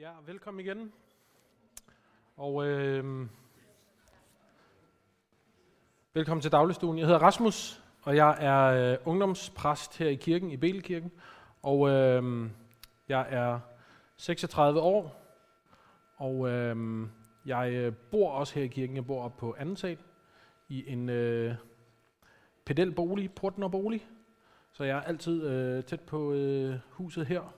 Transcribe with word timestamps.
Ja, 0.00 0.10
velkommen 0.26 0.60
igen. 0.60 0.92
Og 2.36 2.66
øh, 2.66 3.26
velkommen 6.14 6.42
til 6.42 6.52
dagligstuen. 6.52 6.98
Jeg 6.98 7.06
hedder 7.06 7.22
Rasmus, 7.22 7.82
og 8.02 8.16
jeg 8.16 8.36
er 8.40 8.92
øh, 8.92 8.98
ungdomspræst 9.04 9.98
her 9.98 10.08
i 10.08 10.14
kirken, 10.14 10.50
i 10.50 10.56
Belekirken. 10.56 11.12
Og 11.62 11.88
øh, 11.88 12.50
jeg 13.08 13.26
er 13.30 13.60
36 14.16 14.80
år, 14.80 15.22
og 16.16 16.48
øhm, 16.48 17.04
øh, 17.04 17.08
jeg 17.46 17.94
bor 18.10 18.30
også 18.30 18.54
her 18.54 18.62
i 18.62 18.68
kirken. 18.68 18.96
Jeg 18.96 19.06
bor 19.06 19.22
oppe 19.22 19.38
på 19.38 19.56
anden 19.58 19.76
sal 19.76 19.98
i 20.68 20.92
en 20.92 21.08
øh, 21.08 21.54
pedelbolig, 22.64 23.32
portnerbolig. 23.32 24.08
Så 24.72 24.84
jeg 24.84 24.96
er 24.96 25.02
altid 25.02 25.42
øh, 25.42 25.84
tæt 25.84 26.00
på 26.00 26.32
øh, 26.32 26.78
huset 26.90 27.26
her. 27.26 27.54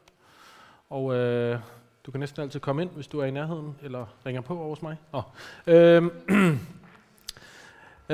Og 0.89 1.15
øh, 1.15 1.61
du 2.07 2.11
kan 2.11 2.21
næsten 2.21 2.43
altid 2.43 2.61
komme 2.61 2.83
ind, 2.83 2.91
hvis 2.91 3.07
du 3.07 3.19
er 3.19 3.25
i 3.25 3.31
nærheden, 3.31 3.77
eller 3.83 4.07
ringer 4.27 4.41
på 4.41 4.59
over 4.59 4.69
hos 4.69 4.83
mig. 4.83 4.97
Oh. 5.13 5.23
Øh, 5.67 6.03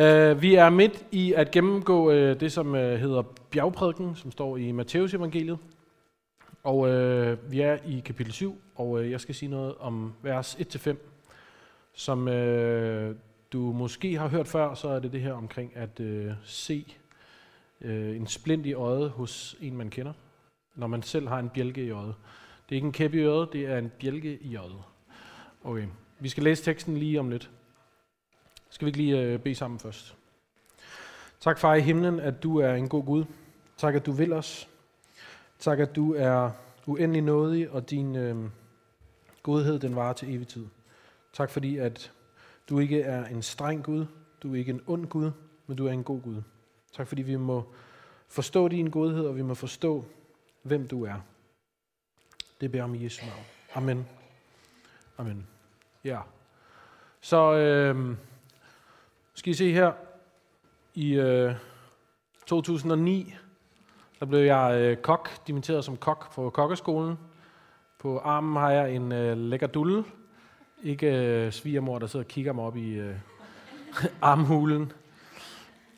øh, 0.02 0.42
vi 0.42 0.54
er 0.54 0.70
midt 0.70 1.04
i 1.10 1.32
at 1.32 1.50
gennemgå 1.50 2.10
øh, 2.10 2.40
det, 2.40 2.52
som 2.52 2.74
øh, 2.74 3.00
hedder 3.00 3.22
bjergprædiken, 3.22 4.16
som 4.16 4.32
står 4.32 4.56
i 4.56 4.72
Matteus 4.72 5.14
evangeliet. 5.14 5.58
Og 6.64 6.88
øh, 6.88 7.52
vi 7.52 7.60
er 7.60 7.78
i 7.86 8.02
kapitel 8.04 8.32
7, 8.32 8.60
og 8.74 9.02
øh, 9.02 9.10
jeg 9.10 9.20
skal 9.20 9.34
sige 9.34 9.48
noget 9.48 9.74
om 9.80 10.14
vers 10.22 10.54
1-5, 10.54 10.96
som 11.94 12.28
øh, 12.28 13.16
du 13.52 13.72
måske 13.72 14.18
har 14.18 14.28
hørt 14.28 14.46
før, 14.48 14.74
så 14.74 14.88
er 14.88 14.98
det 14.98 15.12
det 15.12 15.20
her 15.20 15.32
omkring 15.32 15.76
at 15.76 16.00
øh, 16.00 16.32
se 16.44 16.96
øh, 17.80 18.16
en 18.16 18.26
splint 18.26 18.66
i 18.66 18.74
øjet 18.74 19.10
hos 19.10 19.56
en, 19.60 19.76
man 19.76 19.90
kender, 19.90 20.12
når 20.74 20.86
man 20.86 21.02
selv 21.02 21.28
har 21.28 21.38
en 21.38 21.48
bjælke 21.48 21.84
i 21.84 21.90
øjet. 21.90 22.14
Det 22.68 22.74
er 22.74 22.76
ikke 22.76 22.86
en 22.86 22.92
kæp 22.92 23.14
i 23.14 23.18
øret, 23.18 23.52
det 23.52 23.66
er 23.66 23.78
en 23.78 23.92
bjælke 24.00 24.38
i 24.38 24.56
øjet. 24.56 24.82
Okay, 25.64 25.86
vi 26.18 26.28
skal 26.28 26.42
læse 26.42 26.64
teksten 26.64 26.96
lige 26.96 27.20
om 27.20 27.30
lidt. 27.30 27.50
Skal 28.70 28.86
vi 28.86 28.88
ikke 28.88 28.98
lige 28.98 29.20
øh, 29.20 29.38
bede 29.38 29.54
sammen 29.54 29.80
først? 29.80 30.16
Tak 31.40 31.58
far 31.58 31.74
i 31.74 31.80
himlen, 31.80 32.20
at 32.20 32.42
du 32.42 32.58
er 32.58 32.74
en 32.74 32.88
god 32.88 33.04
Gud. 33.04 33.24
Tak, 33.76 33.94
at 33.94 34.06
du 34.06 34.12
vil 34.12 34.32
os. 34.32 34.68
Tak, 35.58 35.78
at 35.78 35.96
du 35.96 36.14
er 36.14 36.50
uendelig 36.86 37.22
nådig, 37.22 37.70
og 37.70 37.90
din 37.90 38.16
øh, 38.16 38.36
godhed, 39.42 39.78
den 39.78 39.96
varer 39.96 40.12
til 40.12 40.34
evig 40.34 40.48
tid. 40.48 40.66
Tak 41.32 41.50
fordi, 41.50 41.76
at 41.76 42.12
du 42.68 42.78
ikke 42.78 43.00
er 43.00 43.26
en 43.26 43.42
streng 43.42 43.84
Gud, 43.84 44.06
du 44.42 44.54
er 44.54 44.58
ikke 44.58 44.72
en 44.72 44.80
ond 44.86 45.06
Gud, 45.06 45.30
men 45.66 45.76
du 45.76 45.86
er 45.86 45.92
en 45.92 46.04
god 46.04 46.20
Gud. 46.20 46.42
Tak 46.92 47.06
fordi 47.06 47.22
vi 47.22 47.36
må 47.36 47.72
forstå 48.28 48.68
din 48.68 48.90
godhed, 48.90 49.26
og 49.26 49.36
vi 49.36 49.42
må 49.42 49.54
forstå, 49.54 50.04
hvem 50.62 50.88
du 50.88 51.04
er. 51.04 51.20
Det 52.60 52.72
beder 52.72 52.84
om 52.84 52.94
i 52.94 53.04
Jesu 53.04 53.26
navn. 53.26 53.44
Amen. 53.74 54.06
Amen. 55.18 55.46
Ja. 56.04 56.18
Så 57.20 57.54
øh, 57.54 58.16
skal 59.34 59.50
I 59.50 59.54
se 59.54 59.72
her. 59.72 59.92
I 60.94 61.14
øh, 61.14 61.54
2009, 62.46 63.34
der 64.20 64.26
blev 64.26 64.40
jeg 64.40 64.78
øh, 64.80 64.96
kok, 64.96 65.46
dimitteret 65.46 65.84
som 65.84 65.96
kok 65.96 66.34
på 66.34 66.50
kokkeskolen. 66.50 67.18
På 67.98 68.18
armen 68.18 68.56
har 68.56 68.70
jeg 68.70 68.94
en 68.94 69.12
øh, 69.12 69.36
lækker 69.36 69.66
dulle. 69.66 70.04
Ikke 70.82 71.06
øh, 71.06 71.52
svigermor, 71.52 71.98
der 71.98 72.06
sidder 72.06 72.24
og 72.24 72.28
kigger 72.28 72.52
mig 72.52 72.64
op 72.64 72.76
i 72.76 72.90
øh, 72.90 73.16
armhulen. 74.20 74.92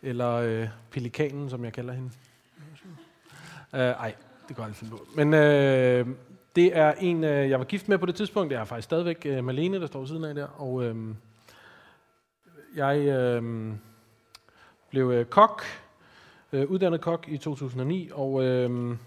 Eller 0.03 0.33
øh, 0.33 0.69
pelikanen, 0.91 1.51
som 1.51 1.65
jeg 1.65 1.73
kalder 1.73 1.93
hende. 1.93 2.11
Øh, 3.75 3.81
ej, 3.81 4.15
det 4.49 4.57
går 4.57 4.65
altid 4.65 4.91
på. 4.91 5.07
Men 5.17 5.35
øh, 5.35 6.07
det 6.57 6.77
er 6.77 6.93
en, 6.93 7.25
øh, 7.25 7.51
jeg 7.51 7.59
var 7.59 7.65
gift 7.65 7.89
med 7.89 7.99
på 7.99 8.07
det 8.07 8.15
tidspunkt. 8.15 8.51
Det 8.51 8.59
er 8.59 8.65
faktisk 8.65 8.85
stadigvæk 8.85 9.27
øh, 9.27 9.45
Malene, 9.45 9.81
der 9.81 9.87
står 9.87 10.05
siden 10.05 10.25
af 10.25 10.35
der. 10.35 10.47
Og 10.47 10.85
øhm, 10.85 11.17
jeg 12.77 12.99
øhm, 12.99 13.79
blev 14.91 15.11
øh, 15.11 15.25
kok, 15.25 15.63
øh, 16.53 16.71
uddannet 16.71 17.01
kok 17.01 17.27
i 17.29 17.39
2009. 17.39 18.11
Og 18.13 18.45
øhm, 18.45 18.99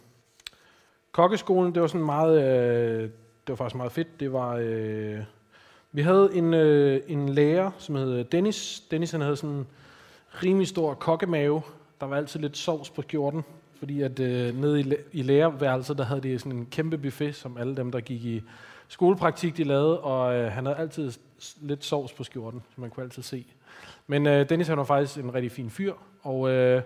kokkeskolen, 1.12 1.74
det 1.74 1.82
var 1.82 1.88
sådan 1.88 2.06
meget, 2.06 2.44
øh, 2.44 3.02
det 3.02 3.50
var 3.50 3.56
faktisk 3.56 3.76
meget 3.76 3.92
fedt. 3.92 4.20
Det 4.20 4.34
var, 4.34 4.56
øh, 4.62 5.20
vi 5.92 6.02
havde 6.02 6.30
en, 6.34 6.54
øh, 6.54 7.02
en 7.08 7.30
lærer, 7.30 7.72
som 7.78 7.96
hed 7.96 8.24
Dennis. 8.24 8.84
Dennis 8.92 9.12
han 9.12 9.22
havde 9.22 9.36
sådan 9.36 9.56
en 9.56 9.68
rimelig 10.44 10.68
stor 10.68 10.94
kokkemave. 10.94 11.62
Der 12.00 12.06
var 12.06 12.18
altid 12.18 12.40
lidt 12.40 12.58
sovs 12.58 12.90
på 12.90 13.02
skjorten 13.02 13.44
fordi 13.84 14.02
at 14.02 14.20
øh, 14.20 14.62
nede 14.62 14.80
i, 14.80 14.94
i 15.12 15.22
lærerværelset, 15.22 15.98
der 15.98 16.04
havde 16.04 16.22
de 16.22 16.40
sådan 16.40 16.52
en 16.52 16.68
kæmpe 16.72 16.98
buffet, 16.98 17.36
som 17.36 17.58
alle 17.58 17.76
dem, 17.76 17.92
der 17.92 18.00
gik 18.00 18.26
i 18.26 18.42
skolepraktik, 18.88 19.58
de 19.58 19.64
lavede, 19.64 20.00
og 20.00 20.36
øh, 20.36 20.52
han 20.52 20.66
havde 20.66 20.78
altid 20.78 21.12
lidt 21.62 21.86
sovs 21.86 22.14
på 22.14 22.24
skjorten, 22.24 22.62
som 22.74 22.82
man 22.82 22.90
kunne 22.90 23.04
altid 23.04 23.24
se. 23.24 23.46
Men 24.08 24.28
øh, 24.28 24.50
Dennis 24.50 24.68
han 24.68 24.78
var 24.78 24.84
faktisk 24.84 25.18
en 25.18 25.34
rigtig 25.34 25.52
fin 25.52 25.70
fyr, 25.70 25.94
og 26.22 26.50
øh, 26.50 26.82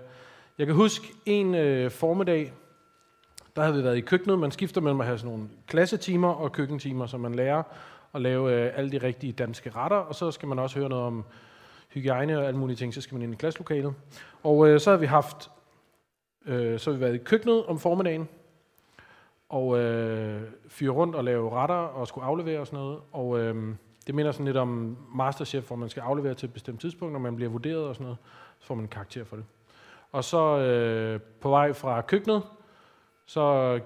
jeg 0.58 0.68
kan 0.68 0.76
huske 0.76 1.08
en 1.26 1.56
øh, 1.56 1.92
formiddag, 1.92 2.54
der 3.56 3.62
havde 3.62 3.78
vi 3.78 3.84
været 3.84 3.98
i 3.98 4.02
køkkenet. 4.02 4.40
Man 4.40 4.52
skifter 4.52 4.82
mellem 4.82 5.00
at 5.00 5.08
have 5.08 5.18
sådan 5.18 5.32
nogle 5.32 5.50
klassetimer 5.68 6.30
og 6.30 6.52
køkkentimer, 6.52 7.06
så 7.06 7.18
man 7.18 7.36
lærer 7.36 7.64
at 8.14 8.22
lave 8.22 8.54
øh, 8.54 8.72
alle 8.76 8.92
de 8.92 8.98
rigtige 8.98 9.34
danske 9.34 9.70
retter, 9.70 9.98
og 9.98 10.16
så 10.16 10.32
skal 10.32 10.48
man 10.48 10.60
også 10.60 10.80
høre 10.80 10.90
noget 10.90 11.06
om 11.06 11.26
hygiejne 11.90 12.38
og 12.38 12.48
alle 12.48 12.60
mulige 12.60 12.78
ting, 12.78 12.94
så 12.94 13.02
skal 13.02 13.16
man 13.16 13.22
ind 13.22 13.34
i 13.34 13.38
klasselokalet. 13.38 13.94
Og 14.44 14.68
øh, 14.68 14.80
så 14.80 14.90
har 14.90 14.98
vi 14.98 15.06
haft 15.06 15.50
Øh, 16.48 16.80
så 16.80 16.92
har 16.92 16.96
vi 16.96 17.02
været 17.02 17.16
i 17.16 17.18
køkkenet 17.18 17.66
om 17.66 17.80
formiddagen, 17.80 18.30
og 19.50 19.78
øh, 19.80 20.42
fyre 20.68 20.92
rundt 20.92 21.16
og 21.16 21.24
lave 21.24 21.52
retter 21.52 21.76
og 21.76 22.08
skulle 22.08 22.26
aflevere 22.26 22.60
og 22.60 22.68
sådan 22.68 22.80
noget. 22.80 23.00
Og 23.12 23.40
øh, 23.40 23.76
det 24.08 24.16
minder 24.16 24.32
sådan 24.32 24.46
lidt 24.46 24.58
om 24.58 24.98
Masterchef, 25.16 25.68
hvor 25.68 25.76
man 25.76 25.90
skal 25.90 26.02
aflevere 26.02 26.34
til 26.34 26.48
et 26.48 26.54
bestemt 26.54 26.82
tidspunkt, 26.82 27.14
når 27.14 27.20
man 27.20 27.36
bliver 27.36 27.52
vurderet 27.52 27.86
og 27.86 27.96
sådan 27.96 28.04
noget. 28.04 28.18
Så 28.60 28.68
får 28.68 28.76
man 28.76 28.84
en 28.84 28.90
karakter 28.90 29.24
for 29.24 29.36
det. 29.36 29.46
Og 30.12 30.24
så 30.24 30.58
øh, 30.58 31.20
på 31.42 31.50
vej 31.50 31.74
fra 31.74 32.02
køkkenet, 32.02 32.44
så 33.26 33.80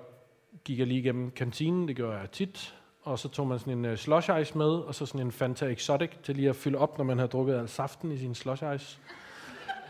gik 0.63 0.79
jeg 0.79 0.87
lige 0.87 0.99
igennem 0.99 1.31
kantinen, 1.31 1.87
det 1.87 1.95
gør 1.95 2.19
jeg 2.19 2.31
tit, 2.31 2.75
og 3.03 3.19
så 3.19 3.29
tog 3.29 3.47
man 3.47 3.59
sådan 3.59 3.73
en 3.73 3.85
uh, 3.85 3.95
slush 3.95 4.29
ice 4.41 4.57
med, 4.57 4.69
og 4.69 4.95
så 4.95 5.05
sådan 5.05 5.21
en 5.21 5.31
Fanta 5.31 5.65
Exotic 5.65 6.09
til 6.23 6.35
lige 6.35 6.49
at 6.49 6.55
fylde 6.55 6.77
op, 6.77 6.97
når 6.97 7.05
man 7.05 7.17
havde 7.17 7.29
drukket 7.29 7.55
al 7.55 7.69
saften 7.69 8.11
i 8.11 8.17
sin 8.17 8.35
slush 8.35 8.63
ice. 8.75 8.99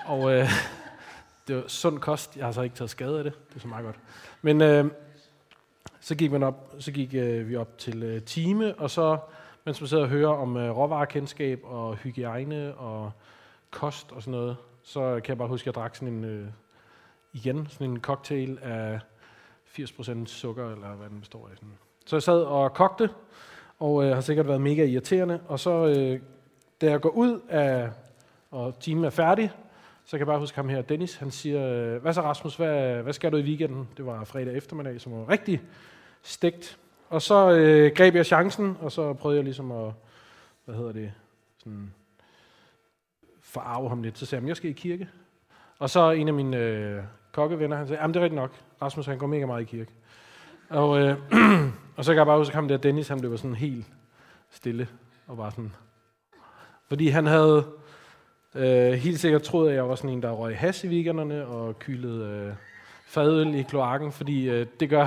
Og 0.05 0.33
øh, 0.33 0.47
det 1.51 1.61
var 1.61 1.67
sund 1.67 1.99
kost. 1.99 2.37
Jeg 2.37 2.45
har 2.45 2.51
så 2.51 2.61
ikke 2.61 2.75
taget 2.75 2.89
skade 2.89 3.17
af 3.17 3.23
det. 3.23 3.33
Det 3.49 3.55
er 3.55 3.59
så 3.59 3.67
meget 3.67 3.85
godt. 3.85 3.99
Men 4.41 4.61
øh, 4.61 4.85
så 5.99 6.15
gik, 6.15 6.31
man 6.31 6.43
op, 6.43 6.75
så 6.79 6.91
gik 6.91 7.13
øh, 7.13 7.49
vi 7.49 7.55
op 7.55 7.77
til 7.77 8.03
øh, 8.03 8.21
time, 8.21 8.75
og 8.79 8.89
så, 8.89 9.17
mens 9.65 9.81
man 9.81 9.87
sidder 9.87 10.03
og 10.03 10.09
hører 10.09 10.33
om 10.33 10.57
øh, 10.57 10.77
råvarekendskab 10.77 11.59
og 11.63 11.95
hygiejne 11.95 12.75
og 12.75 13.11
kost 13.71 14.11
og 14.11 14.21
sådan 14.21 14.31
noget, 14.31 14.57
så 14.83 15.19
kan 15.23 15.29
jeg 15.29 15.37
bare 15.37 15.47
huske, 15.47 15.63
at 15.63 15.65
jeg 15.65 15.73
drak 15.73 15.95
sådan 15.95 16.07
en, 16.13 16.23
øh, 16.23 16.47
igen, 17.33 17.67
sådan 17.69 17.89
en 17.89 18.01
cocktail 18.01 18.59
af 18.61 18.99
80% 19.79 20.25
sukker, 20.25 20.71
eller 20.71 20.95
hvad 20.95 21.09
den 21.09 21.19
består 21.19 21.49
af. 21.51 21.57
Sådan. 21.57 21.77
Så 22.05 22.15
jeg 22.15 22.23
sad 22.23 22.41
og 22.41 22.73
kogte, 22.73 23.09
og 23.79 24.03
øh, 24.03 24.13
har 24.13 24.21
sikkert 24.21 24.47
været 24.47 24.61
mega 24.61 24.85
irriterende, 24.85 25.39
og 25.47 25.59
så, 25.59 25.85
øh, 25.87 26.19
da 26.81 26.89
jeg 26.89 27.01
går 27.01 27.09
ud 27.09 27.39
af, 27.49 27.89
og 28.51 28.79
timen 28.79 29.05
er 29.05 29.09
færdig, 29.09 29.51
så 30.11 30.17
kan 30.17 30.19
jeg 30.19 30.27
bare 30.27 30.39
huske 30.39 30.55
ham 30.55 30.69
her, 30.69 30.81
Dennis, 30.81 31.15
han 31.15 31.31
siger, 31.31 31.67
øh, 31.67 32.01
hvad 32.01 32.13
så 32.13 32.21
Rasmus, 32.21 32.55
hvad, 32.55 33.03
hvad 33.03 33.13
skal 33.13 33.31
du 33.31 33.37
i 33.37 33.41
weekenden? 33.41 33.89
Det 33.97 34.05
var 34.05 34.23
fredag 34.23 34.57
eftermiddag, 34.57 35.01
som 35.01 35.11
var 35.11 35.29
rigtig 35.29 35.61
stegt. 36.21 36.77
Og 37.09 37.21
så 37.21 37.51
øh, 37.51 37.91
greb 37.95 38.15
jeg 38.15 38.25
chancen, 38.25 38.77
og 38.81 38.91
så 38.91 39.13
prøvede 39.13 39.37
jeg 39.37 39.43
ligesom 39.43 39.71
at, 39.71 39.93
hvad 40.65 40.75
hedder 40.75 40.91
det, 40.91 41.13
sådan 41.57 41.93
forarve 43.41 43.89
ham 43.89 44.03
lidt. 44.03 44.17
Så 44.17 44.25
sagde 44.25 44.41
jeg, 44.43 44.47
jeg 44.47 44.57
skal 44.57 44.69
i 44.69 44.73
kirke. 44.73 45.09
Og 45.79 45.89
så 45.89 46.11
en 46.11 46.27
af 46.27 46.33
mine 46.33 46.57
øh, 46.57 47.03
kokkevenner, 47.31 47.77
han 47.77 47.87
sagde, 47.87 48.01
jamen 48.01 48.13
det 48.13 48.19
er 48.19 48.23
rigtigt 48.23 48.41
nok, 48.41 48.51
Rasmus 48.81 49.05
han 49.05 49.17
går 49.17 49.27
mega 49.27 49.45
meget 49.45 49.61
i 49.61 49.65
kirke. 49.65 49.91
Og, 50.69 50.99
øh, 50.99 51.17
og 51.97 52.05
så 52.05 52.11
kan 52.11 52.17
jeg 52.17 52.25
bare 52.25 52.37
huske 52.37 52.55
ham 52.55 52.67
der, 52.67 52.77
Dennis, 52.77 53.07
han 53.07 53.19
blev 53.19 53.37
sådan 53.37 53.55
helt 53.55 53.85
stille, 54.49 54.87
og 55.27 55.37
var 55.37 55.49
sådan, 55.49 55.73
fordi 56.87 57.07
han 57.07 57.25
havde, 57.25 57.65
Øh, 58.55 58.93
helt 58.93 59.19
sikkert 59.19 59.41
troede 59.41 59.67
jeg, 59.67 59.73
at 59.73 59.75
jeg 59.75 59.89
var 59.89 59.95
sådan 59.95 60.09
en, 60.09 60.21
der 60.21 60.31
røg 60.31 60.57
has 60.57 60.83
i 60.83 60.87
weekenderne 60.87 61.45
og 61.45 61.79
kylede 61.79 62.25
øh, 62.25 62.53
fadøl 63.05 63.55
i 63.55 63.61
kloakken, 63.61 64.11
fordi 64.11 64.49
øh, 64.49 64.65
det 64.79 64.89
gør 64.89 65.05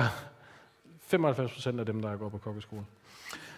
95% 1.13 1.79
af 1.79 1.85
dem, 1.85 2.01
der 2.01 2.15
går 2.15 2.29
på 2.29 2.37
kokkeskole. 2.37 2.85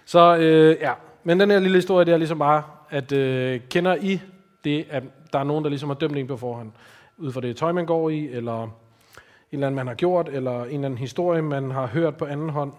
Så 0.05 0.37
øh, 0.37 0.77
ja, 0.81 0.93
men 1.23 1.39
den 1.39 1.51
her 1.51 1.59
lille 1.59 1.77
historie, 1.77 2.05
det 2.05 2.13
er 2.13 2.17
ligesom 2.17 2.39
bare, 2.39 2.63
at 2.89 3.11
øh, 3.11 3.61
kender 3.69 3.95
I 3.95 4.21
det, 4.63 4.85
at 4.89 5.03
der 5.33 5.39
er 5.39 5.43
nogen, 5.43 5.63
der 5.63 5.69
ligesom 5.69 5.89
har 5.89 5.95
dømt 5.95 6.17
en 6.17 6.27
på 6.27 6.37
forhånd, 6.37 6.71
ud 7.17 7.31
fra 7.31 7.41
det 7.41 7.57
tøj, 7.57 7.71
man 7.71 7.85
går 7.85 8.09
i, 8.09 8.27
eller 8.27 8.63
en 8.63 8.69
eller 9.51 9.67
anden, 9.67 9.75
man 9.75 9.87
har 9.87 9.93
gjort, 9.93 10.29
eller 10.29 10.63
en 10.63 10.65
eller 10.65 10.85
anden 10.85 10.97
historie, 10.97 11.41
man 11.41 11.71
har 11.71 11.87
hørt 11.87 12.17
på 12.17 12.25
anden 12.25 12.49
hånd. 12.49 12.73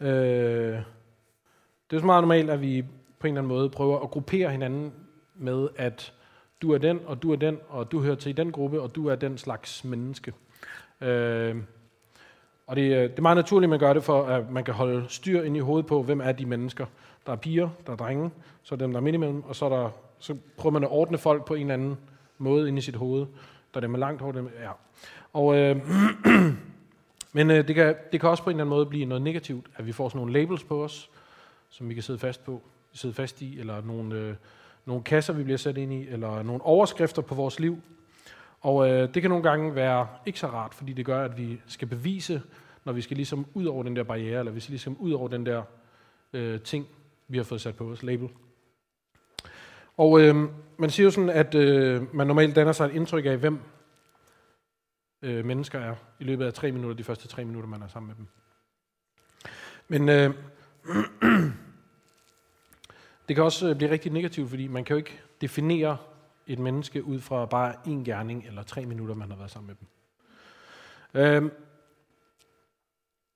Øh, 0.00 0.08
det 1.90 1.96
er 1.96 2.00
så 2.00 2.06
meget 2.06 2.22
normalt, 2.22 2.50
at 2.50 2.60
vi 2.60 2.82
på 3.18 3.26
en 3.26 3.32
eller 3.32 3.40
anden 3.40 3.56
måde 3.56 3.70
prøver 3.70 4.00
at 4.00 4.10
gruppere 4.10 4.50
hinanden 4.50 4.92
med, 5.42 5.68
at 5.76 6.12
du 6.62 6.72
er 6.72 6.78
den, 6.78 7.00
og 7.06 7.22
du 7.22 7.32
er 7.32 7.36
den, 7.36 7.58
og 7.68 7.92
du 7.92 8.00
hører 8.00 8.14
til 8.14 8.30
i 8.30 8.32
den 8.32 8.52
gruppe, 8.52 8.80
og 8.80 8.94
du 8.94 9.06
er 9.08 9.14
den 9.14 9.38
slags 9.38 9.84
menneske. 9.84 10.32
Øh, 11.00 11.56
Og 12.66 12.76
det, 12.76 12.82
øh, 12.82 13.02
det 13.10 13.18
er 13.18 13.22
meget 13.22 13.36
naturligt, 13.36 13.66
at 13.66 13.70
man 13.70 13.78
gør 13.78 13.92
det, 13.92 14.04
for 14.04 14.26
at 14.26 14.50
man 14.50 14.64
kan 14.64 14.74
holde 14.74 15.04
styr 15.08 15.42
ind 15.42 15.56
i 15.56 15.60
hovedet 15.60 15.86
på, 15.86 16.02
hvem 16.02 16.20
er 16.20 16.32
de 16.32 16.46
mennesker. 16.46 16.86
Der 17.26 17.32
er 17.32 17.36
piger, 17.36 17.68
der 17.86 17.92
er 17.92 17.96
drenge, 17.96 18.30
så 18.62 18.74
er 18.74 18.76
dem, 18.76 18.90
der 18.90 19.00
er 19.00 19.02
midt 19.02 19.14
imellem, 19.14 19.42
og 19.44 19.56
så, 19.56 19.64
er 19.64 19.68
der, 19.68 19.90
så 20.18 20.36
prøver 20.56 20.72
man 20.72 20.84
at 20.84 20.90
ordne 20.90 21.18
folk 21.18 21.44
på 21.44 21.54
en 21.54 21.60
eller 21.60 21.74
anden 21.74 21.98
måde 22.38 22.68
ind 22.68 22.78
i 22.78 22.80
sit 22.80 22.96
hoved. 22.96 23.26
Der 23.74 23.78
er 23.78 23.80
dem 23.80 23.90
med 23.90 23.98
langt 23.98 24.22
hår, 24.22 24.32
dem, 24.32 24.50
ja. 24.62 24.70
Og, 25.32 25.56
øh, 25.56 25.76
men 27.36 27.50
øh, 27.50 27.68
det, 27.68 27.74
kan, 27.74 27.94
det 28.12 28.20
kan 28.20 28.30
også 28.30 28.42
på 28.42 28.50
en 28.50 28.56
eller 28.56 28.64
anden 28.64 28.76
måde 28.76 28.86
blive 28.86 29.04
noget 29.04 29.22
negativt, 29.22 29.66
at 29.76 29.86
vi 29.86 29.92
får 29.92 30.08
sådan 30.08 30.18
nogle 30.18 30.32
labels 30.32 30.64
på 30.64 30.84
os, 30.84 31.10
som 31.68 31.88
vi 31.88 31.94
kan 31.94 32.02
sidde 32.02 32.18
fast 32.18 32.44
på, 32.44 32.62
sidde 32.92 33.14
fast 33.14 33.42
i, 33.42 33.60
eller 33.60 33.80
nogle, 33.80 34.14
øh, 34.14 34.34
nogle 34.86 35.02
kasser, 35.02 35.32
vi 35.32 35.42
bliver 35.42 35.58
sat 35.58 35.78
ind 35.78 35.92
i, 35.92 36.08
eller 36.08 36.42
nogle 36.42 36.62
overskrifter 36.62 37.22
på 37.22 37.34
vores 37.34 37.60
liv. 37.60 37.82
Og 38.60 38.90
øh, 38.90 39.14
det 39.14 39.22
kan 39.22 39.30
nogle 39.30 39.44
gange 39.44 39.74
være 39.74 40.08
ikke 40.26 40.38
så 40.38 40.46
rart, 40.46 40.74
fordi 40.74 40.92
det 40.92 41.06
gør, 41.06 41.24
at 41.24 41.38
vi 41.38 41.60
skal 41.66 41.88
bevise, 41.88 42.42
når 42.84 42.92
vi 42.92 43.00
skal 43.00 43.16
ligesom 43.16 43.46
ud 43.54 43.64
over 43.64 43.82
den 43.82 43.96
der 43.96 44.02
barriere, 44.02 44.38
eller 44.38 44.52
vi 44.52 44.60
skal 44.60 44.72
ligesom 44.72 44.96
ud 45.00 45.12
over 45.12 45.28
den 45.28 45.46
der 45.46 45.62
øh, 46.32 46.60
ting, 46.60 46.86
vi 47.28 47.36
har 47.36 47.44
fået 47.44 47.60
sat 47.60 47.76
på 47.76 47.84
vores 47.84 48.02
label. 48.02 48.28
Og 49.96 50.20
øh, 50.20 50.36
man 50.76 50.90
siger 50.90 51.04
jo 51.04 51.10
sådan, 51.10 51.30
at 51.30 51.54
øh, 51.54 52.14
man 52.14 52.26
normalt 52.26 52.56
danner 52.56 52.72
sig 52.72 52.84
et 52.84 52.94
indtryk 52.94 53.26
af, 53.26 53.36
hvem 53.38 53.60
øh, 55.22 55.44
mennesker 55.44 55.78
er 55.78 55.94
i 56.20 56.24
løbet 56.24 56.46
af 56.46 56.54
tre 56.54 56.72
minutter, 56.72 56.96
de 56.96 57.04
første 57.04 57.28
tre 57.28 57.44
minutter, 57.44 57.68
man 57.68 57.82
er 57.82 57.88
sammen 57.88 58.08
med 58.08 58.16
dem. 58.16 58.26
Men 59.88 60.08
øh, 60.08 60.34
det 63.28 63.36
kan 63.36 63.44
også 63.44 63.68
øh, 63.68 63.76
blive 63.76 63.90
rigtig 63.90 64.12
negativt, 64.12 64.50
fordi 64.50 64.68
man 64.68 64.84
kan 64.84 64.94
jo 64.94 64.98
ikke 64.98 65.20
definere 65.40 65.96
et 66.46 66.58
menneske 66.58 67.04
ud 67.04 67.20
fra 67.20 67.46
bare 67.46 67.74
en 67.86 68.04
gerning 68.04 68.44
eller 68.46 68.62
tre 68.62 68.86
minutter, 68.86 69.14
man 69.14 69.30
har 69.30 69.36
været 69.36 69.50
sammen 69.50 69.66
med 69.66 69.74
dem. 69.80 69.88
Øhm, 71.22 71.50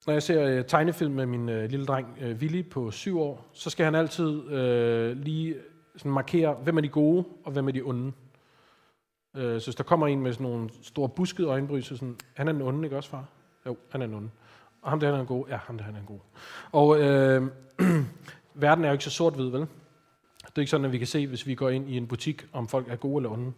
når 0.06 0.12
jeg 0.12 0.22
ser 0.22 0.46
øh, 0.46 0.64
tegnefilm 0.64 1.12
med 1.12 1.26
min 1.26 1.48
øh, 1.48 1.70
lille 1.70 1.86
dreng 1.86 2.18
øh, 2.20 2.36
Willy 2.36 2.68
på 2.70 2.90
syv 2.90 3.20
år, 3.20 3.46
så 3.52 3.70
skal 3.70 3.84
han 3.84 3.94
altid 3.94 4.50
øh, 4.50 5.16
lige 5.16 5.56
sådan 5.96 6.12
markere, 6.12 6.54
hvem 6.54 6.76
er 6.76 6.80
de 6.80 6.88
gode, 6.88 7.24
og 7.44 7.52
hvem 7.52 7.68
er 7.68 7.72
de 7.72 7.82
onde. 7.82 8.12
Øh, 9.36 9.60
så 9.60 9.66
hvis 9.66 9.74
der 9.74 9.84
kommer 9.84 10.06
en 10.06 10.20
med 10.20 10.32
sådan 10.32 10.46
nogle 10.46 10.70
store 10.82 11.08
buskede 11.08 11.48
øjenbryn, 11.48 11.82
så 11.82 11.96
sådan, 11.96 12.16
han 12.34 12.48
er 12.48 12.52
den 12.52 12.62
onde, 12.62 12.84
ikke 12.84 12.96
også 12.96 13.10
far? 13.10 13.24
Jo, 13.66 13.76
han 13.90 14.02
er 14.02 14.06
den 14.06 14.14
onde. 14.14 14.30
Og 14.82 14.90
ham 14.90 15.00
der, 15.00 15.06
han 15.06 15.16
er 15.16 15.20
en 15.20 15.26
god. 15.26 15.48
Ja, 15.48 15.56
ham 15.56 15.78
der, 15.78 15.84
han 15.84 15.94
er 15.94 16.00
en 16.00 16.06
god. 16.06 16.18
Og 16.72 17.00
øh, 17.00 17.42
verden 18.56 18.85
er 18.85 18.88
jo 18.88 18.93
ikke 18.93 19.05
så 19.05 19.11
sort-hvid, 19.11 19.49
vel? 19.49 19.61
Det 19.61 20.56
er 20.56 20.61
ikke 20.61 20.70
sådan, 20.70 20.85
at 20.85 20.93
vi 20.93 20.99
kan 20.99 21.06
se, 21.06 21.26
hvis 21.26 21.47
vi 21.47 21.55
går 21.55 21.69
ind 21.69 21.91
i 21.91 21.97
en 21.97 22.06
butik, 22.06 22.47
om 22.53 22.69
folk 22.69 22.88
er 22.88 22.97
gode 22.97 23.17
eller 23.19 23.31
onde. 23.31 23.53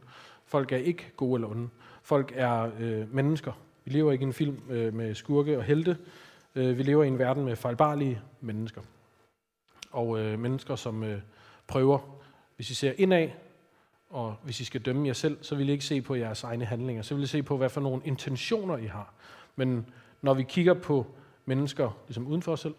Folk 0.47 0.73
er 0.73 0.77
ikke 0.77 1.13
gode 1.17 1.35
eller 1.35 1.49
onde. 1.49 1.69
Folk 2.03 2.33
er 2.35 2.71
øh, 2.79 3.15
mennesker. 3.15 3.53
Vi 3.85 3.91
lever 3.91 4.13
ikke 4.13 4.23
i 4.23 4.27
en 4.27 4.33
film 4.33 4.59
øh, 4.71 4.95
med 4.95 5.15
skurke 5.15 5.59
og 5.59 5.65
helte. 5.65 5.97
Øh, 6.55 6.79
vi 6.79 6.83
lever 6.83 7.05
i 7.05 7.09
en 7.09 7.19
verden 7.19 7.45
med 7.45 7.57
fejlbarlige 7.57 8.21
mennesker. 8.41 8.81
Og 9.91 10.19
øh, 10.19 10.39
mennesker, 10.39 10.77
som 10.77 11.05
øh, 11.05 11.21
prøver, 11.67 11.99
hvis 12.57 12.71
I 12.71 12.75
ser 12.75 12.93
indad, 12.97 13.29
og 14.11 14.37
hvis 14.43 14.61
I 14.61 14.65
skal 14.65 14.81
dømme 14.81 15.07
jer 15.07 15.13
selv, 15.13 15.39
så 15.43 15.55
vil 15.55 15.69
I 15.69 15.73
ikke 15.73 15.85
se 15.85 16.01
på 16.01 16.15
jeres 16.15 16.45
egne 16.45 16.65
handlinger. 16.65 17.03
Så 17.03 17.15
vil 17.15 17.25
I 17.25 17.27
se 17.27 17.43
på, 17.43 17.57
hvad 17.57 17.69
for 17.69 17.81
nogle 17.81 18.03
intentioner 18.05 18.77
I 18.77 18.87
har. 18.87 19.13
Men 19.57 19.87
når 20.23 20.35
vi 20.35 20.43
kigger 20.43 20.75
på 20.75 21.07
mennesker 21.45 21.99
ligesom 22.07 22.27
uden 22.27 22.43
for 22.43 22.53
os 22.53 22.61
selv, 22.61 22.75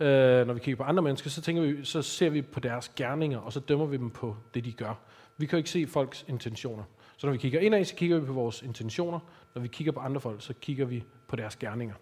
øh, 0.00 0.46
når 0.46 0.54
vi 0.54 0.60
kigger 0.60 0.76
på 0.76 0.82
andre 0.82 1.02
mennesker, 1.02 1.30
så, 1.30 1.40
tænker 1.40 1.62
vi, 1.62 1.84
så 1.84 2.02
ser 2.02 2.30
vi 2.30 2.42
på 2.42 2.60
deres 2.60 2.88
gerninger, 2.88 3.38
og 3.38 3.52
så 3.52 3.60
dømmer 3.60 3.86
vi 3.86 3.96
dem 3.96 4.10
på 4.10 4.36
det, 4.54 4.64
de 4.64 4.72
gør. 4.72 4.94
Vi 5.36 5.46
kan 5.46 5.56
jo 5.56 5.58
ikke 5.58 5.70
se 5.70 5.86
folks 5.86 6.24
intentioner. 6.28 6.84
Så 7.16 7.26
når 7.26 7.32
vi 7.32 7.38
kigger 7.38 7.60
indad, 7.60 7.84
så 7.84 7.94
kigger 7.94 8.18
vi 8.18 8.26
på 8.26 8.32
vores 8.32 8.62
intentioner. 8.62 9.20
Når 9.54 9.62
vi 9.62 9.68
kigger 9.68 9.92
på 9.92 10.00
andre 10.00 10.20
folk, 10.20 10.42
så 10.42 10.54
kigger 10.54 10.84
vi 10.84 11.04
på 11.28 11.36
deres 11.36 11.56
gerninger. 11.56 11.94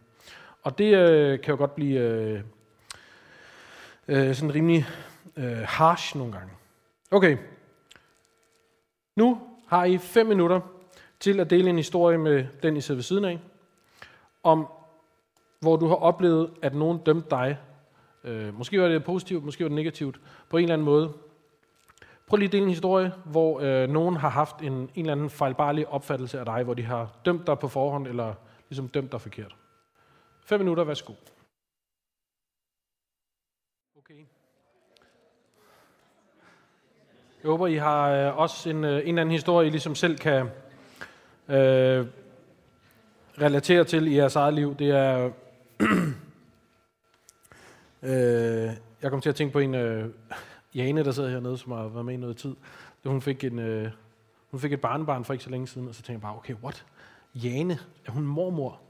Og 0.62 0.78
det 0.78 0.94
øh, 0.94 1.40
kan 1.40 1.52
jo 1.52 1.58
godt 1.58 1.75
blive 1.75 2.00
øh, 2.00 2.40
øh, 4.08 4.34
sådan 4.34 4.54
rimelig 4.54 4.87
øh, 5.37 5.58
harsh 5.66 6.16
nogle 6.16 6.32
gange. 6.32 6.52
Okay. 7.10 7.38
Nu 9.16 9.40
har 9.66 9.84
I 9.84 9.98
fem 9.98 10.26
minutter 10.26 10.60
til 11.20 11.40
at 11.40 11.50
dele 11.50 11.70
en 11.70 11.76
historie 11.76 12.19
med 12.19 12.46
den, 12.62 12.76
I 12.76 12.81
sidder 12.81 12.96
ved 12.96 13.02
siden 13.02 13.25
af, 13.25 13.38
om 14.43 14.66
hvor 15.60 15.76
du 15.76 15.87
har 15.87 15.94
oplevet, 15.94 16.50
at 16.62 16.75
nogen 16.75 16.98
dømte 16.98 17.31
dig. 17.31 17.58
Øh, 18.26 18.58
måske 18.58 18.81
var 18.81 18.88
det 18.88 19.05
positivt, 19.05 19.44
måske 19.44 19.64
var 19.64 19.69
det 19.69 19.76
negativt, 19.76 20.20
på 20.49 20.56
en 20.56 20.62
eller 20.62 20.75
anden 20.75 20.84
måde. 20.84 21.12
Prøv 22.26 22.37
lige 22.37 22.46
at 22.46 22.52
dele 22.52 22.62
en 22.62 22.69
historie, 22.69 23.12
hvor 23.25 23.61
øh, 23.61 23.88
nogen 23.88 24.17
har 24.17 24.28
haft 24.28 24.56
en, 24.61 24.73
en 24.73 24.90
eller 24.96 25.12
anden 25.12 25.31
fejlbarlig 25.31 25.88
opfattelse 25.88 26.38
af 26.38 26.44
dig, 26.44 26.62
hvor 26.62 26.75
de 26.75 26.82
har 26.82 27.17
dømt 27.25 27.46
dig 27.46 27.58
på 27.58 27.69
forhånd, 27.69 28.06
eller 28.06 28.34
ligesom 28.69 28.88
dømt 28.88 29.12
dig 29.12 29.20
forkert. 29.20 29.56
Fem 30.44 30.61
minutter, 30.61 30.84
værsgo. 30.84 31.12
Okay. 33.99 34.25
Jeg 37.43 37.50
håber, 37.50 37.67
I 37.67 37.76
har 37.76 38.11
øh, 38.11 38.38
også 38.38 38.70
en, 38.70 38.84
øh, 38.84 38.90
en 38.90 38.99
eller 38.99 39.20
anden 39.20 39.32
historie, 39.32 39.67
I 39.67 39.70
ligesom 39.70 39.94
selv 39.94 40.19
kan 40.19 40.46
øh, 41.49 42.06
relatere 43.40 43.84
til 43.84 44.06
i 44.06 44.17
jeres 44.17 44.37
eget 44.37 44.55
liv. 44.55 44.76
Det 44.76 44.90
er... 44.90 45.31
øh, 48.06 48.70
jeg 49.03 49.11
kom 49.11 49.20
til 49.20 49.29
at 49.29 49.35
tænke 49.35 49.53
på 49.53 49.58
en 49.58 49.75
øh, 49.75 50.11
Jane, 50.75 51.05
der 51.05 51.12
sidder 51.12 51.31
hernede, 51.31 51.58
som 51.58 51.73
har 51.73 51.88
været 51.88 52.05
med 52.05 52.14
i 52.14 52.17
noget 52.17 52.37
tid. 52.37 52.55
Hun 53.05 53.23
fik, 53.23 53.44
en, 53.44 53.58
øh, 53.58 53.91
hun 54.50 54.61
fik 54.61 54.73
et 54.73 54.81
barnebarn 54.81 55.25
for 55.25 55.32
ikke 55.32 55.44
så 55.44 55.50
længe 55.50 55.67
siden, 55.67 55.88
og 55.88 55.94
så 55.94 56.03
tænkte 56.03 56.12
jeg 56.12 56.20
bare, 56.20 56.37
okay, 56.37 56.55
what? 56.62 56.85
Jane, 57.35 57.79
er 58.06 58.11
hun 58.11 58.23
mormor? 58.23 58.81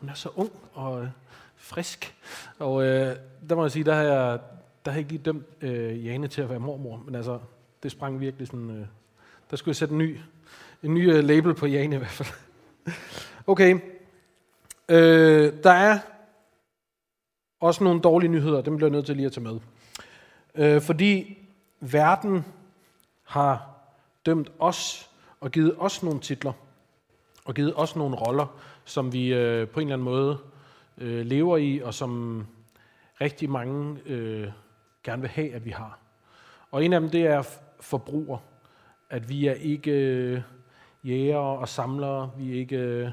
hun 0.00 0.08
er 0.08 0.14
så 0.14 0.28
ung 0.36 0.50
og 0.74 1.02
øh, 1.02 1.08
frisk. 1.56 2.14
Og 2.58 2.84
øh, 2.84 3.16
der 3.48 3.54
må 3.54 3.62
jeg 3.62 3.70
sige, 3.70 3.84
der 3.84 3.94
har 3.94 4.02
jeg, 4.02 4.38
der 4.84 4.90
har 4.90 4.92
jeg 4.92 4.98
ikke 4.98 5.10
lige 5.10 5.22
dømt 5.22 5.46
øh, 5.60 6.06
Jane 6.06 6.28
til 6.28 6.42
at 6.42 6.50
være 6.50 6.60
mormor, 6.60 7.02
men 7.06 7.14
altså, 7.14 7.38
det 7.82 7.90
sprang 7.90 8.20
virkelig 8.20 8.46
sådan, 8.46 8.70
øh, 8.70 8.86
der 9.50 9.56
skulle 9.56 9.70
jeg 9.70 9.76
sætte 9.76 9.92
en 9.92 9.98
ny, 9.98 10.18
en 10.82 10.94
ny 10.94 11.12
øh, 11.12 11.24
label 11.24 11.54
på 11.54 11.66
Jane 11.66 11.94
i 11.94 11.98
hvert 11.98 12.10
fald. 12.10 12.28
okay, 13.52 13.78
øh, 14.88 15.52
der 15.62 15.70
er 15.70 15.98
også 17.60 17.84
nogle 17.84 18.00
dårlige 18.00 18.30
nyheder, 18.30 18.60
dem 18.60 18.76
bliver 18.76 18.88
jeg 18.88 18.92
nødt 18.92 19.06
til 19.06 19.16
lige 19.16 19.26
at 19.26 19.32
tage 19.32 19.44
med. 19.44 19.60
Øh, 20.54 20.82
fordi 20.82 21.38
verden 21.80 22.44
har 23.24 23.70
dømt 24.26 24.52
os 24.58 25.10
og 25.40 25.50
givet 25.50 25.74
os 25.78 26.02
nogle 26.02 26.20
titler, 26.20 26.52
og 27.44 27.54
givet 27.54 27.72
os 27.76 27.96
nogle 27.96 28.16
roller, 28.16 28.46
som 28.84 29.12
vi 29.12 29.34
øh, 29.34 29.68
på 29.68 29.80
en 29.80 29.86
eller 29.86 29.94
anden 29.94 30.04
måde 30.04 30.38
øh, 30.98 31.26
lever 31.26 31.56
i, 31.56 31.80
og 31.80 31.94
som 31.94 32.46
rigtig 33.20 33.50
mange 33.50 33.98
øh, 34.06 34.48
gerne 35.04 35.22
vil 35.22 35.30
have, 35.30 35.54
at 35.54 35.64
vi 35.64 35.70
har. 35.70 35.98
Og 36.70 36.84
en 36.84 36.92
af 36.92 37.00
dem, 37.00 37.10
det 37.10 37.26
er 37.26 37.42
forbruger. 37.80 38.38
At 39.10 39.28
vi 39.28 39.46
er 39.46 39.54
ikke 39.54 39.90
øh, 39.90 40.40
jæger 41.04 41.36
og 41.36 41.68
samlere, 41.68 42.30
vi 42.36 42.50
er 42.50 42.54
ikke 42.54 42.76
øh, 42.76 43.10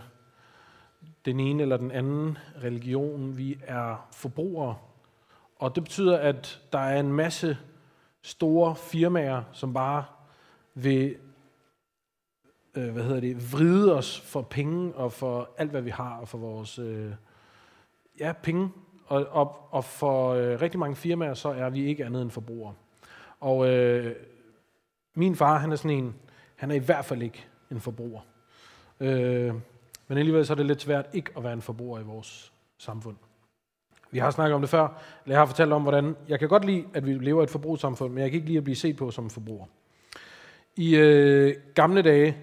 den 1.26 1.40
ene 1.40 1.62
eller 1.62 1.78
den 1.78 1.92
anden 1.92 2.38
religion, 2.64 3.38
vi 3.38 3.60
er 3.62 4.08
forbrugere. 4.12 4.76
Og 5.56 5.76
det 5.76 5.84
betyder, 5.84 6.18
at 6.18 6.62
der 6.72 6.80
er 6.80 7.00
en 7.00 7.14
masse 7.14 7.58
store 8.22 8.76
firmaer, 8.76 9.44
som 9.52 9.74
bare 9.74 10.06
vil 10.74 11.16
øh, 12.76 12.90
hvad 12.94 13.04
hedder 13.04 13.20
det, 13.20 13.54
vride 13.54 13.96
os 13.96 14.20
for 14.20 14.42
penge 14.42 14.96
og 14.96 15.12
for 15.12 15.50
alt, 15.58 15.72
hvad 15.72 15.82
vi 15.82 15.90
har, 15.90 16.18
og 16.18 16.28
for 16.28 16.38
vores 16.38 16.80
øh, 16.80 17.12
ja, 18.20 18.34
penge. 18.44 18.70
Og, 19.06 19.26
og, 19.26 19.68
og 19.72 19.86
for 19.86 20.30
øh, 20.34 20.62
rigtig 20.62 20.80
mange 20.80 20.96
firmaer, 20.96 21.34
så 21.34 21.50
er 21.50 21.70
vi 21.70 21.86
ikke 21.86 22.06
andet 22.06 22.22
end 22.22 22.32
forbrugere. 22.32 22.74
Og 23.40 23.70
øh, 23.70 24.16
min 25.16 25.36
far, 25.36 25.58
han 25.58 25.72
er 25.72 25.76
sådan 25.76 25.98
en, 25.98 26.16
han 26.56 26.72
er 26.72 26.76
i 26.76 26.80
hvert 26.80 27.06
fald 27.06 27.22
ikke 27.22 27.46
en 27.72 27.82
forbruger. 27.82 28.22
Øh, 29.00 29.54
men 30.08 30.18
alligevel 30.18 30.46
så 30.46 30.54
er 30.54 30.56
det 30.56 30.66
lidt 30.66 30.82
svært 30.82 31.06
ikke 31.14 31.32
at 31.38 31.44
være 31.44 31.54
en 31.54 31.62
forbruger 31.62 32.00
i 32.00 32.04
vores 32.04 32.54
samfund. 32.78 33.16
Vi 34.12 34.20
har 34.20 34.32
snakket 34.32 34.56
om 34.56 34.62
det 34.62 34.70
før, 34.70 34.88
eller 35.24 35.36
jeg 35.36 35.40
har 35.40 35.46
fortalt 35.46 35.74
om, 35.74 35.82
hvordan 35.82 36.16
jeg 36.28 36.40
kan 36.40 36.50
godt 36.50 36.66
lide, 36.66 36.86
at 36.94 37.06
vi 37.06 37.14
lever 37.14 37.42
i 37.42 37.44
et 37.44 37.50
forbrugssamfund, 37.50 38.14
men 38.14 38.22
jeg 38.22 38.32
kan 38.32 38.36
ikke 38.36 38.48
lide 38.48 38.58
at 38.58 38.64
blive 38.64 38.76
set 38.76 38.98
på 38.98 39.12
som 39.12 39.30
forbruger. 39.30 39.66
I 40.76 40.96
øh, 40.96 41.56
gamle 41.76 42.02
dage, 42.02 42.38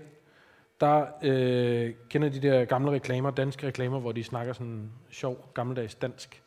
der 0.81 1.07
øh, 1.23 1.95
kender 2.09 2.29
de 2.29 2.40
der 2.40 2.64
gamle 2.64 2.90
reklamer, 2.90 3.31
danske 3.31 3.67
reklamer, 3.67 4.00
hvor 4.00 4.12
de 4.12 4.25
snakker 4.25 4.52
sådan 4.52 4.90
sjov, 5.11 5.50
gammeldags 5.55 5.95
dansk, 5.95 6.43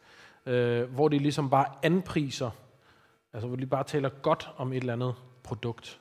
øh, 0.46 0.94
hvor 0.94 1.08
de 1.08 1.18
ligesom 1.18 1.50
bare 1.50 1.66
anpriser, 1.84 2.50
altså 3.34 3.48
hvor 3.48 3.58
de 3.58 3.66
bare 3.66 3.84
taler 3.84 4.10
godt 4.10 4.50
om 4.58 4.74
et 4.74 4.78
eller 4.78 4.94
andet 4.94 5.16
produkt. 5.44 6.00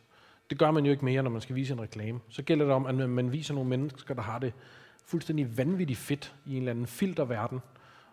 Det 0.50 0.58
gør 0.58 0.70
man 0.70 0.84
jo 0.84 0.90
ikke 0.90 1.04
mere, 1.04 1.22
når 1.22 1.30
man 1.30 1.40
skal 1.40 1.56
vise 1.56 1.72
en 1.72 1.80
reklame. 1.80 2.20
Så 2.28 2.42
gælder 2.42 2.64
det 2.64 2.74
om, 2.74 2.86
at 2.86 3.10
man 3.10 3.32
viser 3.32 3.54
nogle 3.54 3.70
mennesker, 3.70 4.14
der 4.14 4.22
har 4.22 4.38
det 4.38 4.52
fuldstændig 5.04 5.58
vanvittigt 5.58 5.98
fedt 5.98 6.34
i 6.46 6.50
en 6.50 6.56
eller 6.56 6.70
anden 6.70 6.86
filterverden, 6.86 7.60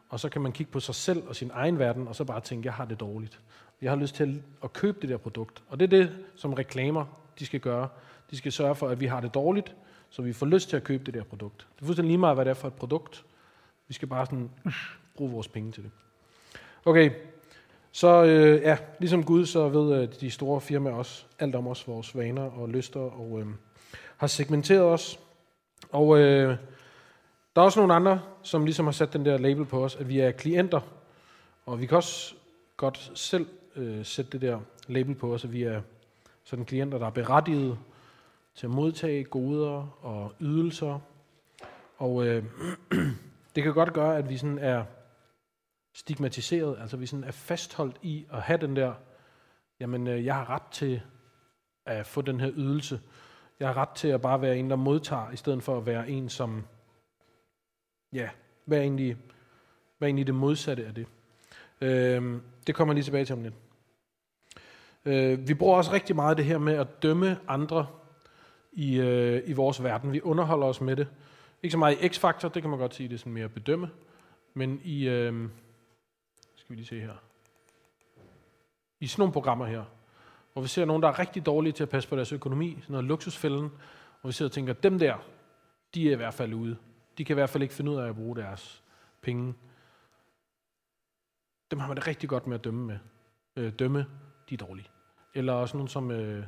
og 0.10 0.20
så 0.20 0.30
kan 0.30 0.42
man 0.42 0.52
kigge 0.52 0.72
på 0.72 0.80
sig 0.80 0.96
selv 0.96 1.24
og 1.28 1.36
sin 1.36 1.52
egen 1.54 1.80
verden, 1.80 2.08
og 2.08 2.16
så 2.16 2.24
bare 2.24 2.42
tænke, 2.42 2.66
jeg 2.66 2.74
har 2.74 2.86
det 2.86 3.00
dårligt. 3.00 3.40
Jeg 3.82 3.92
har 3.92 3.98
lyst 3.98 4.16
til 4.16 4.44
at 4.64 4.74
købe 4.74 4.98
det 5.02 5.10
der 5.10 5.18
produkt. 5.18 5.64
Og 5.68 5.80
det 5.80 5.94
er 5.94 5.98
det, 5.98 6.18
som 6.36 6.54
reklamer 6.54 7.06
de 7.40 7.46
skal 7.46 7.60
gøre. 7.60 7.88
De 8.32 8.38
skal 8.38 8.52
sørge 8.52 8.76
for, 8.76 8.88
at 8.88 9.00
vi 9.00 9.06
har 9.06 9.22
det 9.22 9.34
dårligt, 9.34 9.76
så 10.10 10.22
vi 10.22 10.34
får 10.34 10.46
lyst 10.46 10.70
til 10.70 10.78
at 10.78 10.84
købe 10.84 11.04
det 11.04 11.14
der 11.14 11.24
produkt. 11.24 11.68
Det 11.76 11.82
er 11.82 11.86
fuldstændig 11.86 12.10
lige 12.10 12.18
meget, 12.18 12.38
hvad 12.38 12.46
det 12.46 12.52
er 12.52 12.56
for 12.56 12.68
et 12.68 12.74
produkt. 12.74 13.26
Vi 13.88 13.94
skal 13.94 14.08
bare 14.08 14.26
sådan 14.26 14.50
bruge 15.16 15.32
vores 15.32 15.48
penge 15.48 15.72
til 15.72 15.84
det. 15.84 15.92
Okay, 16.86 17.12
så 17.92 18.24
øh, 18.24 18.62
ja, 18.62 18.78
ligesom 19.00 19.24
Gud, 19.24 19.46
så 19.46 19.70
ved 19.70 20.02
øh, 20.02 20.08
de 20.22 20.32
store 20.32 20.62
firmaer 20.62 20.94
også 20.94 21.26
alt 21.40 21.56
om 21.56 21.68
os, 21.68 21.88
vores 21.88 22.18
vaner 22.18 22.44
og 22.44 22.70
lyster, 22.70 23.00
og 23.00 23.40
øh, 23.40 23.48
har 24.18 24.28
segmenteret 24.28 24.82
os. 24.82 25.20
Og 25.90 26.20
øh, 26.20 26.58
der 27.56 27.62
er 27.62 27.66
også 27.66 27.80
nogle 27.80 27.94
andre, 27.94 28.22
som 28.44 28.66
ligesom 28.66 28.86
har 28.86 28.92
sat 28.92 29.14
den 29.14 29.26
der 29.26 29.38
label 29.38 29.66
på 29.66 29.84
os, 29.84 29.96
at 29.96 30.10
vi 30.10 30.20
er 30.20 30.32
klienter. 30.32 30.82
Og 31.66 31.82
vi 31.82 31.86
kan 31.86 31.98
også 31.98 32.36
godt 32.78 33.12
selv 33.16 33.48
øh, 33.76 34.06
sætte 34.06 34.32
det 34.32 34.42
der 34.42 34.60
label 34.88 35.16
på 35.16 35.34
os, 35.34 35.44
at 35.44 35.54
vi 35.54 35.64
er 35.64 35.82
sådan 36.44 36.66
klienter, 36.66 36.98
der 36.98 37.06
er 37.06 37.12
berettiget 37.12 37.78
til 38.56 38.68
at 38.68 38.72
modtage 38.72 39.24
goder 39.24 39.98
og 40.06 40.34
ydelser. 40.40 41.00
Og 41.98 42.28
øh, 42.28 42.44
det 43.56 43.64
kan 43.64 43.74
godt 43.74 43.94
gøre, 43.94 44.18
at 44.18 44.30
vi 44.30 44.38
sådan 44.38 44.60
er 44.60 44.84
stigmatiseret, 45.94 46.78
altså 46.82 46.98
vi 46.98 47.06
sådan 47.06 47.24
er 47.24 47.32
fastholdt 47.32 47.98
i 48.02 48.26
at 48.32 48.42
have 48.42 48.62
den 48.62 48.76
der, 48.76 48.94
jamen 49.80 50.08
øh, 50.08 50.26
jeg 50.26 50.36
har 50.36 50.50
ret 50.50 50.72
til 50.72 51.02
at 51.86 52.06
få 52.06 52.22
den 52.22 52.40
her 52.40 52.52
ydelse. 52.56 53.00
Jeg 53.60 53.68
har 53.68 53.78
ret 53.78 53.90
til 53.90 54.08
at 54.08 54.22
bare 54.22 54.42
være 54.42 54.58
en, 54.58 54.70
der 54.70 54.76
modtager, 54.76 55.32
i 55.32 55.36
stedet 55.36 55.64
for 55.64 55.78
at 55.78 55.86
være 55.86 56.10
en, 56.10 56.30
som, 56.30 56.66
ja, 58.14 58.30
hvad 58.66 58.78
er 58.78 58.82
egentlig, 58.82 59.18
hvad 59.98 60.08
er 60.08 60.10
egentlig 60.10 60.28
det 60.28 60.36
modsatte 60.36 60.86
af 60.86 60.94
det. 60.96 61.08
Øh, 61.82 62.42
det 62.68 62.76
kommer 62.76 62.94
lige 62.94 63.04
tilbage 63.04 63.26
til 63.26 63.34
om 63.34 63.44
lidt. 63.44 63.54
Øh, 65.06 65.48
vi 65.48 65.54
bruger 65.54 65.78
også 65.78 65.92
rigtig 65.92 66.16
meget 66.16 66.38
det 66.38 66.46
her 66.46 66.58
med 66.58 66.74
at 66.74 67.04
dømme 67.04 67.40
andre 67.48 67.88
i, 68.72 69.00
øh, 69.00 69.42
i 69.46 69.54
vores 69.54 69.84
verden. 69.84 70.12
Vi 70.12 70.22
underholder 70.22 70.68
os 70.68 70.82
med 70.82 70.96
det. 70.96 71.08
Ikke 71.64 71.72
så 71.72 71.78
meget 71.78 71.98
i 72.02 72.08
X-faktor, 72.08 72.50
det 72.50 72.62
kan 72.64 72.70
man 72.70 72.80
godt 72.80 72.96
sige, 72.96 73.10
det 73.10 73.16
er 73.16 73.20
sådan 73.20 73.34
mere 73.34 73.46
at 73.46 73.54
bedømme. 73.54 73.90
Men 74.54 74.82
i, 74.84 75.08
øh, 75.08 75.50
skal 76.56 76.70
vi 76.70 76.76
lige 76.76 76.88
se 76.88 77.00
her, 77.00 77.14
i 79.00 79.08
sådan 79.08 79.22
nogle 79.22 79.34
programmer 79.34 79.66
her, 79.66 79.84
hvor 80.54 80.62
vi 80.62 80.68
ser 80.68 80.86
nogen, 80.86 81.04
der 81.04 81.10
er 81.10 81.20
rigtig 81.20 81.46
dårlige 81.46 81.74
til 81.74 81.84
at 81.84 81.90
passe 81.90 82.10
på 82.10 82.16
deres 82.16 82.32
økonomi, 82.32 82.78
sådan 82.82 82.94
noget 82.94 83.06
luksusfælden, 83.06 83.72
hvor 84.22 84.28
vi 84.28 84.32
sidder 84.32 84.50
og 84.50 84.54
tænker, 84.54 84.74
dem 84.74 85.00
der, 85.00 85.16
de 85.94 86.08
er 86.08 86.12
i 86.12 86.16
hvert 86.16 86.34
fald 86.34 86.54
ude. 86.54 86.78
De 87.18 87.26
kan 87.26 87.34
i 87.34 87.40
hvert 87.40 87.50
fald 87.50 87.64
ikke 87.64 87.76
finde 87.76 87.92
ud 87.92 87.98
af 87.98 88.10
at 88.10 88.16
bruge 88.16 88.36
deres 88.36 88.84
penge. 89.22 89.54
Dem 91.72 91.80
har 91.80 91.88
man 91.88 91.98
det 91.98 92.08
rigtig 92.08 92.30
godt 92.30 92.48
med 92.48 92.56
at 92.56 92.64
dømme 92.64 92.86
med. 92.86 92.98
Øh, 93.56 93.74
dømme, 93.74 94.06
de 94.50 94.54
er 94.54 94.58
dårlige. 94.58 94.88
Eller 95.34 95.54
også 95.54 95.78
nogen 95.78 95.88
som 95.88 96.12
øh, 96.12 96.44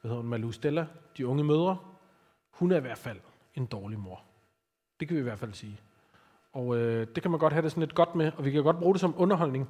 hvad 0.00 0.10
hedder 0.10 0.16
hun, 0.16 0.26
Malou 0.30 0.52
Stella, 0.52 0.86
de 1.16 1.26
unge 1.26 1.44
mødre. 1.44 1.78
Hun 2.50 2.72
er 2.72 2.76
i 2.76 2.80
hvert 2.80 2.98
fald 2.98 3.20
en 3.54 3.66
dårlig 3.66 3.98
mor. 3.98 4.22
Det 5.00 5.08
kan 5.08 5.14
vi 5.14 5.20
i 5.20 5.24
hvert 5.24 5.38
fald 5.38 5.52
sige. 5.52 5.80
Og 6.52 6.76
øh, 6.76 7.06
det 7.14 7.22
kan 7.22 7.30
man 7.30 7.40
godt 7.40 7.52
have 7.52 7.62
det 7.62 7.70
sådan 7.70 7.80
lidt 7.80 7.94
godt 7.94 8.14
med, 8.14 8.32
og 8.36 8.44
vi 8.44 8.50
kan 8.50 8.62
godt 8.62 8.78
bruge 8.78 8.94
det 8.94 9.00
som 9.00 9.14
underholdning. 9.16 9.68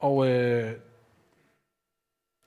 Og 0.00 0.28
øh, 0.28 0.72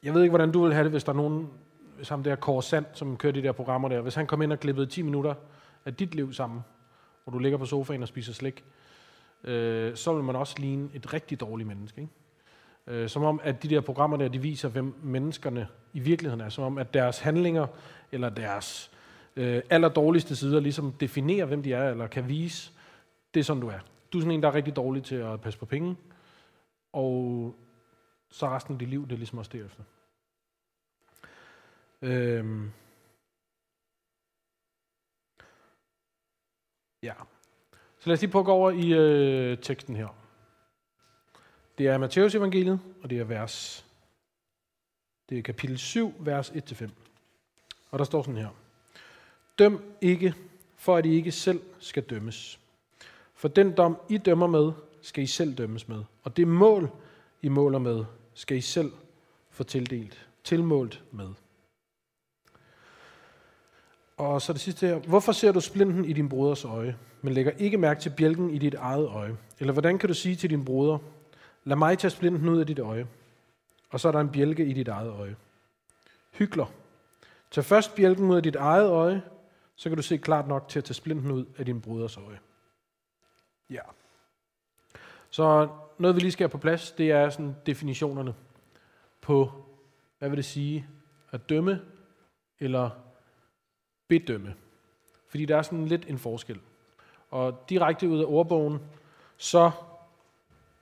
jeg 0.05 0.13
ved 0.13 0.21
ikke, 0.21 0.31
hvordan 0.31 0.51
du 0.51 0.63
vil 0.63 0.74
have 0.74 0.83
det, 0.83 0.91
hvis 0.91 1.03
der 1.03 1.12
er 1.12 1.15
nogen, 1.15 1.50
hvis 1.95 2.09
ham 2.09 2.24
der 2.24 2.35
Kåre 2.35 2.63
Sand, 2.63 2.85
som 2.93 3.17
kører 3.17 3.33
de 3.33 3.41
der 3.41 3.51
programmer 3.51 3.89
der, 3.89 4.01
hvis 4.01 4.15
han 4.15 4.27
kom 4.27 4.41
ind 4.41 4.51
og 4.51 4.59
klippede 4.59 4.85
10 4.85 5.01
minutter 5.01 5.33
af 5.85 5.93
dit 5.95 6.15
liv 6.15 6.33
sammen, 6.33 6.62
hvor 7.24 7.31
du 7.31 7.39
ligger 7.39 7.57
på 7.57 7.65
sofaen 7.65 8.01
og 8.01 8.07
spiser 8.07 8.33
slik, 8.33 8.63
øh, 9.43 9.95
så 9.95 10.13
vil 10.13 10.24
man 10.24 10.35
også 10.35 10.55
ligne 10.57 10.89
et 10.93 11.13
rigtig 11.13 11.39
dårligt 11.39 11.67
menneske. 11.67 12.01
Ikke? 12.01 12.13
Øh, 12.88 13.09
som 13.09 13.24
om, 13.24 13.39
at 13.43 13.63
de 13.63 13.69
der 13.69 13.81
programmer 13.81 14.17
der, 14.17 14.27
de 14.27 14.41
viser, 14.41 14.69
hvem 14.69 14.95
menneskerne 15.03 15.67
i 15.93 16.00
virkeligheden 16.00 16.41
er. 16.41 16.50
Som 16.50 16.63
om, 16.63 16.77
at 16.77 16.93
deres 16.93 17.19
handlinger 17.19 17.67
eller 18.12 18.29
deres 18.29 18.91
øh, 19.35 19.62
allerdårligste 19.69 20.35
sider 20.35 20.59
ligesom 20.59 20.91
definerer, 20.91 21.45
hvem 21.45 21.63
de 21.63 21.74
er, 21.74 21.91
eller 21.91 22.07
kan 22.07 22.29
vise, 22.29 22.71
det 23.33 23.39
er 23.39 23.43
sådan, 23.43 23.62
du 23.62 23.67
er. 23.67 23.79
Du 24.13 24.17
er 24.17 24.21
sådan 24.21 24.31
en, 24.31 24.43
der 24.43 24.50
er 24.50 24.55
rigtig 24.55 24.75
dårlig 24.75 25.03
til 25.03 25.15
at 25.15 25.41
passe 25.41 25.59
på 25.59 25.65
penge, 25.65 25.95
og 26.93 27.55
så 28.31 28.50
resten 28.50 28.74
af 28.74 28.79
dit 28.79 28.89
liv, 28.89 29.03
det 29.03 29.12
er 29.12 29.17
ligesom 29.17 29.39
også 29.39 29.51
derefter. 29.53 29.83
Øhm. 32.02 32.72
Ja. 37.04 37.14
Så 38.00 38.10
lad 38.10 38.14
os 38.14 38.22
lige 38.22 38.32
prøve 38.32 38.42
at 38.42 38.46
gå 38.46 38.52
over 38.52 38.72
i 38.72 38.94
øh, 38.94 39.58
teksten 39.58 39.96
her. 39.96 40.08
Det 41.78 41.88
er 41.88 41.98
Matteus 41.98 42.36
evangeliet, 42.36 42.80
og 43.04 43.10
det 43.10 43.20
er 43.20 43.24
vers 43.24 43.86
det 45.30 45.38
er 45.38 45.42
kapitel 45.42 45.78
7, 45.78 46.14
vers 46.20 46.50
1-5. 46.50 46.90
Og 47.92 48.00
der 48.00 48.06
står 48.06 48.24
sådan 48.24 48.38
her. 48.38 48.50
Døm 49.60 49.84
ikke, 50.02 50.34
for 50.75 50.98
at 50.98 51.06
I 51.06 51.14
ikke 51.14 51.32
selv 51.32 51.62
skal 51.80 52.04
dømmes. 52.04 52.60
For 53.34 53.48
den 53.48 53.72
dom, 53.72 53.98
I 54.10 54.18
dømmer 54.18 54.48
med, 54.48 54.72
skal 55.02 55.24
I 55.24 55.28
selv 55.28 55.56
dømmes 55.58 55.88
med. 55.88 56.04
Og 56.24 56.38
det 56.38 56.48
mål, 56.48 56.90
I 57.42 57.50
måler 57.50 57.80
med, 57.80 58.06
skal 58.34 58.58
I 58.58 58.62
selv 58.62 58.92
få 59.50 59.64
tildelt, 59.64 60.28
tilmålt 60.44 61.04
med. 61.12 61.34
Og 64.17 64.41
så 64.41 64.53
det 64.53 64.62
sidste 64.62 64.88
her. 64.88 65.00
Hvorfor 65.00 65.31
ser 65.31 65.51
du 65.51 65.60
splinten 65.60 66.05
i 66.05 66.13
din 66.13 66.29
broders 66.29 66.65
øje, 66.65 66.98
men 67.22 67.34
lægger 67.34 67.51
ikke 67.51 67.77
mærke 67.77 68.01
til 68.01 68.13
bjælken 68.17 68.50
i 68.50 68.57
dit 68.57 68.74
eget 68.74 69.07
øje? 69.07 69.38
Eller 69.60 69.74
hvordan 69.74 69.98
kan 69.98 70.10
du 70.10 70.13
sige 70.13 70.36
til 70.36 70.50
din 70.50 70.65
broder, 70.65 70.98
lad 71.63 71.75
mig 71.75 71.98
tage 71.98 72.12
splinten 72.12 72.50
ud 72.50 72.60
af 72.60 72.67
dit 72.67 72.79
øje, 72.79 73.07
og 73.89 74.00
så 74.00 74.07
er 74.07 74.12
der 74.12 74.19
en 74.19 74.29
bjælke 74.29 74.65
i 74.65 74.74
dit 74.74 74.88
eget 74.88 75.10
øje? 75.10 75.36
Hygler. 76.31 76.65
Tag 77.51 77.65
først 77.65 77.95
bjælken 77.95 78.29
ud 78.29 78.36
af 78.36 78.43
dit 78.43 78.55
eget 78.55 78.89
øje, 78.89 79.22
så 79.75 79.89
kan 79.89 79.98
du 79.98 80.03
se 80.03 80.17
klart 80.17 80.48
nok 80.48 80.67
til 80.67 80.79
at 80.79 80.84
tage 80.86 80.93
splinten 80.93 81.31
ud 81.31 81.45
af 81.57 81.65
din 81.65 81.81
broders 81.81 82.17
øje. 82.17 82.39
Ja. 83.69 83.81
Så 85.29 85.67
noget, 85.98 86.15
vi 86.15 86.22
lige 86.22 86.31
skal 86.31 86.43
have 86.43 86.50
på 86.50 86.57
plads, 86.57 86.91
det 86.91 87.12
er 87.12 87.29
sådan 87.29 87.55
definitionerne 87.65 88.34
på, 89.22 89.51
hvad 90.19 90.29
vil 90.29 90.38
det 90.38 90.45
sige, 90.45 90.88
at 91.31 91.50
dømme 91.50 91.81
eller 92.60 92.89
bedømme. 94.07 94.55
Fordi 95.27 95.45
der 95.45 95.57
er 95.57 95.62
sådan 95.62 95.85
lidt 95.85 96.05
en 96.07 96.17
forskel. 96.17 96.59
Og 97.31 97.69
direkte 97.69 98.09
ud 98.09 98.19
af 98.19 98.25
ordbogen, 98.27 98.79
så 99.38 99.71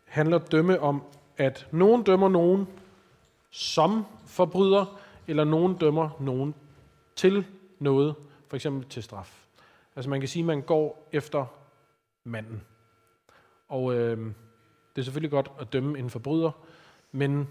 handler 0.05 0.37
dømme 0.37 0.79
om, 0.79 1.03
at 1.37 1.67
nogen 1.71 2.03
dømmer 2.03 2.29
nogen 2.29 2.67
som 3.49 4.05
forbryder, 4.25 4.99
eller 5.27 5.43
nogen 5.43 5.77
dømmer 5.77 6.09
nogen 6.19 6.55
til 7.15 7.45
noget, 7.79 8.15
for 8.47 8.55
eksempel 8.55 8.89
til 8.89 9.03
straf. 9.03 9.45
Altså 9.95 10.09
man 10.09 10.19
kan 10.19 10.29
sige, 10.29 10.41
at 10.41 10.47
man 10.47 10.61
går 10.61 11.09
efter 11.11 11.45
manden. 12.23 12.61
Og 13.69 13.95
øh, 13.95 14.17
det 14.95 15.01
er 15.01 15.03
selvfølgelig 15.03 15.31
godt 15.31 15.51
at 15.59 15.73
dømme 15.73 15.99
en 15.99 16.09
forbryder, 16.09 16.51
men 17.11 17.47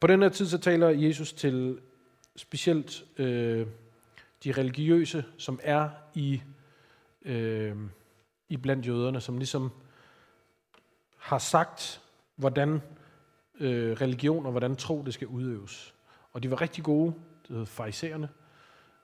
på 0.00 0.06
den 0.06 0.22
her 0.22 0.28
tid 0.28 0.46
så 0.46 0.58
taler 0.58 0.88
Jesus 0.88 1.32
til 1.32 1.80
specielt 2.38 3.04
øh, 3.18 3.66
de 4.44 4.52
religiøse, 4.52 5.24
som 5.38 5.60
er 5.62 5.90
i, 6.14 6.42
øh, 7.22 7.76
i 8.48 8.56
blandt 8.56 8.86
jøderne, 8.86 9.20
som 9.20 9.38
ligesom 9.38 9.70
har 11.16 11.38
sagt, 11.38 12.00
hvordan 12.36 12.82
øh, 13.60 13.92
religion 13.92 14.44
og 14.46 14.50
hvordan 14.50 14.76
tro 14.76 15.02
det 15.02 15.14
skal 15.14 15.26
udøves. 15.26 15.94
Og 16.32 16.42
de 16.42 16.50
var 16.50 16.60
rigtig 16.60 16.84
gode, 16.84 17.14
det 17.42 17.48
hedder 17.48 17.64
farisæerne, 17.64 18.28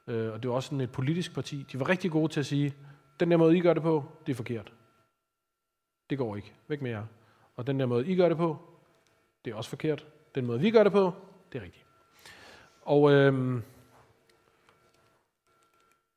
øh, 0.06 0.32
og 0.32 0.42
det 0.42 0.50
var 0.50 0.56
også 0.56 0.66
sådan 0.66 0.80
et 0.80 0.92
politisk 0.92 1.34
parti. 1.34 1.66
De 1.72 1.80
var 1.80 1.88
rigtig 1.88 2.10
gode 2.10 2.32
til 2.32 2.40
at 2.40 2.46
sige, 2.46 2.74
den 3.20 3.30
der 3.30 3.36
måde, 3.36 3.56
I 3.56 3.60
gør 3.60 3.74
det 3.74 3.82
på, 3.82 4.04
det 4.26 4.32
er 4.32 4.36
forkert. 4.36 4.72
Det 6.10 6.18
går 6.18 6.36
ikke. 6.36 6.52
Væk 6.68 6.82
med 6.82 6.90
jer. 6.90 7.06
Og 7.56 7.66
den 7.66 7.80
der 7.80 7.86
måde, 7.86 8.06
I 8.06 8.16
gør 8.16 8.28
det 8.28 8.38
på, 8.38 8.58
det 9.44 9.50
er 9.50 9.54
også 9.54 9.70
forkert. 9.70 10.06
Den 10.34 10.46
måde, 10.46 10.60
vi 10.60 10.70
gør 10.70 10.82
det 10.82 10.92
på, 10.92 11.12
det 11.52 11.58
er 11.58 11.62
rigtigt. 11.64 11.83
Og 12.84 13.12
øhm, 13.12 13.62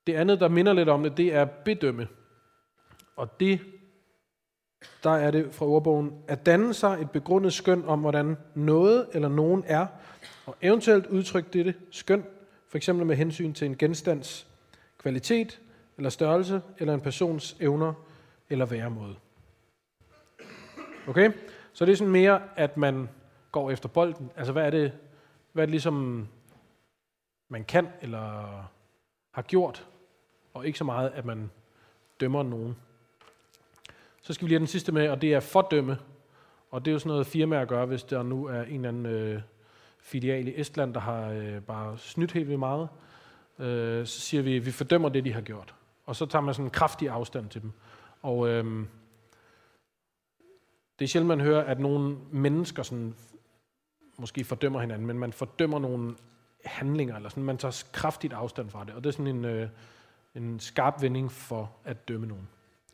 det 0.08 0.14
andet, 0.14 0.40
der 0.40 0.48
minder 0.48 0.74
lidt 0.74 0.90
om 0.90 1.04
det, 1.04 1.18
det 1.18 1.34
er 1.34 1.46
bedømme. 1.46 2.08
Og 3.16 3.40
det, 3.40 3.60
der 5.04 5.10
er 5.10 5.32
det 5.32 5.54
fra 5.54 5.66
ordbogen, 5.66 6.14
at 6.28 6.46
danne 6.46 6.74
sig 6.74 7.02
et 7.02 7.12
begrundet 7.12 7.54
skøn 7.54 7.86
om, 7.86 8.00
hvordan 8.00 8.38
noget 8.56 9.08
eller 9.14 9.30
nogen 9.30 9.64
er, 9.68 9.88
og 10.46 10.56
eventuelt 10.62 11.06
udtrykke 11.06 11.50
dette 11.54 11.76
skøn, 11.92 12.24
for 12.68 12.78
eksempel 12.78 13.06
med 13.06 13.16
hensyn 13.16 13.54
til 13.54 13.66
en 13.66 13.78
genstands 13.78 14.48
kvalitet, 14.98 15.62
eller 15.98 16.10
størrelse, 16.10 16.62
eller 16.78 16.94
en 16.94 17.02
persons 17.02 17.58
evner 17.60 17.94
eller 18.50 18.66
væremåde. 18.66 19.16
Okay? 21.08 21.32
Så 21.74 21.86
det 21.86 21.92
er 21.92 21.96
sådan 21.96 22.12
mere, 22.12 22.42
at 22.56 22.78
man 22.78 23.10
går 23.52 23.72
efter 23.72 23.90
bolden. 23.90 24.32
Altså, 24.36 24.54
hvad 24.54 24.66
er 24.66 24.70
det, 24.70 24.92
hvad 25.54 25.64
er 25.64 25.66
det 25.66 25.72
ligesom, 25.72 26.28
man 27.50 27.63
kan 27.63 27.88
eller 28.01 28.63
har 29.32 29.42
gjort, 29.42 29.88
og 30.54 30.68
ikke 30.68 30.77
så 30.77 30.84
meget, 30.84 31.10
at 31.10 31.25
man 31.25 31.51
dømmer 32.20 32.44
nogen. 32.44 32.77
Så 34.22 34.34
skal 34.34 34.46
vi 34.46 34.50
lige 34.50 34.56
have 34.56 34.60
den 34.60 34.68
sidste 34.68 34.92
med, 34.92 35.10
og 35.10 35.22
det 35.22 35.34
er 35.34 35.39
fordømme. 35.39 35.98
Og 36.72 36.86
det 36.86 36.92
er 36.92 36.94
jo 36.94 37.00
sådan 37.00 37.10
noget 37.10 37.27
firmaer 37.27 37.66
gør, 37.66 37.86
hvis 37.86 38.04
der 38.04 38.24
nu 38.24 38.46
er 38.46 38.62
en 38.62 38.75
eller 38.75 38.89
anden 38.89 39.06
øh, 39.06 39.42
filial 40.00 40.48
i 40.48 40.60
Estland, 40.60 40.94
der 40.94 41.00
har 41.00 41.30
øh, 41.30 41.62
bare 41.62 41.98
snydt 41.98 42.32
helt 42.32 42.48
vildt 42.48 42.60
meget. 42.60 42.89
Øh, 43.60 44.06
så 44.06 44.22
siger 44.22 44.44
vi, 44.44 44.56
at 44.56 44.66
vi 44.66 44.72
fordømmer 44.72 45.10
det, 45.10 45.25
de 45.25 45.34
har 45.34 45.42
gjort. 45.42 45.75
og 46.06 46.16
så 46.16 46.25
tager 46.25 46.42
man 46.42 46.54
sådan 46.54 46.66
en 46.66 46.72
kraftig 46.72 47.10
afstand 47.10 47.50
til 47.50 47.62
dem. 47.62 47.72
Og 48.22 48.48
øh, 48.48 48.86
det 51.00 51.06
er 51.06 51.10
sjældent, 51.10 51.27
man 51.27 51.42
hører, 51.42 51.63
at 51.63 51.80
nogle 51.80 52.18
mennesker 52.32 52.84
sådan, 52.84 53.16
måske 54.18 54.44
fordømmer 54.44 54.80
hinanden, 54.80 55.08
men 55.08 55.20
man 55.20 55.34
fordømmer 55.34 55.80
nogle 55.80 56.16
handlinger, 56.68 57.16
eller 57.16 57.30
sådan, 57.30 57.44
man 57.44 57.58
tager 57.58 57.86
kraftigt 57.92 58.34
afstand 58.34 58.70
fra 58.70 58.84
det. 58.84 58.94
Og 58.94 59.04
det 59.04 59.10
er 59.10 59.14
sådan 59.14 59.36
en, 59.36 59.46
øh, 59.46 59.70
en 60.36 60.60
skarp 60.60 61.02
vending 61.02 61.32
for 61.32 61.72
at 61.86 62.08
dømme 62.08 62.28
nogen. 62.28 62.48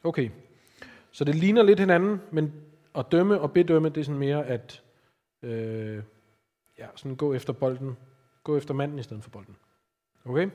Okay, 0.03 0.29
så 1.11 1.23
det 1.23 1.35
ligner 1.35 1.63
lidt 1.63 1.79
hinanden, 1.79 2.21
men 2.31 2.53
at 2.95 3.05
dømme 3.11 3.41
og 3.41 3.51
bedømme, 3.51 3.89
det 3.89 3.97
er 3.97 4.05
sådan 4.05 4.19
mere 4.19 4.45
at 4.45 4.83
øh, 5.43 6.03
ja, 6.77 6.87
sådan 6.95 7.15
gå 7.15 7.33
efter 7.33 7.53
bolden, 7.53 7.97
gå 8.43 8.57
efter 8.57 8.73
manden 8.73 8.99
i 8.99 9.03
stedet 9.03 9.23
for 9.23 9.29
bolden. 9.29 9.55
Okay? 10.25 10.49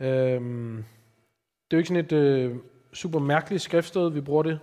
Øhm, 0.00 0.84
det 1.70 1.76
er 1.76 1.76
jo 1.76 1.78
ikke 1.78 1.88
sådan 1.88 2.04
et 2.04 2.12
øh, 2.12 2.56
super 2.92 3.18
mærkeligt 3.18 3.62
skriftsted, 3.62 4.10
vi 4.10 4.20
bruger 4.20 4.42
det. 4.42 4.60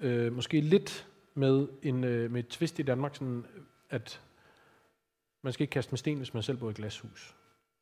Øh, 0.00 0.32
måske 0.32 0.60
lidt 0.60 1.06
med, 1.34 1.68
en, 1.82 2.04
øh, 2.04 2.30
med 2.30 2.40
et 2.40 2.48
twist 2.48 2.78
i 2.78 2.82
Danmark, 2.82 3.14
sådan 3.14 3.46
at 3.90 4.20
man 5.42 5.52
skal 5.52 5.64
ikke 5.64 5.72
kaste 5.72 5.92
med 5.92 5.98
sten, 5.98 6.16
hvis 6.16 6.34
man 6.34 6.42
selv 6.42 6.56
bor 6.56 6.66
i 6.66 6.70
et 6.70 6.76
glashus. 6.76 7.34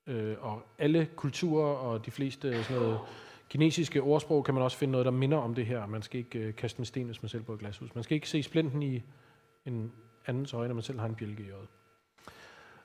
Øh, 0.07 0.37
og 0.41 0.63
alle 0.79 1.09
kulturer 1.17 1.75
og 1.77 2.07
de 2.07 2.11
fleste 2.11 2.65
sådan 2.65 2.83
noget 2.83 3.01
kinesiske 3.49 4.03
ordsprog 4.03 4.45
kan 4.45 4.55
man 4.55 4.63
også 4.63 4.77
finde 4.77 4.93
noget, 4.93 5.05
der 5.05 5.11
minder 5.11 5.39
om 5.39 5.55
det 5.55 5.67
her. 5.67 5.87
Man 5.87 6.03
skal 6.03 6.19
ikke 6.19 6.39
øh, 6.39 6.55
kaste 6.55 6.79
med 6.79 6.87
sten, 6.87 7.07
hvis 7.07 7.23
man 7.23 7.29
selv 7.29 7.43
bor 7.43 7.53
i 7.53 7.55
et 7.55 7.61
glashus. 7.61 7.95
Man 7.95 8.05
skal 8.05 8.15
ikke 8.15 8.29
se 8.29 8.43
splinten 8.43 8.83
i 8.83 9.03
en 9.67 9.93
andens 10.27 10.55
øje, 10.55 10.69
når 10.69 10.75
man 10.75 10.83
selv 10.83 10.99
har 10.99 11.07
en 11.07 11.15
bjælke 11.15 11.43
i 11.43 11.51
øjet. 11.51 11.69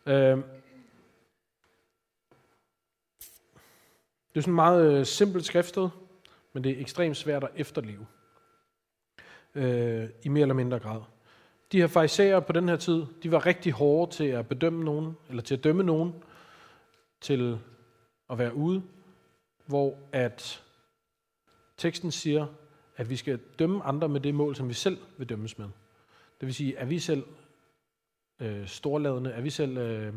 Øh, 0.06 0.44
det 4.34 4.40
er 4.40 4.42
sådan 4.42 4.52
et 4.52 4.56
meget 4.56 5.00
øh, 5.00 5.06
simpelt 5.06 5.46
skriftsted, 5.46 5.90
men 6.54 6.64
det 6.64 6.72
er 6.72 6.82
ekstremt 6.82 7.18
svært 7.18 7.44
at 7.44 7.50
efterleve 7.56 8.06
øh, 9.56 10.10
i 10.24 10.30
mere 10.30 10.42
eller 10.42 10.56
mindre 10.56 10.80
grad. 10.80 11.02
De 11.74 11.80
her 11.80 11.88
farisæere 11.88 12.42
på 12.42 12.54
den 12.54 12.70
her 12.70 12.76
tid, 12.76 13.06
de 13.24 13.32
var 13.32 13.46
rigtig 13.46 13.74
hårde 13.74 14.12
til 14.12 14.24
at 14.24 14.48
bedømme 14.48 14.84
nogen, 14.84 15.18
eller 15.30 15.44
til 15.44 15.56
at 15.56 15.64
dømme 15.64 15.84
nogen, 15.84 16.14
til 17.22 17.60
at 18.30 18.38
være 18.38 18.56
ude, 18.56 18.84
hvor 19.66 19.98
at 20.12 20.64
teksten 21.78 22.12
siger, 22.12 22.46
at 22.98 23.10
vi 23.10 23.16
skal 23.16 23.40
dømme 23.60 23.84
andre 23.84 24.10
med 24.10 24.20
det 24.20 24.36
mål, 24.36 24.56
som 24.56 24.70
vi 24.70 24.74
selv 24.74 24.98
vil 25.18 25.30
dømmes 25.30 25.58
med. 25.58 25.66
Det 26.40 26.46
vil 26.46 26.54
sige, 26.54 26.76
er 26.76 26.86
vi 26.86 27.00
selv 27.00 27.24
øh, 28.40 28.68
storladende, 28.68 29.30
er 29.30 29.42
vi 29.42 29.50
selv 29.50 29.78
øh, 29.78 30.14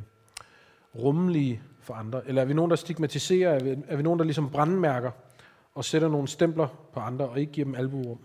rummelige 0.99 1.63
for 1.81 1.95
andre, 1.95 2.29
eller 2.29 2.43
er 2.43 2.47
vi 2.47 2.55
nogen, 2.55 2.71
der 2.71 2.77
stigmatiserer, 2.77 3.51
er 3.51 3.65
vi, 3.65 3.77
er 3.89 3.97
vi 3.97 4.03
nogen, 4.03 4.19
der 4.19 4.25
ligesom 4.25 4.51
brandmærker 4.51 5.11
og 5.75 5.85
sætter 5.85 6.09
nogle 6.09 6.29
stempler 6.29 6.69
på 6.93 7.01
andre 7.01 7.29
og 7.29 7.41
ikke 7.41 7.53
giver 7.53 7.65
dem 7.65 7.75
albuerum? 7.75 8.19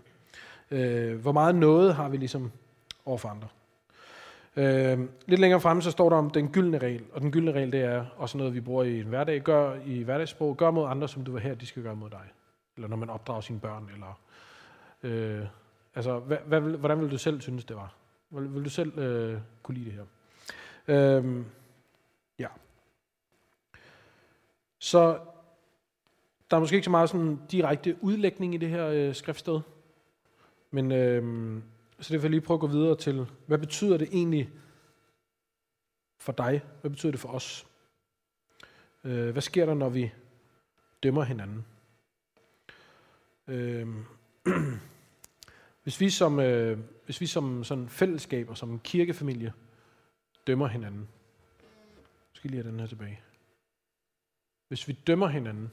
Øh, 0.70 1.20
hvor 1.20 1.32
meget 1.32 1.54
noget 1.54 1.94
har 1.94 2.08
vi 2.08 2.16
ligesom 2.16 2.52
over 3.04 3.18
for 3.18 3.28
andre? 3.28 3.48
Øh, 4.56 5.08
lidt 5.26 5.40
længere 5.40 5.60
fremme, 5.60 5.82
så 5.82 5.90
står 5.90 6.08
der 6.08 6.16
om 6.16 6.30
den 6.30 6.48
gyldne 6.48 6.78
regel, 6.78 7.04
og 7.12 7.20
den 7.20 7.30
gyldne 7.30 7.52
regel, 7.52 7.72
det 7.72 7.80
er 7.80 8.06
også 8.16 8.38
noget, 8.38 8.54
vi 8.54 8.60
bruger 8.60 8.84
i 8.84 9.00
en 9.00 9.06
hverdag. 9.06 9.40
Gør 9.40 9.74
i 9.86 10.02
hverdagssprog, 10.02 10.56
gør 10.56 10.70
mod 10.70 10.88
andre, 10.88 11.08
som 11.08 11.24
du 11.24 11.32
vil 11.32 11.42
her, 11.42 11.54
de 11.54 11.66
skal 11.66 11.82
gøre 11.82 11.96
mod 11.96 12.10
dig. 12.10 12.32
Eller 12.76 12.88
når 12.88 12.96
man 12.96 13.10
opdrager 13.10 13.40
sine 13.40 13.60
børn, 13.60 13.90
eller... 13.92 14.20
Øh, 15.02 15.46
altså, 15.94 16.18
hvad, 16.18 16.38
hvad, 16.46 16.60
hvordan 16.60 17.00
vil 17.00 17.10
du 17.10 17.18
selv 17.18 17.40
synes, 17.40 17.64
det 17.64 17.76
var? 17.76 17.94
Vil, 18.30 18.54
vil 18.54 18.64
du 18.64 18.70
selv 18.70 18.98
øh, 18.98 19.38
kunne 19.62 19.78
lide 19.78 19.90
det 19.90 19.92
her? 19.92 20.04
Øh, 20.88 21.44
ja. 22.38 22.48
Så 24.78 25.18
der 26.50 26.56
er 26.56 26.60
måske 26.60 26.76
ikke 26.76 26.84
så 26.84 26.90
meget 26.90 27.10
sådan 27.10 27.40
direkte 27.50 27.96
udlægning 28.00 28.54
i 28.54 28.56
det 28.58 28.68
her 28.68 28.86
øh, 28.86 29.14
skriftsted. 29.14 29.60
Men 30.70 30.92
øh, 30.92 31.62
så 32.02 32.12
det 32.12 32.22
vil 32.22 32.22
jeg 32.22 32.30
lige 32.30 32.40
prøve 32.40 32.56
at 32.56 32.60
gå 32.60 32.66
videre 32.66 32.96
til, 32.96 33.26
hvad 33.46 33.58
betyder 33.58 33.96
det 33.96 34.08
egentlig 34.12 34.50
for 36.18 36.32
dig? 36.32 36.62
Hvad 36.80 36.90
betyder 36.90 37.10
det 37.10 37.20
for 37.20 37.28
os? 37.28 37.66
Øh, 39.04 39.30
hvad 39.30 39.42
sker 39.42 39.66
der, 39.66 39.74
når 39.74 39.88
vi 39.88 40.12
dømmer 41.02 41.22
hinanden? 41.22 41.66
Øh, 43.48 43.88
hvis 45.82 46.00
vi 46.00 46.10
som, 46.10 46.40
øh, 46.40 46.78
hvis 47.04 47.20
vi 47.20 47.26
som 47.26 47.64
sådan 47.64 47.88
fællesskab 47.88 48.50
og 48.50 48.58
som 48.58 48.80
kirkefamilie 48.80 49.52
dømmer 50.46 50.66
hinanden, 50.66 51.08
skal 52.32 52.50
lige 52.50 52.62
have 52.62 52.72
den 52.72 52.80
her 52.80 52.86
tilbage. 52.86 53.20
Hvis 54.68 54.88
vi 54.88 54.92
dømmer 54.92 55.28
hinanden, 55.28 55.70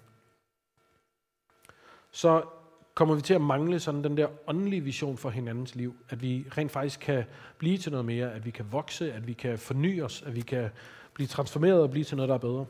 så 2.12 2.46
kommer 3.00 3.16
vi 3.16 3.22
til 3.22 3.34
at 3.34 3.42
mangle 3.42 3.80
sådan 3.80 4.04
den 4.04 4.18
der 4.18 4.28
åndelige 4.48 4.82
vision 4.82 5.18
for 5.18 5.30
hinandens 5.30 5.76
liv. 5.76 5.96
At 6.10 6.22
vi 6.22 6.46
rent 6.58 6.72
faktisk 6.72 7.00
kan 7.00 7.24
blive 7.58 7.78
til 7.78 7.92
noget 7.92 8.06
mere, 8.06 8.34
at 8.34 8.46
vi 8.46 8.52
kan 8.52 8.72
vokse, 8.72 9.14
at 9.14 9.28
vi 9.28 9.34
kan 9.34 9.60
forny 9.60 10.02
os, 10.02 10.22
at 10.22 10.36
vi 10.36 10.42
kan 10.42 10.70
blive 11.14 11.28
transformeret 11.28 11.82
og 11.82 11.90
blive 11.92 12.04
til 12.04 12.18
noget, 12.18 12.30
der 12.30 12.36
er 12.36 12.40
bedre. 12.40 12.66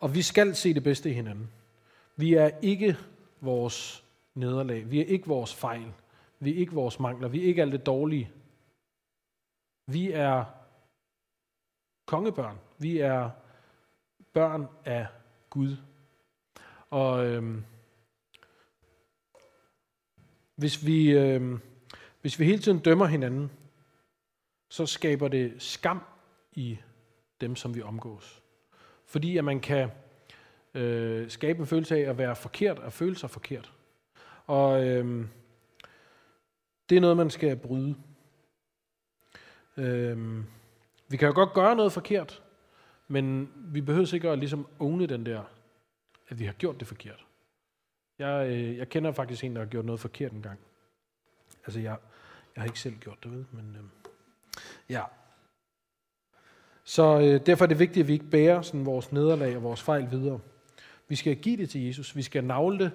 Og 0.00 0.14
vi 0.14 0.22
skal 0.22 0.54
se 0.54 0.74
det 0.74 0.82
bedste 0.82 1.10
i 1.10 1.12
hinanden. 1.12 1.50
Vi 2.16 2.34
er 2.34 2.50
ikke 2.62 2.96
vores 3.40 4.04
nederlag. 4.34 4.90
Vi 4.90 5.00
er 5.00 5.04
ikke 5.04 5.26
vores 5.26 5.54
fejl. 5.54 5.92
Vi 6.40 6.50
er 6.50 6.56
ikke 6.56 6.72
vores 6.72 7.00
mangler. 7.00 7.28
Vi 7.28 7.40
er 7.40 7.44
ikke 7.44 7.62
alt 7.62 7.72
det 7.72 7.86
dårlige. 7.86 8.30
Vi 9.86 10.12
er 10.12 10.44
kongebørn. 12.06 12.58
Vi 12.78 12.98
er 12.98 13.30
børn 14.32 14.66
af 14.84 15.06
Gud. 15.50 15.76
Og 16.90 17.26
øhm, 17.26 17.64
hvis 20.54 20.86
vi, 20.86 21.10
øh, 21.10 21.58
hvis 22.20 22.38
vi 22.38 22.44
hele 22.44 22.58
tiden 22.58 22.78
dømmer 22.78 23.06
hinanden, 23.06 23.50
så 24.68 24.86
skaber 24.86 25.28
det 25.28 25.54
skam 25.58 26.00
i 26.52 26.78
dem, 27.40 27.56
som 27.56 27.74
vi 27.74 27.82
omgås. 27.82 28.42
Fordi 29.04 29.36
at 29.36 29.44
man 29.44 29.60
kan 29.60 29.90
øh, 30.74 31.30
skabe 31.30 31.60
en 31.60 31.66
følelse 31.66 31.96
af 31.96 32.10
at 32.10 32.18
være 32.18 32.36
forkert, 32.36 32.78
og 32.78 32.92
føle 32.92 33.16
sig 33.16 33.30
forkert. 33.30 33.72
Og 34.46 34.86
øh, 34.86 35.26
det 36.88 36.96
er 36.96 37.00
noget, 37.00 37.16
man 37.16 37.30
skal 37.30 37.56
bryde. 37.56 37.94
Øh, 39.76 40.44
vi 41.08 41.16
kan 41.16 41.28
jo 41.28 41.34
godt 41.34 41.52
gøre 41.52 41.76
noget 41.76 41.92
forkert, 41.92 42.42
men 43.08 43.52
vi 43.56 43.80
behøver 43.80 44.06
sikkert 44.06 44.32
at 44.32 44.38
ligesom 44.38 44.66
owne 44.78 45.06
den 45.06 45.26
der, 45.26 45.42
at 46.28 46.38
vi 46.38 46.44
har 46.44 46.52
gjort 46.52 46.80
det 46.80 46.88
forkert. 46.88 47.26
Jeg, 48.18 48.48
øh, 48.48 48.78
jeg 48.78 48.88
kender 48.88 49.12
faktisk 49.12 49.44
en, 49.44 49.56
der 49.56 49.62
har 49.62 49.68
gjort 49.68 49.84
noget 49.84 50.00
forkert 50.00 50.32
en 50.32 50.42
gang. 50.42 50.58
Altså, 51.64 51.80
jeg, 51.80 51.96
jeg 52.56 52.62
har 52.62 52.64
ikke 52.64 52.80
selv 52.80 52.94
gjort 52.94 53.24
det, 53.24 53.46
men 53.52 53.76
øh, 53.78 54.12
ja. 54.88 55.02
Så 56.84 57.20
øh, 57.20 57.46
derfor 57.46 57.64
er 57.64 57.68
det 57.68 57.78
vigtigt, 57.78 58.04
at 58.04 58.08
vi 58.08 58.12
ikke 58.12 58.30
bærer 58.30 58.62
sådan 58.62 58.86
vores 58.86 59.12
nederlag 59.12 59.56
og 59.56 59.62
vores 59.62 59.82
fejl 59.82 60.10
videre. 60.10 60.40
Vi 61.08 61.16
skal 61.16 61.36
give 61.36 61.56
det 61.56 61.70
til 61.70 61.86
Jesus. 61.86 62.16
Vi 62.16 62.22
skal 62.22 62.44
navle 62.44 62.78
det 62.78 62.92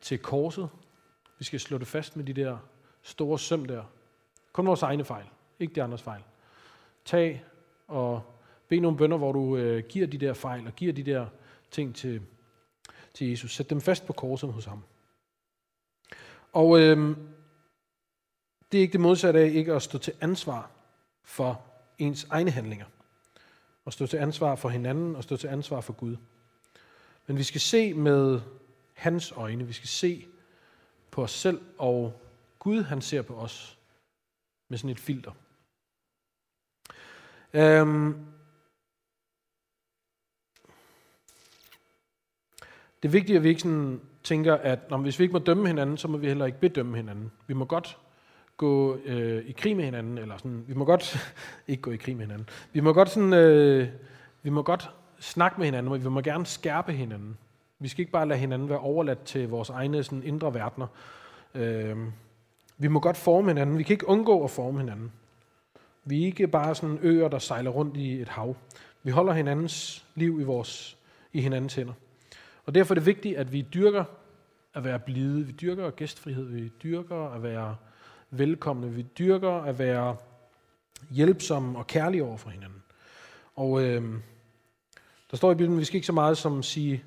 til 0.00 0.18
korset. 0.18 0.68
Vi 1.38 1.44
skal 1.44 1.60
slå 1.60 1.78
det 1.78 1.86
fast 1.86 2.16
med 2.16 2.24
de 2.24 2.32
der 2.32 2.58
store 3.02 3.38
søm 3.38 3.64
der. 3.64 3.82
Kun 4.52 4.66
vores 4.66 4.82
egne 4.82 5.04
fejl, 5.04 5.26
ikke 5.60 5.74
de 5.74 5.82
andres 5.82 6.02
fejl. 6.02 6.22
Tag 7.04 7.44
og 7.88 8.22
bed 8.68 8.80
nogle 8.80 8.98
bønder, 8.98 9.16
hvor 9.16 9.32
du 9.32 9.56
øh, 9.56 9.84
giver 9.88 10.06
de 10.06 10.18
der 10.18 10.32
fejl 10.32 10.66
og 10.66 10.72
giver 10.72 10.92
de 10.92 11.02
der 11.02 11.26
ting 11.70 11.94
til, 11.94 12.22
til 13.14 13.30
Jesus. 13.30 13.54
Sæt 13.54 13.70
dem 13.70 13.80
fast 13.80 14.06
på 14.06 14.12
korset 14.12 14.52
hos 14.52 14.64
ham. 14.64 14.82
Og 16.52 16.80
øh, 16.80 17.16
det 18.72 18.78
er 18.78 18.82
ikke 18.82 18.92
det 18.92 19.00
modsatte 19.00 19.40
af 19.40 19.50
ikke 19.50 19.74
at 19.74 19.82
stå 19.82 19.98
til 19.98 20.14
ansvar 20.20 20.70
for 21.22 21.62
ens 21.98 22.26
egne 22.30 22.50
handlinger. 22.50 22.86
Og 23.84 23.92
stå 23.92 24.06
til 24.06 24.16
ansvar 24.16 24.54
for 24.54 24.68
hinanden 24.68 25.16
og 25.16 25.24
stå 25.24 25.36
til 25.36 25.48
ansvar 25.48 25.80
for 25.80 25.92
Gud. 25.92 26.16
Men 27.26 27.38
vi 27.38 27.42
skal 27.42 27.60
se 27.60 27.94
med 27.94 28.40
hans 28.94 29.32
øjne. 29.32 29.66
Vi 29.66 29.72
skal 29.72 29.88
se 29.88 30.26
på 31.10 31.22
os 31.22 31.30
selv, 31.30 31.60
og 31.78 32.20
Gud 32.58 32.82
han 32.82 33.00
ser 33.00 33.22
på 33.22 33.34
os 33.36 33.78
med 34.68 34.78
sådan 34.78 34.90
et 34.90 35.00
filter. 35.00 35.32
Øhm, 37.52 38.26
det 43.04 43.08
er 43.08 43.12
vigtigt, 43.12 43.36
at 43.36 43.42
vi 43.42 43.48
ikke 43.48 43.60
sådan 43.60 44.00
tænker, 44.22 44.54
at 44.54 44.90
når, 44.90 44.98
hvis 44.98 45.18
vi 45.18 45.24
ikke 45.24 45.32
må 45.32 45.38
dømme 45.38 45.66
hinanden, 45.66 45.96
så 45.96 46.08
må 46.08 46.16
vi 46.16 46.26
heller 46.26 46.46
ikke 46.46 46.60
bedømme 46.60 46.96
hinanden. 46.96 47.32
Vi 47.46 47.54
må 47.54 47.64
godt 47.64 47.98
gå 48.56 48.98
øh, 49.04 49.44
i 49.46 49.52
krig 49.52 49.76
med 49.76 49.84
hinanden, 49.84 50.18
eller 50.18 50.36
sådan, 50.36 50.64
vi 50.66 50.74
må 50.74 50.84
godt 50.84 51.34
ikke 51.68 51.82
gå 51.82 51.90
i 51.90 51.96
krig 51.96 52.16
med 52.16 52.24
hinanden. 52.24 52.48
Vi 52.72 52.80
må 52.80 52.92
godt 52.92 53.08
sådan, 53.08 53.32
øh, 53.32 53.88
vi 54.42 54.50
må 54.50 54.62
godt 54.62 54.90
snakke 55.20 55.58
med 55.58 55.66
hinanden, 55.66 55.92
og 55.92 56.04
vi 56.04 56.08
må 56.08 56.20
gerne 56.20 56.46
skærpe 56.46 56.92
hinanden. 56.92 57.36
Vi 57.78 57.88
skal 57.88 58.00
ikke 58.00 58.12
bare 58.12 58.28
lade 58.28 58.38
hinanden 58.38 58.68
være 58.68 58.78
overladt 58.78 59.24
til 59.24 59.48
vores 59.48 59.70
egne 59.70 60.02
sådan, 60.02 60.22
indre 60.22 60.54
verdener. 60.54 60.86
Øh, 61.54 61.96
vi 62.78 62.88
må 62.88 63.00
godt 63.00 63.16
forme 63.16 63.48
hinanden. 63.48 63.78
Vi 63.78 63.82
kan 63.82 63.94
ikke 63.94 64.08
undgå 64.08 64.44
at 64.44 64.50
forme 64.50 64.78
hinanden. 64.78 65.12
Vi 66.04 66.22
er 66.22 66.26
ikke 66.26 66.46
bare 66.46 66.74
sådan 66.74 66.98
øer, 67.02 67.28
der 67.28 67.38
sejler 67.38 67.70
rundt 67.70 67.96
i 67.96 68.20
et 68.20 68.28
hav. 68.28 68.56
Vi 69.02 69.10
holder 69.10 69.32
hinandens 69.32 70.04
liv 70.14 70.40
i, 70.40 70.44
vores, 70.44 70.96
i 71.32 71.40
hinandens 71.40 71.74
hænder. 71.74 71.92
Og 72.66 72.74
derfor 72.74 72.94
er 72.94 72.98
det 72.98 73.06
vigtigt, 73.06 73.36
at 73.36 73.52
vi 73.52 73.62
dyrker 73.74 74.04
at 74.74 74.84
være 74.84 74.98
blide, 74.98 75.46
vi 75.46 75.52
dyrker 75.52 75.90
gæstfrihed, 75.90 76.44
vi 76.44 76.68
dyrker 76.68 77.28
at 77.28 77.42
være 77.42 77.76
velkomne, 78.30 78.92
vi 78.92 79.02
dyrker 79.02 79.50
at 79.50 79.78
være 79.78 80.16
hjælpsomme 81.10 81.78
og 81.78 81.86
kærlige 81.86 82.24
over 82.24 82.36
for 82.36 82.50
hinanden. 82.50 82.82
Og 83.54 83.82
øh, 83.82 84.02
der 85.30 85.36
står 85.36 85.52
i 85.52 85.54
Bibelen, 85.54 85.76
at 85.76 85.80
vi 85.80 85.84
skal 85.84 85.96
ikke 85.96 86.06
så 86.06 86.12
meget 86.12 86.38
som 86.38 86.62
sige 86.62 87.04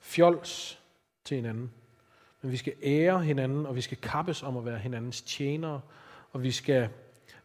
fjols 0.00 0.80
til 1.24 1.34
hinanden, 1.34 1.70
men 2.42 2.52
vi 2.52 2.56
skal 2.56 2.72
ære 2.82 3.22
hinanden, 3.22 3.66
og 3.66 3.76
vi 3.76 3.80
skal 3.80 3.98
kappes 3.98 4.42
om 4.42 4.56
at 4.56 4.64
være 4.64 4.78
hinandens 4.78 5.22
tjenere, 5.22 5.80
og 6.32 6.42
vi 6.42 6.50
skal 6.50 6.88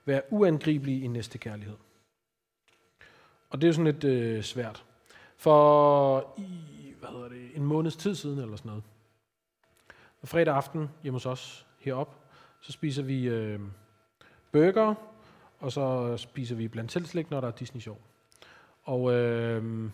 være 0.05 0.21
uangribelige 0.29 1.01
i 1.01 1.07
næste 1.07 1.37
kærlighed. 1.37 1.75
Og 3.49 3.61
det 3.61 3.63
er 3.63 3.69
jo 3.69 3.73
sådan 3.73 3.93
lidt 3.93 4.03
øh, 4.03 4.43
svært. 4.43 4.83
For 5.37 6.33
i 6.37 6.70
hedder 7.11 7.29
det, 7.29 7.55
en 7.55 7.65
måneds 7.65 7.95
tid 7.95 8.15
siden 8.15 8.39
eller 8.39 8.55
sådan 8.55 8.69
noget, 8.69 8.83
og 10.21 10.27
fredag 10.27 10.55
aften 10.55 10.89
hjemme 11.03 11.15
hos 11.15 11.25
os 11.25 11.67
herop, 11.79 12.15
så 12.61 12.71
spiser 12.71 13.03
vi 13.03 13.27
øh, 13.27 13.59
burger, 14.51 14.95
og 15.59 15.71
så 15.71 16.17
spiser 16.17 16.55
vi 16.55 16.67
blandt 16.67 16.91
selv 16.91 17.25
når 17.29 17.41
der 17.41 17.47
er 17.47 17.51
Disney 17.51 17.81
Show. 17.81 17.97
Og 18.83 19.13
øh, 19.13 19.89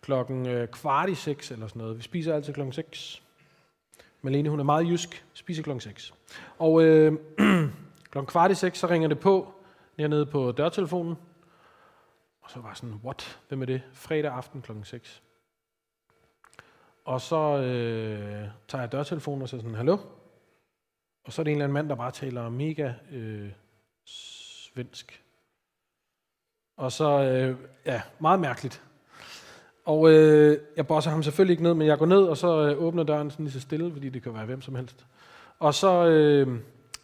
klokken 0.00 0.46
øh, 0.46 0.68
kvart 0.68 1.10
i 1.10 1.14
seks 1.14 1.50
eller 1.50 1.66
sådan 1.66 1.80
noget. 1.80 1.96
Vi 1.96 2.02
spiser 2.02 2.34
altid 2.34 2.52
klokken 2.54 2.72
6. 2.72 3.22
Malene, 4.22 4.50
hun 4.50 4.60
er 4.60 4.64
meget 4.64 4.88
jysk, 4.88 5.24
spiser 5.32 5.62
klokken 5.62 5.80
6. 5.80 6.14
Og 6.58 6.82
øh, 6.82 7.12
klokken 8.10 8.30
kvart 8.30 8.50
i 8.50 8.54
seks, 8.54 8.78
så 8.78 8.86
ringer 8.86 9.08
det 9.08 9.18
på 9.18 9.54
nede 9.98 10.26
på 10.26 10.52
dørtelefonen. 10.52 11.16
Og 12.40 12.50
så 12.50 12.60
var 12.60 12.74
sådan, 12.74 13.00
what? 13.04 13.40
Hvem 13.48 13.62
er 13.62 13.66
det? 13.66 13.82
Fredag 13.92 14.32
aften 14.32 14.62
klokken 14.62 14.84
6. 14.84 15.22
Og 17.10 17.20
så 17.20 17.36
øh, 17.36 18.48
tager 18.68 18.82
jeg 18.82 18.92
dørtelefonen 18.92 19.42
og 19.42 19.48
så 19.48 19.56
sådan, 19.56 19.74
hallo? 19.74 19.98
Og 21.24 21.32
så 21.32 21.42
er 21.42 21.44
det 21.44 21.50
en 21.50 21.56
eller 21.56 21.64
anden 21.64 21.74
mand, 21.74 21.88
der 21.88 21.94
bare 21.94 22.10
taler 22.10 22.48
mega 22.48 22.92
øh, 23.12 23.50
svensk. 24.06 25.22
Og 26.76 26.92
så, 26.92 27.22
øh, 27.22 27.56
ja, 27.86 28.02
meget 28.18 28.40
mærkeligt. 28.40 28.82
Og 29.84 30.10
øh, 30.10 30.58
jeg 30.76 30.86
bosser 30.86 31.10
ham 31.10 31.22
selvfølgelig 31.22 31.52
ikke 31.52 31.62
ned, 31.62 31.74
men 31.74 31.86
jeg 31.86 31.98
går 31.98 32.06
ned, 32.06 32.22
og 32.22 32.36
så 32.36 32.68
øh, 32.68 32.82
åbner 32.82 33.02
døren 33.02 33.30
sådan 33.30 33.44
lige 33.44 33.52
så 33.52 33.60
stille, 33.60 33.92
fordi 33.92 34.08
det 34.08 34.22
kan 34.22 34.34
være 34.34 34.46
hvem 34.46 34.62
som 34.62 34.74
helst. 34.74 35.06
Og 35.58 35.74
så 35.74 36.06
øh, 36.06 36.60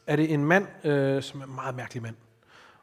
er 0.06 0.16
det 0.16 0.32
en 0.32 0.44
mand, 0.44 0.86
øh, 0.86 1.22
som 1.22 1.40
er 1.40 1.44
en 1.44 1.54
meget 1.54 1.74
mærkelig 1.74 2.02
mand. 2.02 2.16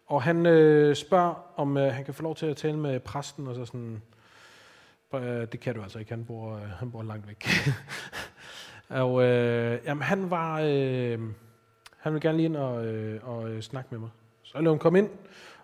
Og 0.06 0.24
han 0.24 0.46
øh, 0.46 0.96
spørger, 0.96 1.34
om 1.56 1.78
øh, 1.78 1.94
han 1.94 2.06
kan 2.06 2.14
få 2.14 2.24
lov 2.24 2.36
til 2.36 2.46
at 2.46 2.58
tale 2.58 2.78
med 2.78 3.00
præsten, 3.00 3.48
og 3.48 3.56
så 3.56 3.66
sådan, 3.66 4.02
Øh, 5.20 5.48
det 5.52 5.60
kan 5.60 5.76
du 5.76 5.82
altså 5.82 6.00
ikke, 6.00 6.12
han 6.12 6.26
bor, 6.26 6.56
øh, 6.56 6.62
han 6.62 6.92
bor 6.92 7.04
langt 7.04 7.28
væk. 7.28 7.48
og 9.04 9.24
øh, 9.24 9.80
jamen, 9.86 10.04
han 10.04 10.32
var, 10.32 10.60
øh, 10.60 11.20
han 11.98 12.14
ville 12.14 12.22
gerne 12.22 12.38
lige 12.38 12.46
ind 12.46 12.56
og, 12.56 12.86
øh, 12.86 13.20
og 13.24 13.50
øh, 13.50 13.62
snakke 13.62 13.88
med 13.92 14.00
mig. 14.00 14.10
Så 14.44 14.52
jeg 14.56 14.64
lader 14.64 14.76
ham 14.76 14.80
komme 14.80 15.00
ind, 15.00 15.10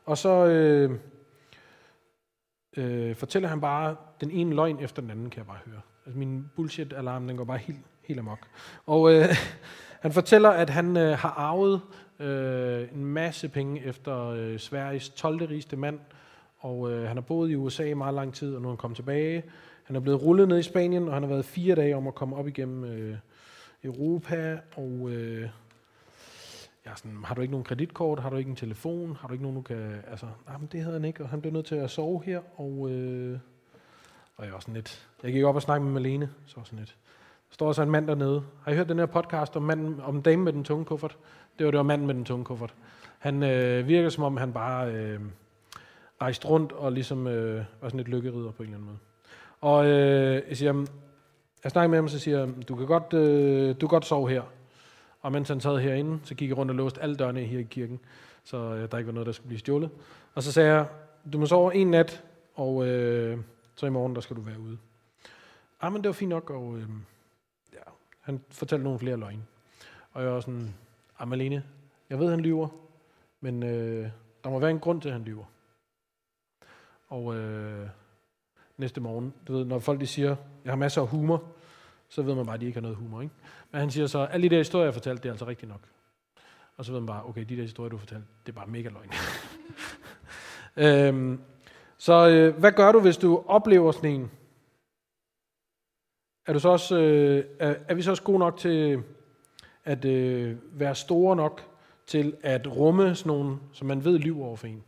og 0.06 0.18
så 0.18 0.46
øh, 0.46 1.00
øh, 2.78 3.16
fortæller 3.16 3.50
han 3.50 3.62
bare 3.62 3.96
den 4.22 4.32
ene 4.32 4.56
løgn 4.56 4.80
efter 4.80 5.02
den 5.02 5.12
anden, 5.12 5.30
kan 5.30 5.38
jeg 5.38 5.48
bare 5.48 5.60
høre. 5.66 5.82
Altså 6.06 6.20
min 6.20 6.50
bullshit-alarm, 6.56 7.28
den 7.28 7.38
går 7.38 7.44
bare 7.44 7.58
helt, 7.58 7.80
helt 8.04 8.20
amok. 8.20 8.48
Og 8.86 9.14
øh, 9.14 9.26
han 10.04 10.12
fortæller, 10.12 10.50
at 10.50 10.70
han 10.70 10.98
øh, 10.98 11.18
har 11.18 11.30
arvet 11.30 11.82
øh, 12.20 12.88
en 12.94 13.06
masse 13.06 13.50
penge 13.50 13.84
efter 13.84 14.26
øh, 14.26 14.60
Sveriges 14.60 15.10
12. 15.10 15.46
rigeste 15.46 15.78
mand, 15.78 16.00
og 16.60 16.92
øh, 16.92 17.08
han 17.08 17.18
har 17.18 17.22
boet 17.22 17.52
i 17.52 17.56
USA 17.56 17.84
i 17.84 17.94
meget 17.94 18.14
lang 18.14 18.34
tid, 18.34 18.56
og 18.56 18.62
nu 18.62 18.68
er 18.68 18.72
han 18.72 18.78
kommet 18.78 18.96
tilbage. 18.96 19.44
Han 19.84 19.96
er 19.96 20.00
blevet 20.00 20.22
rullet 20.22 20.48
ned 20.48 20.60
i 20.60 20.64
Spanien, 20.64 21.08
og 21.08 21.14
han 21.14 21.24
har 21.24 21.30
været 21.30 21.46
fire 21.46 21.76
dage 21.76 21.96
om 21.96 22.08
at 22.08 22.16
komme 22.16 22.36
op 22.36 22.48
igennem 22.48 22.84
øh, 22.84 23.18
Europa, 23.84 24.60
og 24.76 25.10
øh, 25.10 25.50
ja, 26.86 26.92
sådan, 26.96 27.24
har 27.24 27.36
du 27.36 27.42
ikke 27.42 27.52
nogen 27.52 27.64
kreditkort, 27.64 28.20
har 28.20 28.30
du 28.30 28.36
ikke 28.36 28.50
en 28.50 28.56
telefon, 28.56 29.18
har 29.22 29.28
du 29.28 29.34
ikke 29.34 29.44
nogen, 29.44 29.56
du 29.56 29.62
kan, 29.62 30.02
altså, 30.12 30.26
nej, 30.48 30.58
men 30.58 30.70
det 30.72 30.82
havde 30.82 30.94
han 30.94 31.06
ikke, 31.06 31.24
og 31.24 31.30
han 31.30 31.42
blev 31.42 31.54
nødt 31.54 31.66
til 31.66 31.76
at 31.76 31.90
sove 31.90 32.24
her, 32.24 32.42
og, 32.56 32.90
øh, 32.92 33.40
og 34.38 34.46
jeg 34.46 34.54
var 34.54 34.60
sådan 34.60 34.74
lidt, 34.74 35.10
jeg 35.24 35.34
gik 35.34 35.44
op 35.44 35.56
og 35.56 35.62
snakkede 35.62 35.92
med 35.92 36.02
Malene, 36.02 36.30
så 36.46 36.56
var 36.56 36.64
sådan 36.64 36.80
lidt, 36.80 36.96
der 37.50 37.54
står 37.54 37.72
så 37.72 37.82
en 37.82 37.92
mand 37.92 38.08
dernede. 38.08 38.44
Har 38.64 38.72
I 38.72 38.76
hørt 38.76 38.90
den 38.90 39.00
her 39.00 39.06
podcast 39.06 39.56
om, 39.56 39.64
manden, 39.64 40.00
om 40.02 40.22
dame 40.22 40.44
med 40.44 40.54
den 40.54 40.64
tunge 40.64 40.86
kuffert? 40.86 41.18
Det 41.60 41.66
var 41.66 41.72
det 41.72 41.78
var 41.78 41.84
manden 41.84 42.08
med 42.08 42.16
den 42.16 42.26
tunge 42.26 42.46
kuffert. 42.46 42.74
Han 43.20 43.44
øh, 43.44 43.88
virker 43.88 44.10
som 44.10 44.24
om, 44.24 44.38
han 44.38 44.54
bare 44.54 44.94
øh, 44.94 45.20
rejst 46.22 46.46
rundt 46.46 46.72
og 46.72 46.92
ligesom 46.92 47.28
øh, 47.28 47.66
var 47.82 47.90
sådan 47.90 48.00
et 48.00 48.08
lykkerider 48.08 48.52
på 48.52 48.64
en 48.64 48.70
eller 48.70 48.78
anden 48.78 48.86
måde. 48.86 48.98
Og 49.62 49.86
øh, 49.86 50.44
jeg 50.50 50.58
siger, 50.58 50.86
jeg 51.64 51.72
snakker 51.72 51.90
med 51.90 51.98
ham, 51.98 52.06
og 52.06 52.12
så 52.12 52.20
siger 52.20 52.48
du 52.68 52.76
kan 52.76 52.86
godt, 52.86 53.14
øh, 53.14 53.68
du 53.68 53.88
kan 53.88 53.88
godt 53.88 54.06
sove 54.06 54.30
her. 54.30 54.42
Og 55.22 55.32
mens 55.32 55.50
han 55.50 55.60
sad 55.60 55.78
herinde, 55.78 56.20
så 56.24 56.36
gik 56.36 56.50
jeg 56.50 56.58
rundt 56.58 56.70
og 56.70 56.76
låste 56.76 57.02
alle 57.02 57.16
dørene 57.16 57.40
her 57.40 57.60
i 57.60 57.64
kirken, 57.64 58.00
så 58.44 58.58
øh, 58.58 58.92
der 58.92 58.98
ikke 58.98 59.08
var 59.08 59.14
noget, 59.14 59.26
der 59.26 59.32
skulle 59.32 59.48
blive 59.48 59.60
stjålet. 59.60 59.90
Og 60.36 60.44
så 60.44 60.52
sagde 60.52 60.74
jeg, 60.74 60.86
du 61.34 61.38
må 61.38 61.46
sove 61.46 61.76
en 61.76 61.88
nat, 61.88 62.24
og 62.56 62.88
øh, 62.88 63.38
så 63.76 63.86
i 63.86 63.90
morgen, 63.90 64.16
der 64.16 64.22
skal 64.22 64.36
du 64.36 64.42
være 64.42 64.60
ude. 64.60 64.78
Ah, 65.82 65.94
men 65.94 66.02
det 66.02 66.10
var 66.10 66.14
fint 66.14 66.30
nok, 66.30 66.50
og 66.50 66.78
øh, 66.78 66.84
ja, 67.74 67.80
han 68.22 68.42
fortalte 68.50 68.84
nogle 68.84 69.00
flere 69.00 69.18
løgne. 69.18 69.42
Og 70.12 70.24
jeg 70.24 70.32
var 70.32 70.40
sådan, 70.40 70.76
ah, 71.20 71.28
Malene, 71.28 71.64
jeg 72.10 72.20
ved, 72.20 72.30
han 72.30 72.40
lyver, 72.40 72.68
men 73.42 73.64
øh, 73.64 74.10
der 74.44 74.50
må 74.50 74.60
være 74.60 74.70
en 74.70 74.80
grund 74.80 75.02
til, 75.02 75.10
at 75.10 75.14
han 75.14 75.24
lyver. 75.24 75.46
Og 77.10 77.36
øh, 77.36 77.88
næste 78.78 79.02
morgen, 79.02 79.34
du 79.48 79.54
ved, 79.54 79.66
når 79.66 79.80
folk 79.80 80.00
de 80.00 80.08
siger, 80.08 80.36
jeg 80.64 80.72
har 80.72 80.78
masser 80.78 81.02
af 81.02 81.08
humor, 81.08 81.44
så 82.10 82.22
ved 82.22 82.36
man 82.36 82.46
bare, 82.46 82.56
at 82.56 82.62
de 82.62 82.66
ikke 82.66 82.76
har 82.76 82.82
noget 82.82 82.98
humor. 82.98 83.22
Ikke? 83.22 83.34
Men 83.72 83.80
han 83.80 83.92
siger 83.92 84.08
så, 84.08 84.20
alle 84.20 84.50
de 84.50 84.56
der 84.56 84.58
historier, 84.60 84.86
jeg 84.86 84.94
fortalte, 84.94 85.24
det 85.24 85.30
er 85.30 85.34
altså 85.34 85.48
rigtigt 85.48 85.70
nok. 85.70 85.82
Og 86.78 86.86
så 86.86 86.92
ved 86.92 87.00
man 87.00 87.08
bare, 87.08 87.26
okay, 87.26 87.46
de 87.50 87.56
der 87.56 87.62
historier, 87.62 87.90
du 87.90 87.98
fortalte, 87.98 88.26
det 88.46 88.52
er 88.52 88.56
bare 88.56 88.68
mega 88.68 88.90
løgn. 88.90 89.12
øhm, 91.16 91.42
så 91.98 92.30
øh, 92.30 92.58
hvad 92.58 92.72
gør 92.72 92.92
du, 92.92 93.00
hvis 93.00 93.18
du 93.18 93.44
oplever 93.48 93.92
sådan 93.92 94.12
en? 94.12 94.32
Er, 96.46 96.54
du 96.54 96.60
så 96.60 96.70
også, 96.70 97.00
øh, 97.00 97.46
er, 97.60 97.76
er 97.88 97.94
vi 97.94 98.02
så 98.02 98.12
også 98.12 98.24
gode 98.24 98.40
nok 98.40 98.58
til 98.58 99.04
at 99.84 100.06
øh, 100.06 100.58
være 100.72 100.96
store 100.96 101.36
nok 101.36 101.62
til 102.08 102.38
at 102.42 102.76
rumme 102.76 103.16
sådan 103.16 103.30
nogle, 103.30 103.58
som 103.74 103.88
man 103.88 104.06
ved 104.06 104.20
lyver 104.20 104.46
over 104.46 104.56
for 104.56 104.68
en, 104.68 104.84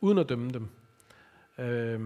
uden 0.00 0.18
at 0.18 0.28
dømme 0.28 0.50
dem? 0.50 0.68
Øh, 1.60 2.00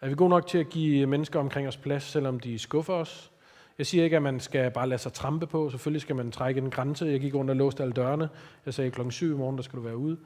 er 0.00 0.08
vi 0.08 0.14
gode 0.14 0.30
nok 0.30 0.46
til 0.46 0.58
at 0.58 0.68
give 0.68 1.06
mennesker 1.06 1.40
omkring 1.40 1.68
os 1.68 1.76
plads, 1.76 2.02
selvom 2.02 2.40
de 2.40 2.58
skuffer 2.58 2.94
os? 2.94 3.32
Jeg 3.78 3.86
siger 3.86 4.04
ikke, 4.04 4.16
at 4.16 4.22
man 4.22 4.40
skal 4.40 4.70
bare 4.70 4.88
lade 4.88 5.00
sig 5.00 5.12
trampe 5.12 5.46
på. 5.46 5.70
Selvfølgelig 5.70 6.02
skal 6.02 6.16
man 6.16 6.30
trække 6.30 6.60
en 6.60 6.70
grænse. 6.70 7.06
Jeg 7.06 7.20
gik 7.20 7.34
rundt 7.34 7.50
og 7.50 7.56
låste 7.56 7.82
alle 7.82 7.92
dørene. 7.92 8.28
Jeg 8.66 8.74
sagde, 8.74 8.90
klokken 8.90 9.12
7 9.12 9.34
i 9.34 9.36
morgen, 9.36 9.56
der 9.56 9.62
skal 9.62 9.76
du 9.76 9.82
være 9.82 9.96
ude. 9.96 10.16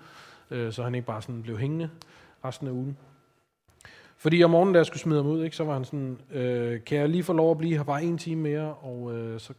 Øh, 0.51 0.73
så 0.73 0.83
han 0.83 0.95
ikke 0.95 1.07
bare 1.07 1.23
sådan 1.23 1.43
blev 1.43 1.59
hængende 1.59 1.91
resten 2.45 2.67
af 2.67 2.73
ugen. 2.73 2.97
Fordi 4.17 4.45
om 4.45 4.51
morgenen, 4.51 4.75
da 4.75 4.79
jeg 4.79 4.87
skulle 4.87 5.01
smide 5.01 5.23
ham 5.23 5.31
ud, 5.31 5.45
ikke, 5.45 5.57
så 5.57 5.65
var 5.65 5.73
han 5.73 5.85
sådan, 5.85 6.19
øh, 6.33 6.85
kan 6.85 6.99
jeg 6.99 7.09
lige 7.09 7.23
få 7.23 7.33
lov 7.33 7.51
at 7.51 7.59
blive 7.59 7.77
her 7.77 7.85
bare 7.85 8.05
en 8.05 8.19
time 8.19 8.41
mere, 8.43 8.75
og 8.75 9.15
øh, 9.15 9.41
så 9.41 9.53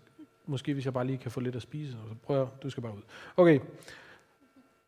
måske 0.45 0.73
hvis 0.73 0.86
jeg 0.86 0.93
bare 0.93 1.06
lige 1.06 1.17
kan 1.17 1.32
få 1.32 1.39
lidt 1.39 1.56
at 1.56 1.62
spise, 1.62 1.97
og 2.04 2.10
så 2.10 2.15
prøver 2.23 2.47
du 2.63 2.69
skal 2.69 2.84
bare 2.84 2.95
ud. 2.95 3.01
Okay, 3.38 3.60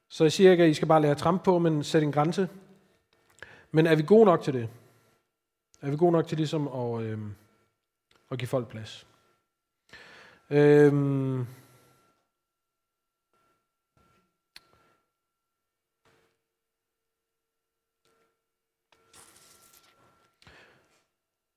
så 0.10 0.24
jeg 0.24 0.32
siger 0.32 0.52
ikke, 0.52 0.64
at 0.64 0.70
I 0.70 0.74
skal 0.74 0.88
bare 0.88 1.02
lade 1.02 1.10
jer 1.10 1.18
trampe 1.18 1.44
på, 1.44 1.60
men 1.60 1.84
sæt 1.84 2.04
en 2.04 2.12
grænse. 2.12 2.50
Men 3.72 3.86
er 3.86 3.96
vi 3.96 4.04
gode 4.04 4.26
nok 4.26 4.42
til 4.44 4.54
det? 4.54 4.70
Er 5.82 5.90
vi 5.90 5.98
gode 5.98 6.12
nok 6.12 6.28
til 6.28 6.38
ligesom 6.38 6.68
at, 6.68 7.02
øh, 7.02 7.20
at 8.32 8.40
give 8.40 8.48
folk 8.48 8.68
plads? 8.68 9.08
Øh, 10.50 10.94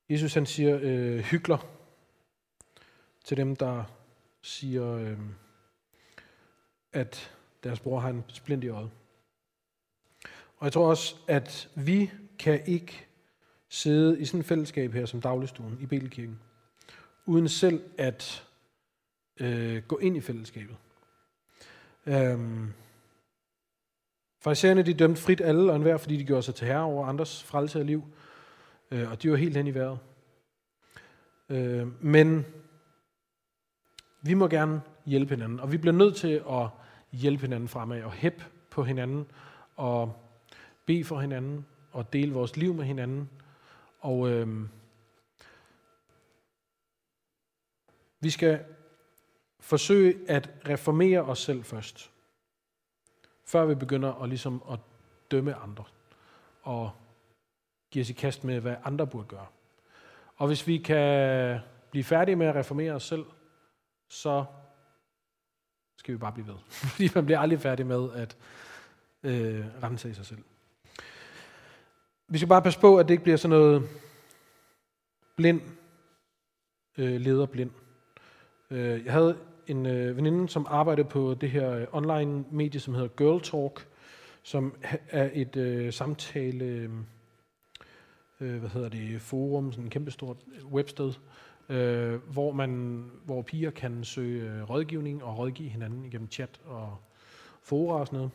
Jesus 0.09 0.33
han 0.33 0.45
siger 0.45 0.79
øh, 0.81 1.19
hykler 1.19 1.57
til 3.23 3.37
dem, 3.37 3.55
der 3.55 3.83
siger, 4.41 4.93
øh, 4.93 5.19
at 6.93 7.35
deres 7.63 7.79
bror 7.79 7.99
har 7.99 8.09
en 8.09 8.23
splint 8.27 8.63
i 8.63 8.67
øjet. 8.67 8.91
Og 10.61 10.65
jeg 10.65 10.73
tror 10.73 10.89
også, 10.89 11.15
at 11.27 11.69
vi 11.75 12.11
kan 12.39 12.61
ikke 12.65 13.05
sidde 13.69 14.19
i 14.19 14.25
sådan 14.25 14.39
et 14.39 14.45
fællesskab 14.45 14.93
her 14.93 15.05
som 15.05 15.21
dagligstuen 15.21 15.77
i 15.81 15.85
Bibelkirken, 15.85 16.39
uden 17.25 17.49
selv 17.49 17.83
at 17.97 18.47
øh, 19.39 19.83
gå 19.83 19.97
ind 19.97 20.17
i 20.17 20.21
fællesskabet. 20.21 20.75
Øhm, 22.05 22.73
Farisæerne 24.39 24.81
de 24.81 24.93
dømte 24.93 25.21
frit 25.21 25.41
alle 25.41 25.71
og 25.71 25.75
enhver, 25.75 25.97
fordi 25.97 26.17
de 26.17 26.25
gjorde 26.25 26.43
sig 26.43 26.55
til 26.55 26.67
herre 26.67 26.83
over 26.83 27.07
andres 27.07 27.43
frelse 27.43 27.79
og 27.79 27.85
liv, 27.85 28.03
øh, 28.91 29.11
og 29.11 29.23
de 29.23 29.31
var 29.31 29.37
helt 29.37 29.57
hen 29.57 29.67
i 29.67 29.73
vejret. 29.73 29.99
Øh, 31.49 32.03
men 32.03 32.45
vi 34.21 34.33
må 34.33 34.47
gerne 34.47 34.81
hjælpe 35.05 35.35
hinanden, 35.35 35.59
og 35.59 35.71
vi 35.71 35.77
bliver 35.77 35.95
nødt 35.95 36.15
til 36.15 36.43
at 36.49 36.67
hjælpe 37.11 37.41
hinanden 37.41 37.69
fremad 37.69 38.03
og 38.03 38.11
hæppe 38.11 38.45
på 38.69 38.83
hinanden 38.83 39.25
og 39.75 40.17
bede 40.91 41.03
for 41.03 41.19
hinanden 41.19 41.65
og 41.91 42.13
dele 42.13 42.33
vores 42.33 42.57
liv 42.57 42.73
med 42.73 42.85
hinanden. 42.85 43.29
Og 43.99 44.29
øh, 44.29 44.67
Vi 48.21 48.29
skal 48.29 48.65
forsøge 49.59 50.29
at 50.29 50.49
reformere 50.69 51.21
os 51.21 51.39
selv 51.39 51.63
først, 51.63 52.11
før 53.45 53.65
vi 53.65 53.75
begynder 53.75 54.13
at, 54.13 54.29
ligesom 54.29 54.63
at 54.71 54.79
dømme 55.31 55.55
andre 55.55 55.83
og 56.61 56.91
give 57.91 58.01
os 58.01 58.09
i 58.09 58.13
kast 58.13 58.43
med, 58.43 58.59
hvad 58.59 58.75
andre 58.83 59.07
burde 59.07 59.27
gøre. 59.27 59.47
Og 60.35 60.47
hvis 60.47 60.67
vi 60.67 60.77
kan 60.77 61.59
blive 61.91 62.03
færdige 62.03 62.35
med 62.35 62.47
at 62.47 62.55
reformere 62.55 62.93
os 62.93 63.03
selv, 63.03 63.25
så 64.09 64.45
skal 65.97 66.13
vi 66.13 66.17
bare 66.17 66.31
blive 66.31 66.47
ved. 66.47 66.57
Fordi 66.91 67.09
man 67.15 67.25
bliver 67.25 67.39
aldrig 67.39 67.59
færdig 67.59 67.85
med 67.85 68.13
at 68.13 68.37
øh, 69.23 69.65
rense 69.83 70.09
i 70.09 70.13
sig 70.13 70.25
selv. 70.25 70.43
Vi 72.31 72.37
skal 72.37 72.47
bare 72.47 72.61
passe 72.61 72.79
på, 72.79 72.97
at 72.97 73.07
det 73.07 73.13
ikke 73.13 73.23
bliver 73.23 73.37
sådan 73.37 73.57
noget 73.57 73.89
blind, 75.35 75.61
øh, 76.97 77.21
leder 77.21 77.45
blind. 77.45 77.71
Øh, 78.69 79.05
jeg 79.05 79.13
havde 79.13 79.37
en 79.67 79.85
øh, 79.85 80.17
veninde, 80.17 80.49
som 80.49 80.65
arbejdede 80.69 81.07
på 81.07 81.33
det 81.33 81.51
her 81.51 81.71
øh, 81.71 81.87
online 81.91 82.45
medie, 82.51 82.79
som 82.79 82.93
hedder 82.93 83.07
Girl 83.07 83.41
Talk, 83.41 83.87
som 84.43 84.75
er 85.09 85.29
et 85.33 85.55
øh, 85.55 85.93
samtale, 85.93 86.65
øh, 86.65 86.89
øh, 88.41 88.59
hvad 88.59 88.69
hedder 88.69 88.89
det, 88.89 89.21
forum, 89.21 89.71
sådan 89.71 89.85
et 89.85 89.91
kæmpestort 89.91 90.37
øh, 90.55 90.73
websted, 90.73 91.13
øh, 91.69 92.13
hvor, 92.13 92.51
man, 92.51 93.03
hvor 93.25 93.41
piger 93.41 93.71
kan 93.71 94.03
søge 94.03 94.51
øh, 94.51 94.69
rådgivning 94.69 95.23
og 95.23 95.37
rådgive 95.37 95.69
hinanden 95.69 96.05
igennem 96.05 96.31
chat 96.31 96.61
og 96.65 96.97
fora 97.61 97.99
og 97.99 98.07
sådan 98.07 98.17
noget. 98.17 98.31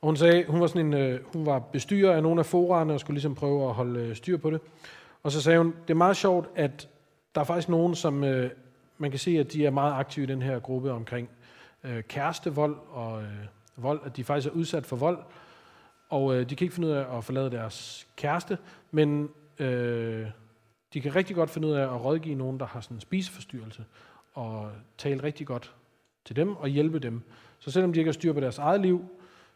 Og 0.00 0.08
hun 0.08 0.16
sagde, 0.16 0.44
hun 0.48 0.60
var, 0.60 0.66
sådan 0.66 0.86
en, 0.86 0.94
øh, 0.94 1.20
hun 1.32 1.46
var 1.46 1.58
bestyrer 1.58 2.16
af 2.16 2.22
nogle 2.22 2.40
af 2.40 2.46
foraerne 2.46 2.92
og 2.94 3.00
skulle 3.00 3.14
ligesom 3.14 3.34
prøve 3.34 3.68
at 3.68 3.74
holde 3.74 4.00
øh, 4.00 4.16
styr 4.16 4.36
på 4.36 4.50
det. 4.50 4.60
Og 5.22 5.32
så 5.32 5.42
sagde 5.42 5.58
hun, 5.58 5.74
det 5.82 5.90
er 5.90 5.94
meget 5.94 6.16
sjovt, 6.16 6.48
at 6.54 6.88
der 7.34 7.40
er 7.40 7.44
faktisk 7.44 7.68
nogen, 7.68 7.94
som 7.94 8.24
øh, 8.24 8.50
man 8.98 9.10
kan 9.10 9.20
se, 9.20 9.38
at 9.38 9.52
de 9.52 9.66
er 9.66 9.70
meget 9.70 9.92
aktive 9.92 10.22
i 10.22 10.26
den 10.26 10.42
her 10.42 10.58
gruppe 10.58 10.92
omkring 10.92 11.28
øh, 11.84 12.02
kærestevold 12.02 12.76
og 12.90 13.22
øh, 13.22 13.28
vold, 13.76 14.00
at 14.04 14.16
de 14.16 14.24
faktisk 14.24 14.48
er 14.48 14.56
udsat 14.56 14.86
for 14.86 14.96
vold, 14.96 15.18
og 16.08 16.34
øh, 16.34 16.50
de 16.50 16.56
kan 16.56 16.64
ikke 16.64 16.74
finde 16.74 16.88
ud 16.88 16.92
af 16.92 17.16
at 17.16 17.24
forlade 17.24 17.50
deres 17.50 18.06
kæreste, 18.16 18.58
men 18.90 19.28
øh, 19.58 20.26
de 20.94 21.00
kan 21.00 21.14
rigtig 21.14 21.36
godt 21.36 21.50
finde 21.50 21.68
ud 21.68 21.72
af 21.72 21.82
at 21.82 22.04
rådgive 22.04 22.34
nogen, 22.34 22.60
der 22.60 22.66
har 22.66 22.80
sådan 22.80 22.96
en 22.96 23.00
spiseforstyrrelse, 23.00 23.84
og 24.34 24.70
tale 24.98 25.22
rigtig 25.22 25.46
godt 25.46 25.74
til 26.24 26.36
dem 26.36 26.56
og 26.56 26.68
hjælpe 26.68 26.98
dem. 26.98 27.22
Så 27.58 27.70
selvom 27.70 27.92
de 27.92 28.00
ikke 28.00 28.08
har 28.08 28.12
styr 28.12 28.32
på 28.32 28.40
deres 28.40 28.58
eget 28.58 28.80
liv, 28.80 29.04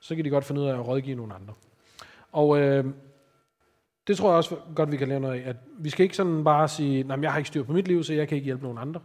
så 0.00 0.16
kan 0.16 0.24
de 0.24 0.30
godt 0.30 0.44
finde 0.44 0.60
ud 0.60 0.66
af 0.66 0.74
at 0.74 0.86
rådgive 0.86 1.16
nogle 1.16 1.34
andre. 1.34 1.54
Og 2.32 2.58
øh, 2.58 2.84
det 4.06 4.16
tror 4.16 4.28
jeg 4.28 4.36
også 4.36 4.56
godt, 4.74 4.92
vi 4.92 4.96
kan 4.96 5.08
lære 5.08 5.20
noget 5.20 5.40
af, 5.40 5.48
at 5.48 5.56
vi 5.78 5.90
skal 5.90 6.04
ikke 6.04 6.16
sådan 6.16 6.44
bare 6.44 6.68
sige, 6.68 7.02
nej, 7.02 7.18
jeg 7.22 7.30
har 7.30 7.38
ikke 7.38 7.48
styr 7.48 7.62
på 7.62 7.72
mit 7.72 7.88
liv, 7.88 8.04
så 8.04 8.14
jeg 8.14 8.28
kan 8.28 8.36
ikke 8.36 8.44
hjælpe 8.44 8.62
nogen 8.62 8.78
andre. 8.78 9.00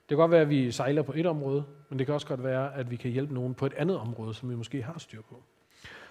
Det 0.00 0.08
kan 0.08 0.16
godt 0.16 0.30
være, 0.30 0.40
at 0.40 0.50
vi 0.50 0.70
sejler 0.70 1.02
på 1.02 1.12
et 1.16 1.26
område, 1.26 1.64
men 1.88 1.98
det 1.98 2.06
kan 2.06 2.14
også 2.14 2.26
godt 2.26 2.44
være, 2.44 2.74
at 2.74 2.90
vi 2.90 2.96
kan 2.96 3.10
hjælpe 3.10 3.34
nogen 3.34 3.54
på 3.54 3.66
et 3.66 3.74
andet 3.74 3.98
område, 3.98 4.34
som 4.34 4.50
vi 4.50 4.54
måske 4.54 4.82
har 4.82 4.98
styr 4.98 5.22
på. 5.22 5.42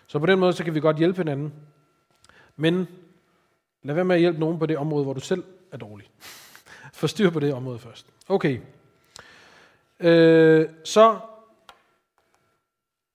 Så 0.08 0.20
på 0.20 0.26
den 0.26 0.40
måde, 0.40 0.54
så 0.54 0.64
kan 0.64 0.76
vi 0.76 0.80
godt 0.80 0.98
hjælpe 0.98 1.18
hinanden. 1.18 1.54
Men 2.56 2.88
lad 3.84 3.96
være 3.96 4.06
med 4.06 4.16
at 4.16 4.22
hjælpe 4.22 4.40
nogen 4.40 4.60
på 4.60 4.66
det 4.66 4.78
område, 4.78 5.04
hvor 5.04 5.14
du 5.14 5.20
selv 5.20 5.44
er 5.72 5.78
dårlig. 5.78 6.08
Få 6.94 7.08
styr 7.08 7.30
på 7.30 7.40
det 7.40 7.54
område 7.54 7.80
først. 7.80 8.14
Okay. 8.28 8.60
Øh, 10.00 10.70
så 10.84 11.20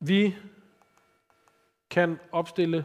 vi 0.00 0.34
kan 1.92 2.18
opstille 2.32 2.84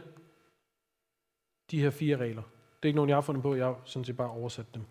de 1.70 1.80
her 1.80 1.90
fire 1.90 2.16
regler. 2.16 2.42
Det 2.42 2.82
er 2.82 2.86
ikke 2.86 2.96
nogen, 2.96 3.08
jeg 3.08 3.16
har 3.16 3.20
fundet 3.20 3.42
på, 3.42 3.54
jeg 3.54 3.66
har 3.66 3.80
sådan 3.84 4.04
set 4.04 4.16
bare 4.16 4.30
oversat 4.30 4.66
dem. 4.74 4.82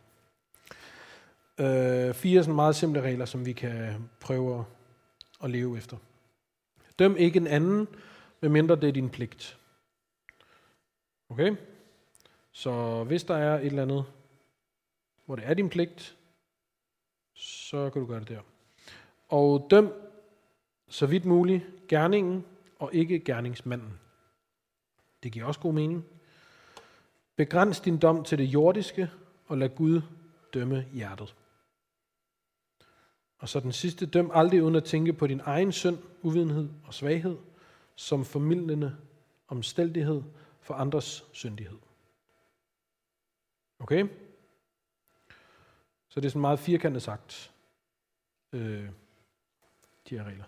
Øh, 1.60 2.14
fire 2.14 2.44
sådan 2.44 2.56
meget 2.56 2.76
simple 2.76 3.02
regler, 3.02 3.26
som 3.26 3.46
vi 3.46 3.54
kan 3.54 4.10
prøve 4.20 4.66
at 5.44 5.50
leve 5.50 5.78
efter. 5.78 5.98
Døm 7.00 7.16
ikke 7.18 7.38
en 7.38 7.48
anden, 7.48 7.88
medmindre 8.42 8.76
det 8.76 8.90
er 8.90 8.94
din 8.94 9.10
pligt. 9.10 9.60
Okay? 11.30 11.56
Så 12.52 13.04
hvis 13.04 13.24
der 13.24 13.36
er 13.36 13.60
et 13.60 13.66
eller 13.66 13.82
andet, 13.82 14.06
hvor 15.26 15.36
det 15.36 15.48
er 15.48 15.54
din 15.54 15.70
pligt, 15.70 16.18
så 17.34 17.90
kan 17.90 18.02
du 18.02 18.08
gøre 18.08 18.20
det 18.20 18.30
der. 18.30 18.42
Og 19.30 19.68
døm 19.70 19.94
så 20.88 21.06
vidt 21.06 21.26
muligt 21.26 21.64
gerningen 21.88 22.46
og 22.80 22.94
ikke 22.94 23.20
gerningsmanden. 23.20 24.00
Det 25.24 25.32
giver 25.32 25.46
også 25.46 25.60
god 25.60 25.74
mening. 25.74 26.06
Begræns 27.36 27.80
din 27.80 27.98
dom 27.98 28.24
til 28.24 28.38
det 28.38 28.44
jordiske, 28.44 29.10
og 29.46 29.58
lad 29.58 29.70
Gud 29.70 30.02
dømme 30.54 30.86
hjertet. 30.94 31.36
Og 33.38 33.50
så 33.50 33.60
den 33.60 33.72
sidste, 33.72 34.06
døm 34.06 34.32
aldrig 34.34 34.64
uden 34.64 34.76
at 34.76 34.84
tænke 34.84 35.14
på 35.14 35.28
din 35.28 35.42
egen 35.44 35.72
synd, 35.72 35.98
uvidenhed 36.22 36.70
og 36.86 36.94
svaghed, 36.94 37.38
som 37.96 38.26
formidlende 38.26 38.98
omstændighed 39.48 40.24
for 40.62 40.74
andres 40.74 41.26
syndighed. 41.34 41.78
Okay? 43.80 44.08
Så 46.10 46.20
det 46.20 46.26
er 46.26 46.30
sådan 46.30 46.42
meget 46.42 46.60
firkantet 46.60 47.02
sagt, 47.02 47.54
øh, 48.54 48.90
de 50.10 50.18
her 50.18 50.24
regler. 50.24 50.46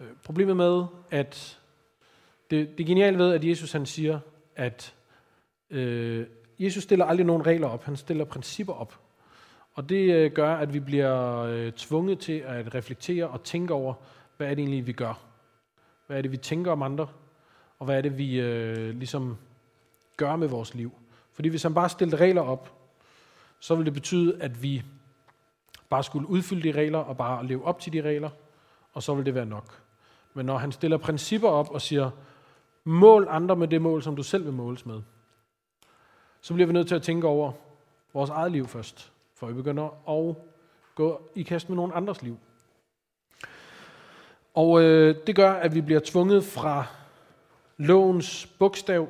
Øh, 0.00 0.16
problemet 0.16 0.56
med, 0.56 0.86
at 1.10 1.60
det, 2.50 2.78
det 2.78 2.86
geniale 2.86 2.86
genialt 2.86 3.18
ved, 3.18 3.34
at 3.34 3.44
Jesus 3.44 3.72
han 3.72 3.86
siger, 3.86 4.20
at 4.56 4.94
øh, 5.70 6.26
Jesus 6.58 6.82
stiller 6.82 7.04
aldrig 7.04 7.26
nogen 7.26 7.46
regler 7.46 7.68
op, 7.68 7.84
han 7.84 7.96
stiller 7.96 8.24
principper 8.24 8.72
op. 8.72 9.00
Og 9.74 9.88
det 9.88 10.14
øh, 10.14 10.32
gør, 10.32 10.54
at 10.54 10.74
vi 10.74 10.80
bliver 10.80 11.38
øh, 11.38 11.72
tvunget 11.72 12.18
til 12.18 12.32
at 12.32 12.74
reflektere 12.74 13.28
og 13.28 13.42
tænke 13.42 13.74
over, 13.74 13.94
hvad 14.36 14.46
er 14.46 14.54
det 14.54 14.62
egentlig, 14.62 14.86
vi 14.86 14.92
gør? 14.92 15.20
Hvad 16.06 16.16
er 16.18 16.22
det, 16.22 16.32
vi 16.32 16.36
tænker 16.36 16.72
om 16.72 16.82
andre? 16.82 17.08
Og 17.78 17.84
hvad 17.84 17.96
er 17.96 18.00
det, 18.00 18.18
vi 18.18 18.40
øh, 18.40 18.98
ligesom 18.98 19.36
gør 20.16 20.36
med 20.36 20.48
vores 20.48 20.74
liv? 20.74 20.92
Fordi 21.32 21.48
hvis 21.48 21.62
han 21.62 21.74
bare 21.74 21.88
stillede 21.88 22.16
regler 22.16 22.42
op, 22.42 22.72
så 23.60 23.74
ville 23.74 23.84
det 23.84 23.94
betyde, 23.94 24.42
at 24.42 24.62
vi 24.62 24.82
bare 25.88 26.04
skulle 26.04 26.28
udfylde 26.28 26.72
de 26.72 26.78
regler 26.78 26.98
og 26.98 27.16
bare 27.16 27.46
leve 27.46 27.64
op 27.64 27.80
til 27.80 27.92
de 27.92 28.00
regler, 28.00 28.30
og 28.92 29.02
så 29.02 29.14
vil 29.14 29.26
det 29.26 29.34
være 29.34 29.46
nok. 29.46 29.82
Men 30.34 30.46
når 30.46 30.58
han 30.58 30.72
stiller 30.72 30.96
principper 30.96 31.48
op 31.48 31.70
og 31.70 31.82
siger, 31.82 32.10
mål 32.84 33.26
andre 33.30 33.56
med 33.56 33.68
det 33.68 33.82
mål, 33.82 34.02
som 34.02 34.16
du 34.16 34.22
selv 34.22 34.44
vil 34.44 34.52
måles 34.52 34.86
med, 34.86 35.00
så 36.40 36.54
bliver 36.54 36.66
vi 36.66 36.72
nødt 36.72 36.88
til 36.88 36.94
at 36.94 37.02
tænke 37.02 37.26
over 37.26 37.52
vores 38.12 38.30
eget 38.30 38.52
liv 38.52 38.66
først, 38.66 39.12
for 39.34 39.46
vi 39.46 39.52
begynder 39.52 40.10
at 40.10 40.36
gå 40.94 41.30
i 41.34 41.42
kast 41.42 41.68
med 41.68 41.76
nogen 41.76 41.92
andres 41.94 42.22
liv. 42.22 42.38
Og 44.54 44.82
øh, 44.82 45.16
det 45.26 45.36
gør, 45.36 45.52
at 45.52 45.74
vi 45.74 45.80
bliver 45.80 46.00
tvunget 46.04 46.44
fra 46.44 46.86
lovens 47.76 48.46
bogstav, 48.58 49.08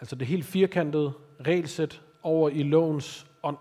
altså 0.00 0.16
det 0.16 0.26
helt 0.26 0.44
firkantede 0.44 1.12
regelsæt, 1.46 2.02
over 2.22 2.48
i 2.48 2.62
lovens 2.62 3.26
ånd. 3.42 3.56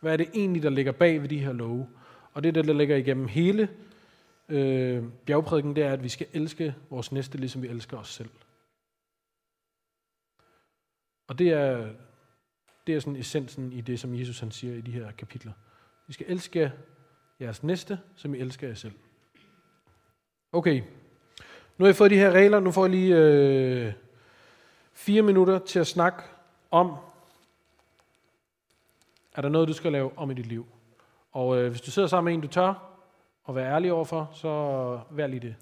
Hvad 0.00 0.12
er 0.12 0.16
det 0.16 0.28
egentlig, 0.34 0.62
der 0.62 0.70
ligger 0.70 0.92
bag 0.92 1.22
ved 1.22 1.28
de 1.28 1.38
her 1.38 1.52
love? 1.52 1.88
Og 2.32 2.44
det, 2.44 2.54
der 2.54 2.62
ligger 2.62 2.96
igennem 2.96 3.26
hele 3.26 3.68
øh, 4.48 5.02
bjergprædiken, 5.26 5.76
det 5.76 5.84
er, 5.84 5.92
at 5.92 6.02
vi 6.02 6.08
skal 6.08 6.26
elske 6.32 6.74
vores 6.90 7.12
næste, 7.12 7.38
ligesom 7.38 7.62
vi 7.62 7.68
elsker 7.68 7.96
os 7.96 8.08
selv. 8.08 8.28
Og 11.26 11.38
det 11.38 11.48
er, 11.48 11.88
det 12.86 12.94
er 12.94 13.00
sådan 13.00 13.16
essensen 13.16 13.72
i 13.72 13.80
det, 13.80 14.00
som 14.00 14.14
Jesus 14.14 14.40
han 14.40 14.50
siger 14.50 14.74
i 14.74 14.80
de 14.80 14.90
her 14.90 15.10
kapitler. 15.10 15.52
Vi 16.06 16.12
skal 16.12 16.26
elske 16.28 16.72
jeres 17.40 17.62
næste, 17.62 18.00
som 18.16 18.34
I 18.34 18.38
elsker 18.38 18.66
jer 18.68 18.74
selv. 18.74 18.92
Okay, 20.52 20.82
nu 21.78 21.84
har 21.84 21.86
jeg 21.86 21.96
fået 21.96 22.10
de 22.10 22.16
her 22.16 22.30
regler. 22.30 22.60
Nu 22.60 22.70
får 22.70 22.84
jeg 22.84 22.90
lige 22.90 23.16
øh, 23.16 23.92
fire 24.92 25.22
minutter 25.22 25.58
til 25.58 25.78
at 25.78 25.86
snakke 25.86 26.22
om, 26.70 26.96
er 29.34 29.42
der 29.42 29.48
noget, 29.48 29.68
du 29.68 29.72
skal 29.72 29.92
lave 29.92 30.18
om 30.18 30.30
i 30.30 30.34
dit 30.34 30.46
liv. 30.46 30.66
Og 31.32 31.58
øh, 31.58 31.70
hvis 31.70 31.80
du 31.80 31.90
sidder 31.90 32.08
sammen 32.08 32.30
med 32.30 32.34
en, 32.34 32.40
du 32.40 32.48
tør, 32.48 32.90
og 33.44 33.54
være 33.54 33.72
ærlig 33.72 33.92
overfor, 33.92 34.30
så 34.32 35.00
vær 35.10 35.26
lige 35.26 35.40
det. 35.40 35.56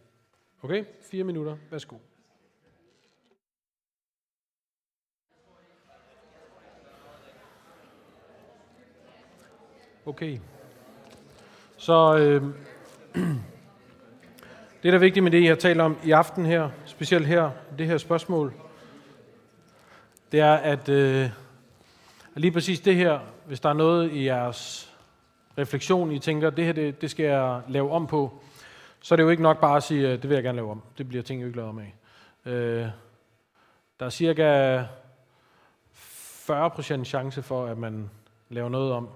Okay? 0.63 0.85
Fire 1.11 1.25
minutter. 1.25 1.57
Værsgo. 1.71 1.97
Okay. 10.07 10.39
Så 11.77 12.17
øh, 12.17 12.43
det, 14.83 14.93
der 14.93 14.95
er 14.95 14.99
vigtigt 14.99 15.25
med 15.25 15.31
det, 15.31 15.45
jeg 15.45 15.59
taler 15.59 15.85
om 15.85 15.97
i 16.05 16.11
aften 16.11 16.47
her, 16.47 16.71
specielt 16.87 17.27
her, 17.27 17.51
det 17.79 17.87
her 17.87 17.99
spørgsmål, 17.99 18.55
det 20.33 20.41
er, 20.41 20.55
at 20.55 20.89
øh, 20.89 21.31
lige 22.35 22.53
præcis 22.53 22.81
det 22.81 22.97
her, 22.97 23.21
hvis 23.47 23.61
der 23.61 23.69
er 23.69 23.73
noget 23.73 24.13
i 24.13 24.25
jeres 24.25 24.93
refleksion, 25.59 26.13
I 26.13 26.19
tænker, 26.19 26.51
det 26.51 26.65
her 26.65 26.73
det, 26.73 27.01
det 27.01 27.11
skal 27.11 27.27
jeg 27.27 27.63
lave 27.69 27.91
om 27.91 28.07
på, 28.07 28.43
så 29.01 29.15
er 29.15 29.17
det 29.17 29.23
jo 29.23 29.29
ikke 29.29 29.43
nok 29.43 29.61
bare 29.61 29.77
at 29.77 29.83
sige, 29.83 30.09
øh, 30.09 30.23
det 30.23 30.29
vil 30.29 30.35
jeg 30.35 30.45
gerne 30.45 30.57
lave 30.57 30.71
om. 30.71 30.83
Det 30.99 31.09
bliver 31.09 31.23
ting 31.23 31.41
jo 31.41 31.47
ikke 31.47 31.57
lavet 31.57 31.71
om 31.71 31.79
af. 31.79 31.95
Øh, 32.53 32.87
der 34.01 34.07
er 34.07 34.11
cirka 34.11 34.83
40% 36.51 37.05
chance 37.05 37.43
for, 37.43 37.67
at 37.67 37.79
man 37.79 38.11
laver 38.49 38.69
noget 38.69 38.93
om. 38.93 39.09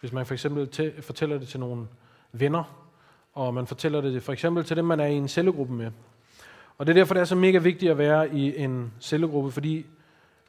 Hvis 0.00 0.12
man 0.12 0.26
for 0.26 0.34
eksempel 0.34 0.92
fortæller 1.00 1.38
det 1.38 1.48
til 1.48 1.60
nogle 1.60 1.86
venner, 2.32 2.86
og 3.32 3.54
man 3.54 3.66
fortæller 3.66 4.00
det 4.00 4.22
for 4.22 4.32
eksempel 4.32 4.64
til 4.64 4.76
dem, 4.76 4.84
man 4.84 5.00
er 5.00 5.06
i 5.06 5.14
en 5.14 5.28
cellegruppe 5.28 5.74
med. 5.74 5.90
Og 6.78 6.86
det 6.86 6.92
er 6.92 7.00
derfor, 7.00 7.14
det 7.14 7.20
er 7.20 7.24
så 7.24 7.36
mega 7.36 7.58
vigtigt 7.58 7.90
at 7.90 7.98
være 7.98 8.34
i 8.34 8.56
en 8.56 8.92
cellegruppe, 9.00 9.50
fordi 9.50 9.86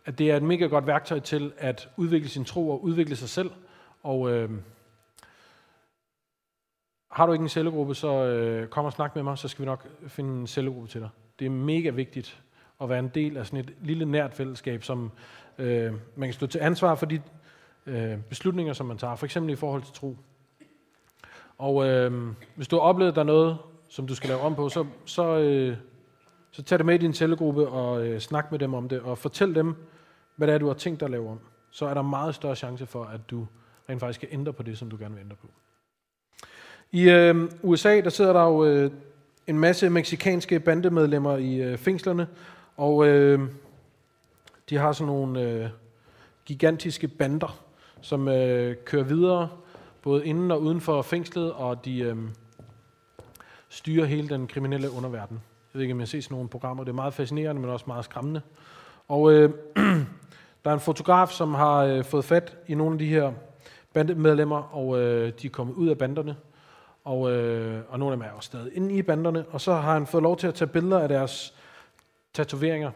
at 0.05 0.17
det 0.17 0.31
er 0.31 0.37
et 0.37 0.43
mega 0.43 0.65
godt 0.65 0.87
værktøj 0.87 1.19
til 1.19 1.53
at 1.57 1.89
udvikle 1.97 2.29
sin 2.29 2.45
tro 2.45 2.69
og 2.69 2.83
udvikle 2.83 3.15
sig 3.15 3.29
selv. 3.29 3.51
Og 4.03 4.31
øh, 4.31 4.49
har 7.11 7.25
du 7.25 7.31
ikke 7.31 7.43
en 7.43 7.49
cellegruppe, 7.49 7.95
så 7.95 8.23
øh, 8.25 8.67
kom 8.67 8.85
og 8.85 8.93
snak 8.93 9.15
med 9.15 9.23
mig, 9.23 9.37
så 9.37 9.47
skal 9.47 9.61
vi 9.61 9.65
nok 9.65 9.87
finde 10.07 10.39
en 10.39 10.47
cellegruppe 10.47 10.87
til 10.87 11.01
dig. 11.01 11.09
Det 11.39 11.45
er 11.45 11.49
mega 11.49 11.89
vigtigt 11.89 12.41
at 12.81 12.89
være 12.89 12.99
en 12.99 13.07
del 13.07 13.37
af 13.37 13.45
sådan 13.45 13.59
et 13.59 13.73
lille 13.81 14.05
nært 14.05 14.33
fællesskab, 14.33 14.83
som 14.83 15.11
øh, 15.57 15.93
man 16.15 16.29
kan 16.29 16.33
stå 16.33 16.47
til 16.47 16.59
ansvar 16.59 16.95
for 16.95 17.05
de 17.05 17.21
øh, 17.87 18.17
beslutninger, 18.29 18.73
som 18.73 18.85
man 18.85 18.97
tager, 18.97 19.15
for 19.15 19.25
eksempel 19.25 19.53
i 19.53 19.55
forhold 19.55 19.83
til 19.83 19.93
tro. 19.93 20.17
Og 21.57 21.87
øh, 21.87 22.27
hvis 22.55 22.67
du 22.67 22.75
har 22.75 22.81
oplevet, 22.81 23.15
der 23.15 23.21
er 23.21 23.25
noget, 23.25 23.57
som 23.89 24.07
du 24.07 24.15
skal 24.15 24.29
lave 24.29 24.41
om 24.41 24.55
på, 24.55 24.69
så, 24.69 24.85
så, 25.05 25.37
øh, 25.37 25.77
så 26.51 26.63
tag 26.63 26.77
det 26.77 26.85
med 26.85 26.95
i 26.95 26.97
din 26.97 27.13
cellegruppe 27.13 27.67
og 27.67 28.07
øh, 28.07 28.19
snak 28.19 28.51
med 28.51 28.59
dem 28.59 28.73
om 28.73 28.89
det, 28.89 29.01
og 29.01 29.17
fortæl 29.17 29.55
dem, 29.55 29.75
hvad 30.35 30.47
det 30.47 30.53
er, 30.53 30.57
du 30.57 30.67
har 30.67 30.73
tænkt 30.73 30.99
dig 30.99 31.05
at 31.05 31.11
lave 31.11 31.29
om. 31.29 31.39
Så 31.71 31.85
er 31.85 31.93
der 31.93 32.01
meget 32.01 32.35
større 32.35 32.55
chance 32.55 32.85
for, 32.85 33.03
at 33.03 33.29
du 33.29 33.47
rent 33.89 33.99
faktisk 33.99 34.19
kan 34.19 34.29
ændre 34.31 34.53
på 34.53 34.63
det, 34.63 34.77
som 34.77 34.89
du 34.89 34.97
gerne 34.97 35.15
vil 35.15 35.21
ændre 35.21 35.35
på. 35.35 35.47
I 36.91 37.09
øh, 37.09 37.51
USA, 37.63 38.01
der 38.01 38.09
sidder 38.09 38.33
der 38.33 38.43
jo 38.43 38.65
øh, 38.65 38.91
en 39.47 39.59
masse 39.59 39.89
meksikanske 39.89 40.59
bandemedlemmer 40.59 41.37
i 41.37 41.55
øh, 41.55 41.77
fængslerne, 41.77 42.27
og 42.77 43.07
øh, 43.07 43.39
de 44.69 44.77
har 44.77 44.91
sådan 44.91 45.07
nogle 45.07 45.41
øh, 45.41 45.69
gigantiske 46.45 47.07
bander, 47.07 47.66
som 48.01 48.27
øh, 48.27 48.75
kører 48.85 49.03
videre, 49.03 49.49
både 50.01 50.25
inden 50.25 50.51
og 50.51 50.61
uden 50.61 50.81
for 50.81 51.01
fængslet, 51.01 51.53
og 51.53 51.85
de 51.85 51.99
øh, 51.99 52.17
styrer 53.69 54.05
hele 54.05 54.29
den 54.29 54.47
kriminelle 54.47 54.91
underverden. 54.91 55.41
Jeg 55.73 55.79
ved 55.79 55.81
ikke, 55.81 55.93
om 55.93 55.99
jeg 55.99 56.07
har 56.11 56.21
sådan 56.21 56.35
nogle 56.35 56.49
programmer. 56.49 56.83
Det 56.83 56.91
er 56.91 56.95
meget 56.95 57.13
fascinerende, 57.13 57.61
men 57.61 57.69
også 57.69 57.85
meget 57.87 58.05
skræmmende. 58.05 58.41
Og 59.07 59.31
øh, 59.31 59.49
der 60.63 60.69
er 60.69 60.73
en 60.73 60.79
fotograf, 60.79 61.29
som 61.29 61.53
har 61.53 61.77
øh, 61.77 62.03
fået 62.03 62.25
fat 62.25 62.57
i 62.67 62.75
nogle 62.75 62.93
af 62.93 62.99
de 62.99 63.07
her 63.07 63.33
bandemedlemmer, 63.93 64.75
og 64.75 64.99
øh, 64.99 65.33
de 65.41 65.47
er 65.47 65.51
kommet 65.51 65.73
ud 65.73 65.87
af 65.87 65.97
banderne. 65.97 66.35
Og, 67.03 67.31
øh, 67.31 67.81
og 67.89 67.99
nogle 67.99 68.13
af 68.13 68.17
dem 68.17 68.27
er 68.27 68.31
også 68.31 68.47
stadig 68.47 68.75
inde 68.75 68.95
i 68.95 69.01
banderne. 69.01 69.45
Og 69.49 69.61
så 69.61 69.73
har 69.73 69.93
han 69.93 70.07
fået 70.07 70.23
lov 70.23 70.37
til 70.37 70.47
at 70.47 70.55
tage 70.55 70.67
billeder 70.67 70.99
af 70.99 71.07
deres 71.07 71.53
tatoveringer. 72.33 72.91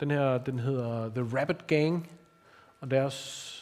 Den 0.00 0.10
her, 0.10 0.38
den 0.38 0.58
hedder 0.58 1.08
The 1.08 1.38
Rabbit 1.38 1.66
Gang, 1.66 2.10
og 2.80 2.90
deres 2.90 3.61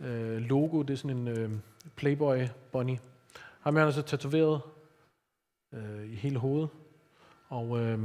øh, 0.00 0.36
logo, 0.36 0.82
det 0.82 0.90
er 0.92 0.96
sådan 0.96 1.16
en 1.16 1.28
øh, 1.28 1.50
Playboy 1.96 2.38
bunny. 2.72 2.96
Ham 3.60 3.74
har 3.74 3.80
han 3.80 3.86
altså 3.86 4.02
tatoveret 4.02 4.60
øh, 5.72 6.12
i 6.12 6.14
hele 6.14 6.38
hovedet. 6.38 6.68
Og 7.48 7.80
øh, 7.80 7.98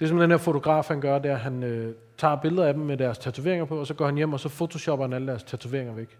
det 0.00 0.08
som 0.08 0.18
den 0.18 0.30
her 0.30 0.38
fotograf 0.38 0.88
han 0.88 1.00
gør, 1.00 1.18
det 1.18 1.30
er, 1.30 1.34
at 1.34 1.40
han 1.40 1.62
øh, 1.62 1.94
tager 2.18 2.36
billeder 2.36 2.66
af 2.66 2.74
dem 2.74 2.82
med 2.82 2.96
deres 2.96 3.18
tatoveringer 3.18 3.64
på, 3.64 3.80
og 3.80 3.86
så 3.86 3.94
går 3.94 4.06
han 4.06 4.14
hjem, 4.14 4.32
og 4.32 4.40
så 4.40 4.48
photoshopper 4.48 5.04
han 5.04 5.12
alle 5.12 5.26
deres 5.26 5.42
tatoveringer 5.42 5.94
væk. 5.94 6.18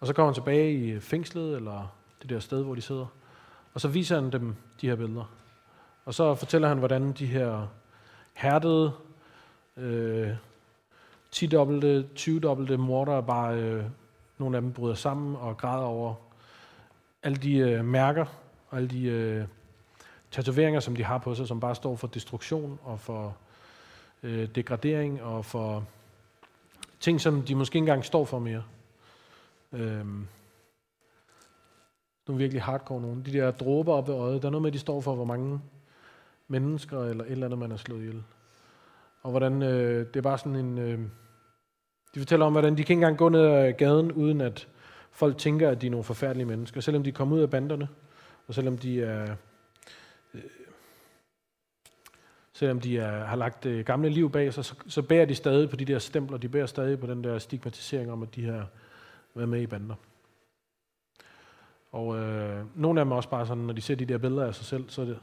Og 0.00 0.06
så 0.06 0.12
kommer 0.12 0.32
han 0.32 0.34
tilbage 0.34 0.72
i 0.72 0.90
øh, 0.90 1.00
fængslet, 1.00 1.56
eller 1.56 1.96
det 2.22 2.30
der 2.30 2.38
sted, 2.38 2.62
hvor 2.64 2.74
de 2.74 2.80
sidder. 2.80 3.06
Og 3.74 3.80
så 3.80 3.88
viser 3.88 4.20
han 4.20 4.32
dem 4.32 4.54
de 4.80 4.88
her 4.88 4.96
billeder. 4.96 5.32
Og 6.04 6.14
så 6.14 6.34
fortæller 6.34 6.68
han, 6.68 6.78
hvordan 6.78 7.12
de 7.12 7.26
her 7.26 7.66
hærdede, 8.34 8.92
øh, 9.76 10.30
10-dobbelte, 11.36 12.08
20-dobbelte 12.18 12.76
morder 12.76 13.20
bare, 13.20 13.56
øh, 13.56 13.84
nogle 14.38 14.56
af 14.56 14.62
dem 14.62 14.72
bryder 14.72 14.94
sammen 14.94 15.36
og 15.36 15.56
græder 15.56 15.84
over 15.84 16.14
alle 17.22 17.36
de 17.36 17.56
øh, 17.56 17.84
mærker 17.84 18.26
og 18.70 18.76
alle 18.76 18.88
de 18.88 19.04
øh, 19.04 19.44
tatoveringer, 20.30 20.80
som 20.80 20.96
de 20.96 21.04
har 21.04 21.18
på 21.18 21.34
sig, 21.34 21.48
som 21.48 21.60
bare 21.60 21.74
står 21.74 21.96
for 21.96 22.06
destruktion 22.06 22.78
og 22.82 23.00
for 23.00 23.36
øh, 24.22 24.48
degradering 24.54 25.22
og 25.22 25.44
for 25.44 25.84
ting, 27.00 27.20
som 27.20 27.42
de 27.42 27.54
måske 27.54 27.76
ikke 27.76 27.82
engang 27.82 28.04
står 28.04 28.24
for 28.24 28.38
mere. 28.38 28.62
Øh, 29.72 30.06
nogle 32.26 32.38
virkelig 32.38 32.62
hardcore 32.62 33.00
nogen. 33.00 33.22
De 33.24 33.32
der 33.32 33.50
dråber 33.50 33.94
op 33.94 34.08
ved 34.08 34.14
øjet, 34.14 34.42
der 34.42 34.48
er 34.48 34.50
noget 34.50 34.62
med, 34.62 34.70
at 34.70 34.74
de 34.74 34.78
står 34.78 35.00
for, 35.00 35.14
hvor 35.14 35.24
mange 35.24 35.60
mennesker 36.48 37.04
eller 37.04 37.24
et 37.24 37.30
eller 37.30 37.46
andet, 37.46 37.58
man 37.58 37.70
har 37.70 37.76
slået 37.76 38.00
ihjel. 38.00 38.22
Og 39.22 39.30
hvordan 39.30 39.62
øh, 39.62 40.06
det 40.14 40.24
var 40.24 40.36
sådan 40.36 40.56
en... 40.56 40.78
Øh, 40.78 40.98
de 42.14 42.20
fortæller 42.20 42.46
om, 42.46 42.52
hvordan 42.52 42.72
de 42.72 42.76
kan 42.76 42.82
ikke 42.82 42.92
engang 42.92 43.18
gå 43.18 43.28
ned 43.28 43.40
ad 43.40 43.72
gaden, 43.72 44.12
uden 44.12 44.40
at 44.40 44.68
folk 45.10 45.38
tænker, 45.38 45.70
at 45.70 45.80
de 45.80 45.86
er 45.86 45.90
nogle 45.90 46.04
forfærdelige 46.04 46.46
mennesker. 46.46 46.80
Selvom 46.80 47.02
de 47.02 47.12
kommer 47.12 47.36
ud 47.36 47.40
af 47.40 47.50
banderne, 47.50 47.88
og 48.46 48.54
selvom 48.54 48.78
de 48.78 49.02
er... 49.02 49.36
Øh, 50.34 50.42
selvom 52.52 52.80
de 52.80 52.98
er, 52.98 53.24
har 53.24 53.36
lagt 53.36 53.66
øh, 53.66 53.84
gamle 53.84 54.08
liv 54.08 54.30
bag 54.30 54.54
sig, 54.54 54.64
så, 54.64 54.74
så 54.86 55.02
bærer 55.02 55.24
de 55.24 55.34
stadig 55.34 55.70
på 55.70 55.76
de 55.76 55.84
der 55.84 55.98
stempler, 55.98 56.38
de 56.38 56.48
bærer 56.48 56.66
stadig 56.66 57.00
på 57.00 57.06
den 57.06 57.24
der 57.24 57.38
stigmatisering 57.38 58.12
om, 58.12 58.22
at 58.22 58.34
de 58.34 58.44
har 58.44 58.66
været 59.34 59.48
med 59.48 59.60
i 59.60 59.66
bander. 59.66 59.94
Og 61.92 62.16
øh, 62.18 62.64
nogle 62.74 63.00
af 63.00 63.04
dem 63.04 63.12
er 63.12 63.16
også 63.16 63.28
bare 63.28 63.46
sådan, 63.46 63.62
når 63.62 63.72
de 63.72 63.80
ser 63.80 63.94
de 63.94 64.04
der 64.04 64.18
billeder 64.18 64.46
af 64.46 64.54
sig 64.54 64.66
selv, 64.66 64.84
så 64.88 65.04
det, 65.04 65.18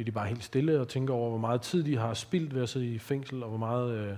bliver 0.00 0.12
de 0.12 0.14
bare 0.14 0.28
helt 0.28 0.44
stille 0.44 0.80
og 0.80 0.88
tænker 0.88 1.14
over, 1.14 1.28
hvor 1.28 1.38
meget 1.38 1.62
tid 1.62 1.84
de 1.84 1.96
har 1.96 2.14
spildt 2.14 2.54
ved 2.54 2.62
at 2.62 2.68
sidde 2.68 2.94
i 2.94 2.98
fængsel, 2.98 3.42
og 3.42 3.48
hvor 3.48 3.58
meget 3.58 3.92
øh, 3.92 4.16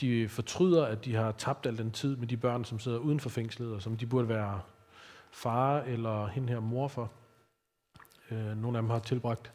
de 0.00 0.28
fortryder, 0.28 0.86
at 0.86 1.04
de 1.04 1.14
har 1.14 1.32
tabt 1.32 1.66
al 1.66 1.78
den 1.78 1.90
tid 1.90 2.16
med 2.16 2.26
de 2.28 2.36
børn, 2.36 2.64
som 2.64 2.78
sidder 2.78 2.98
uden 2.98 3.20
for 3.20 3.30
fængslet, 3.30 3.72
og 3.72 3.82
som 3.82 3.96
de 3.96 4.06
burde 4.06 4.28
være 4.28 4.60
far 5.30 5.80
eller 5.80 6.26
hende 6.26 6.52
her 6.52 6.60
mor 6.60 6.88
for. 6.88 7.12
Øh, 8.30 8.56
nogle 8.56 8.78
af 8.78 8.82
dem 8.82 8.90
har 8.90 8.98
tilbragt 8.98 9.52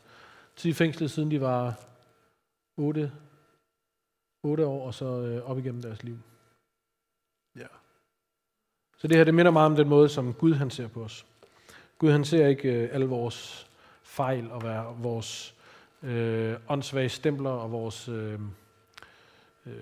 tid 0.55 0.69
i 0.69 0.73
fængslet, 0.73 1.11
siden 1.11 1.31
de 1.31 1.41
var 1.41 1.79
8, 2.77 3.11
8 4.43 4.65
år, 4.65 4.85
og 4.87 4.93
så 4.93 5.05
øh, 5.05 5.49
op 5.49 5.57
igennem 5.57 5.81
deres 5.81 6.03
liv. 6.03 6.19
Ja. 7.55 7.67
Så 8.97 9.07
det 9.07 9.17
her, 9.17 9.23
det 9.23 9.33
minder 9.33 9.51
meget 9.51 9.65
om 9.65 9.75
den 9.75 9.89
måde, 9.89 10.09
som 10.09 10.33
Gud 10.33 10.53
han 10.53 10.69
ser 10.69 10.87
på 10.87 11.03
os. 11.03 11.25
Gud 11.97 12.11
han 12.11 12.25
ser 12.25 12.47
ikke 12.47 12.73
øh, 12.73 12.89
alle 12.91 13.05
vores 13.05 13.68
fejl 14.09 14.51
og 14.51 14.63
være 14.63 14.95
vores 14.97 15.55
øh, 16.03 16.55
åndssvage 16.69 17.09
stempler 17.09 17.49
og 17.49 17.71
vores 17.71 18.09
øh, 18.09 18.39
øh, 19.65 19.73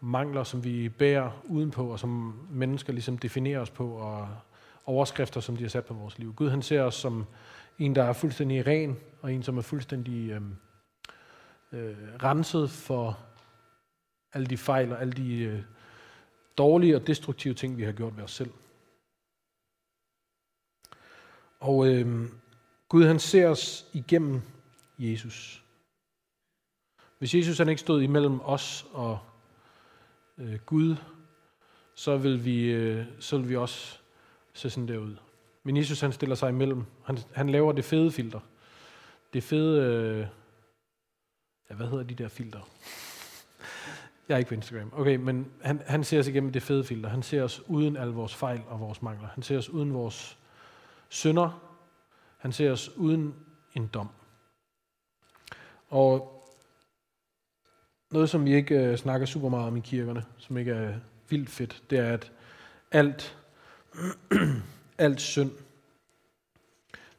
mangler, 0.00 0.44
som 0.44 0.64
vi 0.64 0.88
bærer 0.88 1.30
udenpå, 1.44 1.92
og 1.92 1.98
som 1.98 2.40
mennesker 2.50 2.92
ligesom 2.92 3.18
definerer 3.18 3.60
os 3.60 3.70
på, 3.70 3.88
og 3.88 4.28
overskrifter, 4.86 5.40
som 5.40 5.56
de 5.56 5.62
har 5.62 5.68
sat 5.68 5.84
på 5.84 5.94
vores 5.94 6.18
liv. 6.18 6.34
Gud 6.34 6.50
han 6.50 6.62
ser 6.62 6.82
os 6.82 6.94
som 6.94 7.26
en, 7.78 7.94
der 7.94 8.02
er 8.02 8.12
fuldstændig 8.12 8.66
ren, 8.66 8.96
og 9.22 9.32
en, 9.32 9.42
som 9.42 9.58
er 9.58 9.62
fuldstændig 9.62 10.30
øh, 10.30 10.42
øh, 11.72 11.96
renset 12.22 12.70
for 12.70 13.18
alle 14.32 14.46
de 14.46 14.56
fejl 14.56 14.92
og 14.92 15.00
alle 15.00 15.12
de 15.12 15.38
øh, 15.38 15.62
dårlige 16.58 16.96
og 16.96 17.06
destruktive 17.06 17.54
ting, 17.54 17.76
vi 17.76 17.82
har 17.82 17.92
gjort 17.92 18.16
ved 18.16 18.24
os 18.24 18.32
selv. 18.32 18.50
Og 21.60 21.86
øh, 21.86 22.28
Gud 22.92 23.06
han 23.06 23.18
ser 23.18 23.48
os 23.48 23.86
igennem 23.92 24.42
Jesus. 24.98 25.62
Hvis 27.18 27.34
Jesus 27.34 27.58
han 27.58 27.68
ikke 27.68 27.80
stod 27.80 28.02
imellem 28.02 28.40
os 28.40 28.86
og 28.92 29.18
øh, 30.38 30.58
Gud, 30.66 30.96
så 31.94 32.16
vil, 32.16 32.44
vi, 32.44 32.64
øh, 32.64 33.04
så 33.20 33.38
vil 33.38 33.48
vi 33.48 33.56
også 33.56 33.98
se 34.52 34.70
sådan 34.70 34.88
der 34.88 34.98
ud. 34.98 35.16
Men 35.62 35.76
Jesus 35.76 36.00
han 36.00 36.12
stiller 36.12 36.36
sig 36.36 36.48
imellem. 36.48 36.84
Han, 37.04 37.18
han 37.34 37.50
laver 37.50 37.72
det 37.72 37.84
fede 37.84 38.12
filter. 38.12 38.40
Det 39.32 39.42
fede... 39.42 39.82
Øh, 39.82 40.26
ja, 41.70 41.74
hvad 41.74 41.86
hedder 41.86 42.04
de 42.04 42.14
der 42.14 42.28
filter? 42.28 42.60
Jeg 44.28 44.34
er 44.34 44.38
ikke 44.38 44.48
på 44.48 44.54
Instagram. 44.54 44.92
Okay, 44.96 45.16
men 45.16 45.52
han, 45.62 45.82
han 45.86 46.04
ser 46.04 46.18
os 46.18 46.28
igennem 46.28 46.52
det 46.52 46.62
fede 46.62 46.84
filter. 46.84 47.08
Han 47.08 47.22
ser 47.22 47.42
os 47.42 47.62
uden 47.68 47.96
al 47.96 48.08
vores 48.08 48.34
fejl 48.34 48.62
og 48.68 48.80
vores 48.80 49.02
mangler. 49.02 49.28
Han 49.28 49.42
ser 49.42 49.58
os 49.58 49.68
uden 49.68 49.94
vores 49.94 50.38
synder. 51.08 51.71
Han 52.42 52.52
ser 52.52 52.72
os 52.72 52.88
uden 52.96 53.34
en 53.74 53.86
dom. 53.86 54.08
Og 55.88 56.28
noget, 58.10 58.30
som 58.30 58.44
vi 58.44 58.54
ikke 58.54 58.74
øh, 58.74 58.98
snakker 58.98 59.26
super 59.26 59.48
meget 59.48 59.66
om 59.66 59.76
i 59.76 59.80
kirkerne, 59.80 60.24
som 60.38 60.56
ikke 60.56 60.72
er 60.72 60.98
vildt 61.28 61.50
fedt, 61.50 61.82
det 61.90 61.98
er, 61.98 62.12
at 62.12 62.32
alt, 62.90 63.38
alt 64.98 65.20
synd, 65.20 65.50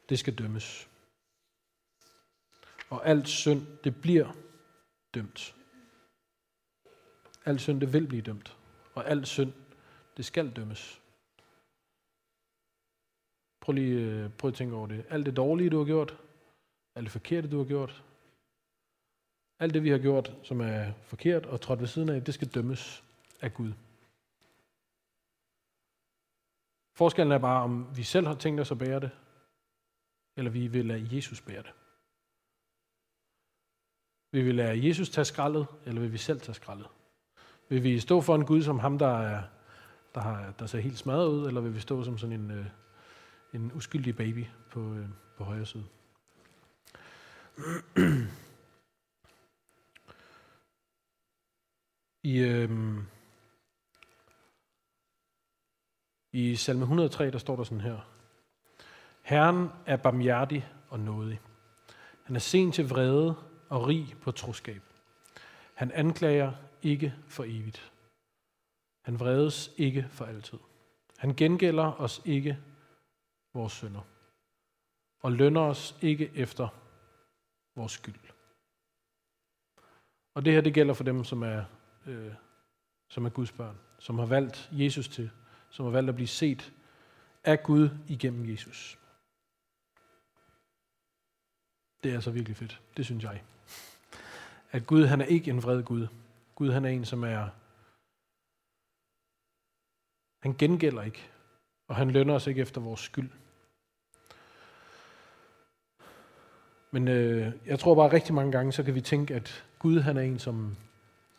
det 0.08 0.18
skal 0.18 0.34
dømmes. 0.34 0.88
Og 2.90 3.06
alt 3.06 3.28
synd, 3.28 3.66
det 3.84 4.00
bliver 4.00 4.32
dømt. 5.14 5.54
Alt 7.44 7.60
synd, 7.60 7.80
det 7.80 7.92
vil 7.92 8.06
blive 8.06 8.22
dømt. 8.22 8.56
Og 8.94 9.10
alt 9.10 9.28
synd, 9.28 9.52
det 10.16 10.24
skal 10.24 10.50
dømmes. 10.50 11.00
Prøv 13.64 13.72
lige 13.72 14.00
øh, 14.00 14.30
prøv 14.30 14.48
at 14.48 14.54
tænke 14.54 14.76
over 14.76 14.86
det. 14.86 15.04
Alt 15.10 15.26
det 15.26 15.36
dårlige, 15.36 15.70
du 15.70 15.78
har 15.78 15.84
gjort, 15.84 16.18
alt 16.94 17.04
det 17.04 17.12
forkerte, 17.12 17.50
du 17.50 17.58
har 17.58 17.64
gjort, 17.64 18.04
alt 19.58 19.74
det, 19.74 19.82
vi 19.82 19.90
har 19.90 19.98
gjort, 19.98 20.36
som 20.42 20.60
er 20.60 20.92
forkert 21.02 21.46
og 21.46 21.60
trådt 21.60 21.80
ved 21.80 21.86
siden 21.86 22.08
af, 22.08 22.24
det 22.24 22.34
skal 22.34 22.48
dømmes 22.48 23.04
af 23.40 23.54
Gud. 23.54 23.72
Forskellen 26.96 27.32
er 27.32 27.38
bare, 27.38 27.62
om 27.62 27.96
vi 27.96 28.02
selv 28.02 28.26
har 28.26 28.34
tænkt 28.34 28.60
os 28.60 28.70
at 28.70 28.78
bære 28.78 29.00
det, 29.00 29.10
eller 30.36 30.50
vi 30.50 30.66
vil 30.66 30.86
lade 30.86 31.16
Jesus 31.16 31.40
bære 31.40 31.62
det. 31.62 31.72
Vil 34.32 34.46
vi 34.46 34.52
lade 34.52 34.88
Jesus 34.88 35.10
tage 35.10 35.24
skraldet, 35.24 35.66
eller 35.84 36.00
vil 36.00 36.12
vi 36.12 36.18
selv 36.18 36.40
tage 36.40 36.54
skraldet? 36.54 36.86
Vil 37.68 37.82
vi 37.82 38.00
stå 38.00 38.20
for 38.20 38.34
en 38.34 38.46
Gud 38.46 38.62
som 38.62 38.78
ham, 38.78 38.98
der, 38.98 39.18
er, 39.18 39.42
der, 40.14 40.20
har, 40.20 40.54
der 40.58 40.66
ser 40.66 40.78
helt 40.78 40.98
smadret 40.98 41.28
ud, 41.28 41.46
eller 41.46 41.60
vil 41.60 41.74
vi 41.74 41.80
stå 41.80 42.04
som 42.04 42.18
sådan 42.18 42.40
en, 42.40 42.50
øh, 42.50 42.66
en 43.54 43.72
uskyldig 43.74 44.16
baby 44.16 44.46
på, 44.70 44.94
øh, 44.94 45.08
på 45.36 45.44
højre 45.44 45.66
side? 45.66 45.84
I, 52.22 52.38
øh, 52.38 52.70
I 56.32 56.56
salme 56.56 56.82
103, 56.82 57.30
der 57.30 57.38
står 57.38 57.56
der 57.56 57.64
sådan 57.64 57.80
her. 57.80 58.10
Herren 59.22 59.68
er 59.86 59.96
barmhjertig 59.96 60.68
og 60.88 61.00
nådig. 61.00 61.40
Han 62.22 62.36
er 62.36 62.40
sen 62.40 62.72
til 62.72 62.88
vrede 62.88 63.34
og 63.68 63.86
rig 63.86 64.14
på 64.22 64.30
troskab. 64.30 64.82
Han 65.74 65.92
anklager 65.92 66.52
ikke 66.82 67.14
for 67.28 67.44
evigt. 67.44 67.92
Han 69.02 69.20
vredes 69.20 69.70
ikke 69.76 70.06
for 70.10 70.24
altid. 70.24 70.58
Han 71.18 71.34
gengælder 71.34 72.00
os 72.00 72.22
ikke 72.24 72.58
vores 73.54 73.72
synder. 73.72 74.00
Og 75.22 75.32
lønner 75.32 75.60
os 75.60 75.98
ikke 76.02 76.30
efter 76.34 76.68
vores 77.76 77.92
skyld. 77.92 78.14
Og 80.34 80.44
det 80.44 80.52
her, 80.52 80.60
det 80.60 80.74
gælder 80.74 80.94
for 80.94 81.04
dem, 81.04 81.24
som 81.24 81.42
er, 81.42 81.64
øh, 82.06 82.34
som 83.08 83.24
er 83.24 83.30
Guds 83.30 83.52
børn, 83.52 83.78
som 83.98 84.18
har 84.18 84.26
valgt 84.26 84.70
Jesus 84.72 85.08
til, 85.08 85.30
som 85.70 85.84
har 85.84 85.92
valgt 85.92 86.08
at 86.08 86.14
blive 86.14 86.28
set 86.28 86.72
af 87.44 87.62
Gud 87.62 87.88
igennem 88.08 88.50
Jesus. 88.50 88.98
Det 92.02 92.10
er 92.10 92.14
altså 92.14 92.30
virkelig 92.30 92.56
fedt. 92.56 92.82
Det 92.96 93.04
synes 93.04 93.24
jeg. 93.24 93.42
At 94.70 94.86
Gud, 94.86 95.04
han 95.04 95.20
er 95.20 95.24
ikke 95.24 95.50
en 95.50 95.62
vred 95.62 95.82
Gud. 95.82 96.06
Gud, 96.54 96.70
han 96.70 96.84
er 96.84 96.88
en, 96.88 97.04
som 97.04 97.24
er... 97.24 97.48
Han 100.42 100.54
gengælder 100.54 101.02
ikke, 101.02 101.30
og 101.88 101.96
han 101.96 102.10
lønner 102.10 102.34
os 102.34 102.46
ikke 102.46 102.60
efter 102.60 102.80
vores 102.80 103.00
skyld. 103.00 103.30
Men 106.94 107.08
øh, 107.08 107.52
jeg 107.66 107.78
tror 107.78 107.94
bare 107.94 108.12
rigtig 108.12 108.34
mange 108.34 108.52
gange, 108.52 108.72
så 108.72 108.82
kan 108.82 108.94
vi 108.94 109.00
tænke, 109.00 109.34
at 109.34 109.64
Gud 109.78 110.00
han 110.00 110.16
er 110.16 110.20
en, 110.20 110.38
som 110.38 110.76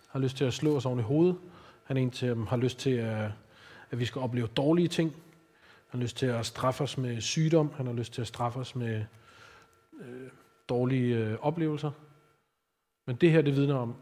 har 0.07 0.19
lyst 0.19 0.37
til 0.37 0.45
at 0.45 0.53
slå 0.53 0.75
os 0.75 0.85
oven 0.85 0.99
i 0.99 1.03
hovedet. 1.03 1.37
Han 1.83 1.97
er 1.97 2.01
en, 2.01 2.13
som 2.13 2.47
har 2.47 2.57
lyst 2.57 2.79
til, 2.79 2.89
at, 2.89 3.31
at 3.91 3.99
vi 3.99 4.05
skal 4.05 4.21
opleve 4.21 4.47
dårlige 4.47 4.87
ting. 4.87 5.11
Han 5.87 5.99
har 5.99 6.03
lyst 6.03 6.17
til 6.17 6.25
at 6.25 6.45
straffe 6.45 6.83
os 6.83 6.97
med 6.97 7.21
sygdom. 7.21 7.71
Han 7.77 7.85
har 7.85 7.93
lyst 7.93 8.13
til 8.13 8.21
at 8.21 8.27
straffe 8.27 8.59
os 8.59 8.75
med 8.75 9.05
øh, 9.99 10.29
dårlige 10.69 11.17
øh, 11.17 11.37
oplevelser. 11.41 11.91
Men 13.07 13.15
det 13.15 13.31
her, 13.31 13.41
det 13.41 13.55
vidner 13.55 13.75
om 13.75 13.95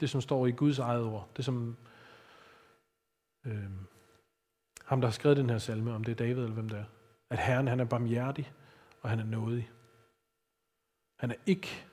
det, 0.00 0.10
som 0.10 0.20
står 0.20 0.46
i 0.46 0.50
Guds 0.50 0.78
eget 0.78 1.04
ord. 1.04 1.28
Det, 1.36 1.44
som 1.44 1.76
øh, 3.46 3.70
ham, 4.84 5.00
der 5.00 5.08
har 5.08 5.12
skrevet 5.12 5.36
den 5.36 5.50
her 5.50 5.58
salme, 5.58 5.94
om 5.94 6.04
det 6.04 6.12
er 6.12 6.16
David 6.16 6.42
eller 6.42 6.54
hvem 6.54 6.68
det 6.68 6.78
er. 6.78 6.84
At 7.30 7.38
Herren, 7.38 7.68
han 7.68 7.80
er 7.80 7.84
barmhjertig, 7.84 8.52
og 9.02 9.10
han 9.10 9.20
er 9.20 9.24
nådig. 9.24 9.70
Han 11.20 11.30
er 11.30 11.34
ikke 11.46 11.86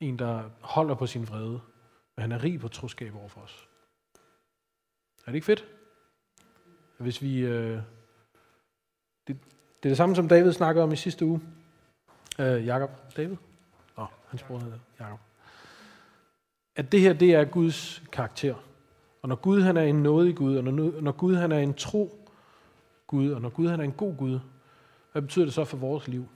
en, 0.00 0.18
der 0.18 0.50
holder 0.60 0.94
på 0.94 1.06
sin 1.06 1.28
vrede, 1.28 1.60
men 2.16 2.20
han 2.20 2.32
er 2.32 2.44
rig 2.44 2.60
på 2.60 2.68
troskab 2.68 3.14
over 3.14 3.28
for 3.28 3.40
os. 3.40 3.68
Er 5.26 5.30
det 5.30 5.34
ikke 5.34 5.44
fedt? 5.44 5.64
Hvis 6.98 7.22
vi... 7.22 7.38
Øh, 7.38 7.82
det, 9.26 9.38
det 9.82 9.88
er 9.88 9.88
det 9.88 9.96
samme, 9.96 10.16
som 10.16 10.28
David 10.28 10.52
snakkede 10.52 10.84
om 10.84 10.92
i 10.92 10.96
sidste 10.96 11.24
uge. 11.24 11.40
Øh, 12.38 12.66
Jakob. 12.66 12.90
David? 13.16 13.36
Nå, 13.96 14.06
hans 14.28 14.42
bror 14.42 14.58
hedder 14.58 14.78
Jakob. 15.00 15.20
At 16.76 16.92
det 16.92 17.00
her, 17.00 17.12
det 17.12 17.34
er 17.34 17.44
Guds 17.44 18.02
karakter. 18.12 18.54
Og 19.22 19.28
når 19.28 19.36
Gud 19.36 19.62
han 19.62 19.76
er 19.76 19.82
en 19.82 20.02
nådig 20.02 20.36
Gud, 20.36 20.56
og 20.56 20.64
når, 20.64 21.00
når 21.00 21.12
Gud 21.12 21.34
han 21.34 21.52
er 21.52 21.58
en 21.58 21.74
tro 21.74 22.28
Gud, 23.06 23.32
og 23.32 23.40
når 23.40 23.50
Gud 23.50 23.68
han 23.68 23.80
er 23.80 23.84
en 23.84 23.92
god 23.92 24.16
Gud, 24.16 24.40
hvad 25.12 25.22
betyder 25.22 25.44
det 25.44 25.54
så 25.54 25.64
for 25.64 25.76
vores 25.76 26.08
liv? 26.08 26.28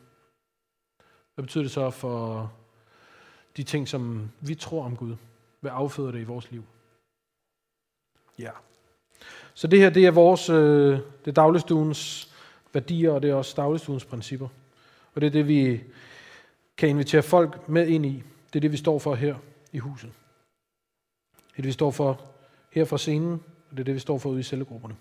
Hvad 1.35 1.43
betyder 1.43 1.65
det 1.65 1.71
så 1.71 1.91
for 1.91 2.53
de 3.57 3.63
ting, 3.63 3.89
som 3.89 4.31
vi 4.41 4.55
tror 4.55 4.85
om 4.85 4.97
Gud? 4.97 5.17
Hvad 5.61 5.73
afføder 5.75 6.11
det 6.11 6.21
i 6.21 6.25
vores 6.25 6.51
liv? 6.51 6.65
Ja. 8.39 8.51
Så 9.55 9.67
det 9.67 9.79
her, 9.79 9.91
det 9.91 10.07
er 10.07 10.11
vores, 10.11 10.49
øh, 10.49 10.99
det 11.25 11.29
er 11.31 11.33
dagligstuens 11.33 12.33
værdier, 12.73 13.11
og 13.11 13.23
det 13.23 13.31
er 13.31 13.35
også 13.35 13.55
dagligstuens 13.57 14.05
principper. 14.05 14.49
Og 15.15 15.21
det 15.21 15.27
er 15.27 15.31
det, 15.31 15.49
vi 15.49 15.81
kan 16.77 16.89
invitere 16.89 17.23
folk 17.23 17.69
med 17.69 17.89
ind 17.89 18.07
i. 18.07 18.23
Det 18.53 18.59
er 18.59 18.61
det, 18.61 18.73
vi 18.73 18.77
står 18.77 18.99
for 18.99 19.15
her 19.15 19.37
i 19.73 19.79
huset. 19.79 20.13
Det 21.37 21.59
er 21.59 21.63
det, 21.63 21.67
vi 21.67 21.73
står 21.73 21.91
for 21.91 22.21
her 22.71 22.85
fra 22.85 22.99
scenen, 22.99 23.33
og 23.71 23.77
det 23.77 23.81
er 23.81 23.85
det, 23.85 23.95
vi 23.95 23.99
står 23.99 24.19
for 24.19 24.31
ude 24.31 24.41
i 24.41 24.43
cellegrupperne. 24.43 24.97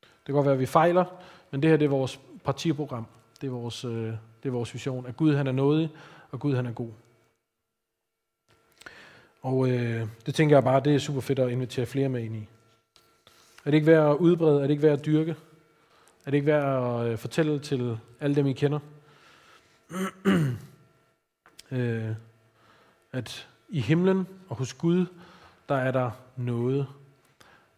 Det 0.00 0.26
kan 0.26 0.34
godt 0.34 0.46
være, 0.46 0.54
at 0.54 0.60
vi 0.60 0.66
fejler, 0.66 1.04
men 1.50 1.62
det 1.62 1.70
her 1.70 1.76
det 1.76 1.84
er 1.84 1.88
vores 1.88 2.20
partiprogram. 2.44 3.06
Det 3.40 3.46
er 3.46 3.50
vores, 3.50 3.84
øh, 3.84 4.14
det 4.42 4.48
er 4.48 4.52
vores 4.52 4.74
vision, 4.74 5.06
at 5.06 5.16
Gud 5.16 5.34
han 5.34 5.46
er 5.46 5.52
nådig, 5.52 5.90
og 6.30 6.40
Gud 6.40 6.54
han 6.54 6.66
er 6.66 6.72
god. 6.72 6.90
Og 9.42 9.70
øh, 9.70 10.08
det 10.26 10.34
tænker 10.34 10.56
jeg 10.56 10.64
bare, 10.64 10.80
det 10.80 10.94
er 10.94 10.98
super 10.98 11.20
fedt 11.20 11.38
at 11.38 11.50
invitere 11.50 11.86
flere 11.86 12.08
med 12.08 12.22
ind 12.22 12.36
i. 12.36 12.48
Er 13.64 13.70
det 13.70 13.74
ikke 13.74 13.86
værd 13.86 14.10
at 14.10 14.16
udbrede? 14.16 14.56
Er 14.56 14.62
det 14.62 14.70
ikke 14.70 14.82
værd 14.82 14.98
at 14.98 15.06
dyrke? 15.06 15.36
Er 16.26 16.30
det 16.30 16.34
ikke 16.34 16.46
værd 16.46 17.00
at 17.00 17.12
øh, 17.12 17.18
fortælle 17.18 17.58
til 17.58 17.98
alle 18.20 18.36
dem, 18.36 18.46
I 18.46 18.52
kender? 18.52 18.78
øh, 21.70 22.10
at 23.12 23.48
i 23.68 23.80
himlen 23.80 24.26
og 24.48 24.56
hos 24.56 24.74
Gud, 24.74 25.06
der 25.68 25.74
er 25.74 25.90
der 25.90 26.10
noget. 26.36 26.86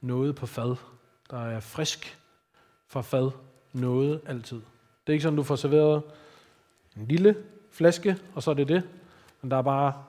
Noget 0.00 0.34
på 0.34 0.46
fad. 0.46 0.76
Der 1.30 1.46
er 1.46 1.60
frisk 1.60 2.18
fra 2.86 3.02
fad. 3.02 3.30
Noget 3.72 4.20
altid. 4.26 4.56
Det 4.56 5.06
er 5.06 5.12
ikke 5.12 5.22
sådan, 5.22 5.36
du 5.36 5.42
får 5.42 5.56
serveret 5.56 6.02
en 6.96 7.06
lille 7.06 7.36
flaske, 7.70 8.16
og 8.34 8.42
så 8.42 8.50
er 8.50 8.54
det 8.54 8.68
det. 8.68 8.88
Men 9.42 9.50
der 9.50 9.56
er 9.56 9.62
bare 9.62 10.04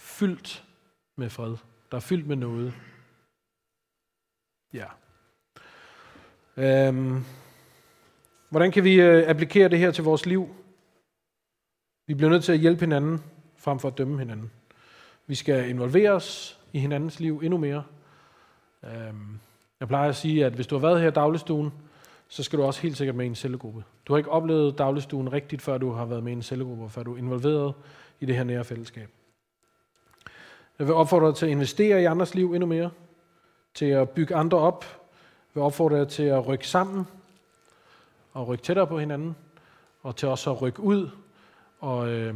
fyldt 0.00 0.64
med 1.16 1.30
fred. 1.30 1.56
Der 1.90 1.96
er 1.96 2.00
fyldt 2.00 2.26
med 2.26 2.36
noget. 2.36 2.74
Ja. 4.72 4.86
Øhm. 6.56 7.24
Hvordan 8.50 8.72
kan 8.72 8.84
vi 8.84 9.00
øh, 9.00 9.28
applikere 9.28 9.68
det 9.68 9.78
her 9.78 9.90
til 9.90 10.04
vores 10.04 10.26
liv? 10.26 10.54
Vi 12.06 12.14
bliver 12.14 12.30
nødt 12.30 12.44
til 12.44 12.52
at 12.52 12.58
hjælpe 12.58 12.80
hinanden, 12.80 13.22
frem 13.56 13.78
for 13.78 13.88
at 13.88 13.98
dømme 13.98 14.18
hinanden. 14.18 14.50
Vi 15.26 15.34
skal 15.34 15.68
involvere 15.68 16.10
os 16.10 16.60
i 16.72 16.78
hinandens 16.78 17.20
liv 17.20 17.40
endnu 17.42 17.58
mere. 17.58 17.84
Øhm. 18.84 19.38
Jeg 19.80 19.88
plejer 19.88 20.08
at 20.08 20.16
sige, 20.16 20.46
at 20.46 20.52
hvis 20.52 20.66
du 20.66 20.74
har 20.74 20.86
været 20.86 21.00
her 21.00 21.08
i 21.08 21.12
dagligstuen, 21.12 21.72
så 22.32 22.42
skal 22.42 22.58
du 22.58 22.64
også 22.64 22.82
helt 22.82 22.96
sikkert 22.96 23.16
med 23.16 23.24
i 23.24 23.28
en 23.28 23.34
cellegruppe. 23.34 23.84
Du 24.06 24.12
har 24.12 24.18
ikke 24.18 24.30
oplevet 24.30 24.78
dagligstuen 24.78 25.32
rigtigt, 25.32 25.62
før 25.62 25.78
du 25.78 25.92
har 25.92 26.04
været 26.04 26.22
med 26.22 26.32
i 26.32 26.34
en 26.34 26.42
cellegruppe, 26.42 26.88
før 26.88 27.02
du 27.02 27.14
er 27.14 27.18
involveret 27.18 27.74
i 28.20 28.26
det 28.26 28.36
her 28.36 28.44
nære 28.44 28.64
fællesskab. 28.64 29.08
Jeg 30.78 30.86
vil 30.86 30.94
opfordre 30.94 31.26
dig 31.26 31.36
til 31.36 31.46
at 31.46 31.52
investere 31.52 32.02
i 32.02 32.04
andres 32.04 32.34
liv 32.34 32.52
endnu 32.52 32.66
mere, 32.66 32.90
til 33.74 33.86
at 33.86 34.10
bygge 34.10 34.34
andre 34.34 34.58
op. 34.58 34.84
Jeg 34.84 35.54
vil 35.54 35.62
opfordre 35.62 35.98
dig 35.98 36.08
til 36.08 36.22
at 36.22 36.46
rykke 36.46 36.68
sammen 36.68 37.06
og 38.32 38.48
rykke 38.48 38.64
tættere 38.64 38.86
på 38.86 38.98
hinanden, 38.98 39.36
og 40.02 40.16
til 40.16 40.28
også 40.28 40.50
at 40.50 40.62
rykke 40.62 40.80
ud 40.80 41.10
og, 41.80 42.08
øh, 42.08 42.34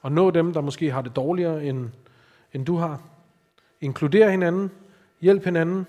og 0.00 0.12
nå 0.12 0.30
dem, 0.30 0.52
der 0.52 0.60
måske 0.60 0.90
har 0.90 1.02
det 1.02 1.16
dårligere, 1.16 1.64
end, 1.64 1.88
end 2.52 2.66
du 2.66 2.76
har. 2.76 3.02
Inkludere 3.80 4.30
hinanden, 4.30 4.70
hjælp 5.20 5.44
hinanden, 5.44 5.86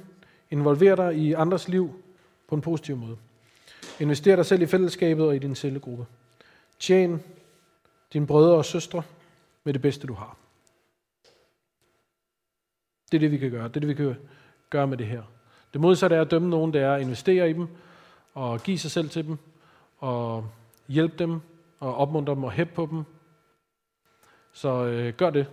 involver 0.51 0.95
dig 0.95 1.15
i 1.15 1.33
andres 1.33 1.67
liv 1.67 2.02
på 2.53 2.55
en 2.55 2.61
positiv 2.61 2.97
måde. 2.97 3.17
Invester 3.99 4.35
dig 4.35 4.45
selv 4.45 4.61
i 4.61 4.65
fællesskabet 4.65 5.25
og 5.25 5.35
i 5.35 5.39
din 5.39 5.55
cellegruppe. 5.55 6.05
Tjen 6.79 7.23
dine 8.13 8.27
brødre 8.27 8.55
og 8.55 8.65
søstre 8.65 9.03
med 9.63 9.73
det 9.73 9.81
bedste, 9.81 10.07
du 10.07 10.13
har. 10.13 10.37
Det 13.11 13.17
er 13.17 13.19
det, 13.19 13.31
vi 13.31 13.37
kan 13.37 13.51
gøre. 13.51 13.67
Det 13.67 13.75
er 13.75 13.79
det, 13.79 13.87
vi 13.87 13.93
kan 13.93 14.15
gøre 14.69 14.87
med 14.87 14.97
det 14.97 15.07
her. 15.07 15.23
Det 15.73 15.81
modsatte 15.81 16.15
er 16.15 16.21
at 16.21 16.31
dømme 16.31 16.49
nogen, 16.49 16.73
det 16.73 16.81
er 16.81 16.93
at 16.93 17.01
investere 17.01 17.49
i 17.49 17.53
dem, 17.53 17.67
og 18.33 18.63
give 18.63 18.79
sig 18.79 18.91
selv 18.91 19.09
til 19.09 19.25
dem, 19.25 19.37
og 19.97 20.49
hjælpe 20.87 21.15
dem, 21.17 21.39
og 21.79 21.95
opmuntre 21.95 22.35
dem 22.35 22.43
og 22.43 22.51
hæppe 22.51 22.73
på 22.73 22.87
dem. 22.91 23.03
Så 24.51 24.85
øh, 24.85 25.13
gør 25.13 25.29
det. 25.29 25.47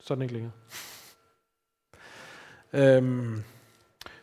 Sådan 0.00 0.22
ikke 0.22 0.34
længere. 0.34 0.52
øhm, 2.72 3.42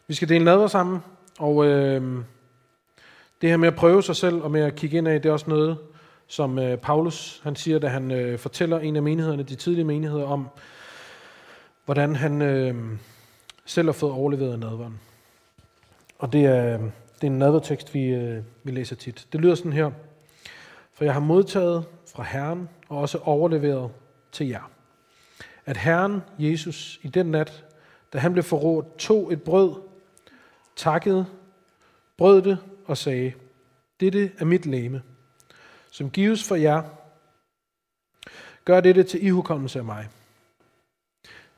vi 0.08 0.14
skal 0.14 0.30
dele 0.30 0.46
nadver 0.46 0.68
sammen, 0.68 1.00
og 1.42 1.66
øh, 1.66 2.24
det 3.42 3.50
her 3.50 3.58
med 3.58 3.68
at 3.68 3.76
prøve 3.76 4.04
sig 4.04 4.16
selv 4.16 4.36
og 4.36 4.52
med 4.52 4.62
at 4.62 4.76
kigge 4.76 4.98
ind 4.98 5.08
af, 5.08 5.22
det 5.22 5.30
er 5.30 5.34
også 5.34 5.50
noget, 5.50 5.78
som 6.28 6.60
øh, 6.60 6.78
Paulus 6.78 7.42
han 7.44 7.56
siger, 7.56 7.80
da 7.80 7.88
han 7.88 8.12
øh, 8.12 8.40
fortæller 8.40 8.80
en 8.80 8.96
af 8.96 9.04
menighederne, 9.04 9.44
de 9.44 9.56
tidlige 9.56 9.86
menigheder, 9.86 10.26
om, 10.26 10.48
hvordan 11.86 12.16
han 12.16 12.42
øh, 12.42 12.76
selv 13.66 13.88
har 13.88 13.94
fået 13.94 14.14
overleveret 14.14 14.60
nadveren. 14.60 15.00
Og 16.20 16.34
det 16.34 16.46
er, 16.46 16.78
Det 16.78 17.28
er 17.28 17.32
en 17.32 17.40
nadvertekst, 17.40 17.94
vi, 17.94 18.06
øh, 18.06 18.44
vi 18.64 18.72
læser 18.72 18.96
tit. 18.96 19.28
Det 19.34 19.42
lyder 19.42 19.56
sådan 19.56 19.74
her. 19.74 19.92
For 20.94 21.04
jeg 21.04 21.14
har 21.14 21.20
modtaget 21.22 21.84
fra 22.16 22.24
Herren 22.24 22.70
og 22.90 22.98
også 22.98 23.18
overleveret 23.18 23.92
til 24.32 24.48
jer. 24.48 24.72
At 25.66 25.78
Herren 25.78 26.22
Jesus 26.40 27.00
i 27.04 27.08
den 27.08 27.26
nat, 27.26 27.66
da 28.14 28.18
han 28.18 28.34
blev 28.34 28.44
forrådt, 28.44 28.98
tog 28.98 29.34
et 29.34 29.42
brød, 29.44 29.91
takkede, 30.76 31.26
brød 32.18 32.42
det 32.42 32.58
og 32.86 32.98
sagde, 32.98 33.34
dette 34.00 34.32
er 34.38 34.46
mit 34.46 34.66
læme, 34.66 35.02
som 35.92 36.10
gives 36.10 36.48
for 36.48 36.56
jer. 36.56 36.84
Gør 38.66 38.82
dette 38.82 39.04
til 39.04 39.26
ihukommelse 39.26 39.80
af 39.80 39.86
mig. 39.86 40.10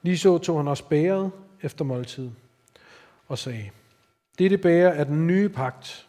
Lige 0.01 0.18
så 0.18 0.38
tog 0.38 0.59
han 0.59 0.68
også 0.68 0.88
bæret 0.88 1.32
efter 1.61 1.86
måltid 1.86 2.32
og 3.28 3.38
sagde, 3.38 3.70
dette 4.39 4.57
bærer 4.57 4.89
er 4.89 5.03
den 5.03 5.28
nye 5.28 5.49
pagt 5.49 6.07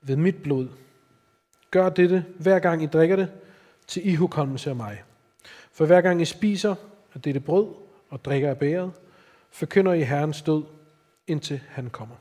ved 0.00 0.16
mit 0.16 0.42
blod. 0.42 0.68
Gør 1.70 1.88
dette, 1.88 2.24
hver 2.38 2.58
gang 2.58 2.82
I 2.82 2.86
drikker 2.86 3.16
det, 3.16 3.32
til 3.86 4.08
ihukommelse 4.08 4.70
af 4.70 4.76
mig. 4.76 5.02
For 5.72 5.86
hver 5.86 6.00
gang 6.00 6.22
I 6.22 6.24
spiser 6.24 6.74
af 7.14 7.22
dette 7.22 7.40
brød 7.40 7.74
og 8.08 8.24
drikker 8.24 8.50
af 8.50 8.58
bæret, 8.58 8.92
forkynder 9.50 9.92
I 9.92 10.02
Herrens 10.02 10.42
død, 10.42 10.62
indtil 11.28 11.60
han 11.68 11.90
kommer. 11.90 12.16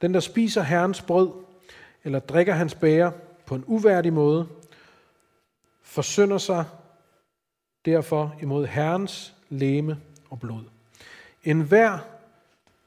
Den, 0.00 0.14
der 0.14 0.20
spiser 0.20 0.62
Herrens 0.62 1.02
brød 1.02 1.30
eller 2.04 2.18
drikker 2.18 2.52
hans 2.52 2.74
bære 2.74 3.12
på 3.46 3.54
en 3.54 3.64
uværdig 3.66 4.12
måde, 4.12 4.48
forsynder 5.82 6.38
sig 6.38 6.64
derfor 7.84 8.34
imod 8.42 8.66
Herrens 8.66 9.34
læme 9.48 10.00
og 10.30 10.40
blod. 10.40 10.64
En 11.44 11.60
hver 11.60 11.98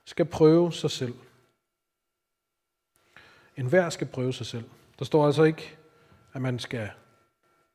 skal 0.05 0.25
prøve 0.25 0.73
sig 0.73 0.91
selv. 0.91 1.13
En 3.57 3.65
hver 3.65 3.89
skal 3.89 4.07
prøve 4.07 4.33
sig 4.33 4.45
selv. 4.45 4.63
Der 4.99 5.05
står 5.05 5.25
altså 5.25 5.43
ikke, 5.43 5.77
at 6.33 6.41
man 6.41 6.59
skal 6.59 6.89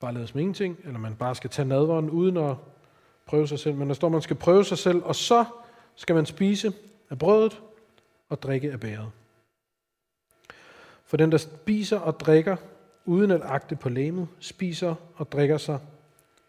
bare 0.01 0.15
lade 0.15 0.27
som 0.27 0.41
ingenting, 0.41 0.79
eller 0.85 0.99
man 0.99 1.17
bare 1.17 1.35
skal 1.35 1.51
tage 1.51 1.69
nadveren 1.69 2.11
uden 2.11 2.37
at 2.37 2.57
prøve 3.27 3.49
sig 3.49 3.59
selv. 3.59 3.75
Men 3.75 3.89
der 3.89 3.95
står, 3.95 4.09
at 4.09 4.13
man 4.13 4.23
skal 4.23 4.37
prøve 4.37 4.65
sig 4.65 4.79
selv, 4.79 5.03
og 5.05 5.17
så 5.17 5.45
skal 5.97 6.15
man 6.15 6.27
spise 6.27 6.73
af 7.11 7.19
brødet 7.19 7.63
og 8.29 8.43
drikke 8.43 8.73
af 8.73 8.81
bæret. 8.81 9.11
For 11.05 11.17
den, 11.17 11.33
der 11.33 11.39
spiser 11.39 11.99
og 11.99 12.21
drikker 12.21 12.57
uden 13.05 13.31
at 13.31 13.41
agte 13.45 13.77
på 13.77 13.89
læmet, 13.89 14.29
spiser 14.41 14.95
og 15.15 15.33
drikker 15.33 15.59
sig 15.59 15.79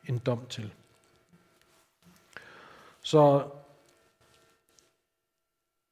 en 0.10 0.18
dom 0.18 0.46
til. 0.50 0.74
Så 3.02 3.44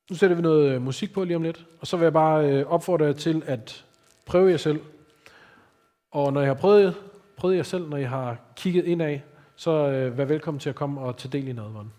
nu 0.09 0.15
sætter 0.15 0.35
vi 0.35 0.41
noget 0.41 0.71
øh, 0.71 0.81
musik 0.81 1.13
på 1.13 1.23
lige 1.23 1.35
om 1.35 1.43
lidt, 1.43 1.65
og 1.79 1.87
så 1.87 1.97
vil 1.97 2.03
jeg 2.03 2.13
bare 2.13 2.49
øh, 2.49 2.67
opfordre 2.67 3.05
jer 3.05 3.13
til 3.13 3.43
at 3.45 3.85
prøve 4.25 4.51
jer 4.51 4.57
selv. 4.57 4.81
Og 6.11 6.33
når 6.33 6.41
jeg 6.41 6.49
har 6.49 6.55
prøvet, 6.55 6.95
prøvet 7.37 7.55
jer 7.55 7.63
selv, 7.63 7.89
når 7.89 7.97
I 7.97 8.03
har 8.03 8.37
kigget 8.55 8.85
indad, 8.85 9.19
så 9.55 9.71
øh, 9.71 10.17
vær 10.17 10.25
velkommen 10.25 10.59
til 10.59 10.69
at 10.69 10.75
komme 10.75 11.01
og 11.01 11.17
tage 11.17 11.31
del 11.31 11.47
i 11.47 11.53
nadveren. 11.53 11.93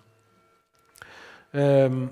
Øhm, 1.55 2.09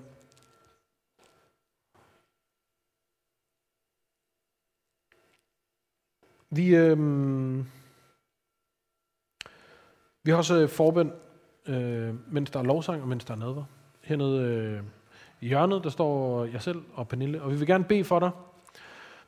vi, 6.53 6.76
øhm, 6.76 7.66
vi 10.22 10.30
har 10.30 10.36
også 10.36 10.62
øh, 10.62 10.68
forbøn, 10.68 11.12
øh, 11.66 12.32
mens 12.32 12.50
der 12.50 12.59
er 12.59 12.64
lovsang 12.64 13.03
og 13.03 13.09
mens 13.09 13.24
der 13.24 13.34
er 13.34 13.38
nadver. 13.38 13.64
Hernede 14.00 14.42
øh, 14.42 14.82
i 15.40 15.48
hjørnet, 15.48 15.84
der 15.84 15.90
står 15.90 16.44
jeg 16.44 16.62
selv 16.62 16.82
og 16.94 17.09
Pernille, 17.09 17.42
og 17.42 17.50
vi 17.50 17.57
vil 17.57 17.66
gerne 17.66 17.84
bede 17.84 18.05
for 18.05 18.18
dig. 18.18 18.30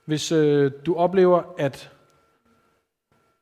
Hvis 0.05 0.33
øh, 0.33 0.72
du 0.87 0.95
oplever, 0.95 1.43
at 1.59 1.93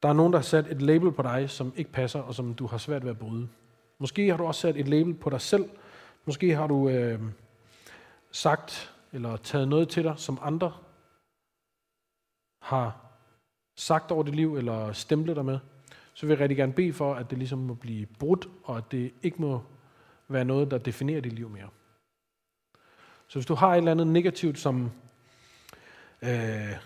der 0.03 0.09
er 0.09 0.13
nogen, 0.13 0.33
der 0.33 0.39
har 0.39 0.43
sat 0.43 0.67
et 0.71 0.83
label 0.83 1.13
på 1.13 1.23
dig, 1.23 1.51
som 1.51 1.73
ikke 1.77 1.93
passer, 1.93 2.21
og 2.21 2.35
som 2.35 2.55
du 2.55 2.67
har 2.67 2.79
svært 2.79 3.05
ved 3.05 3.11
at 3.11 3.19
bryde. 3.19 3.49
Måske 3.99 4.31
har 4.31 4.37
du 4.37 4.45
også 4.45 4.61
sat 4.61 4.77
et 4.77 4.89
label 4.89 5.15
på 5.15 5.31
dig 5.31 5.41
selv. 5.41 5.65
Måske 6.25 6.55
har 6.55 6.67
du 6.67 6.89
øh, 6.89 7.21
sagt 8.31 8.95
eller 9.13 9.37
taget 9.37 9.69
noget 9.69 9.89
til 9.89 10.05
dig, 10.05 10.15
som 10.17 10.39
andre 10.43 10.73
har 12.63 13.12
sagt 13.83 14.11
over 14.11 14.23
dit 14.23 14.35
liv, 14.35 14.57
eller 14.57 14.93
stemplet 14.93 15.37
dig 15.37 15.45
med. 15.45 15.59
Så 16.15 16.27
vil 16.27 16.33
jeg 16.33 16.41
rigtig 16.41 16.57
gerne 16.57 16.73
bede 16.73 16.93
for, 16.93 17.15
at 17.15 17.31
det 17.31 17.39
ligesom 17.39 17.59
må 17.59 17.75
blive 17.75 18.07
brudt, 18.07 18.49
og 18.65 18.77
at 18.77 18.93
det 18.93 19.13
ikke 19.23 19.43
må 19.43 19.63
være 20.29 20.45
noget, 20.45 20.71
der 20.71 20.79
definerer 20.79 21.21
dit 21.21 21.33
liv 21.33 21.49
mere. 21.49 21.69
Så 23.29 23.39
hvis 23.39 23.47
du 23.47 23.55
har 23.55 23.73
et 23.73 23.79
eller 23.79 23.91
andet 23.91 24.07
negativt, 24.07 24.59
som 24.59 24.91
øh, 26.23 26.77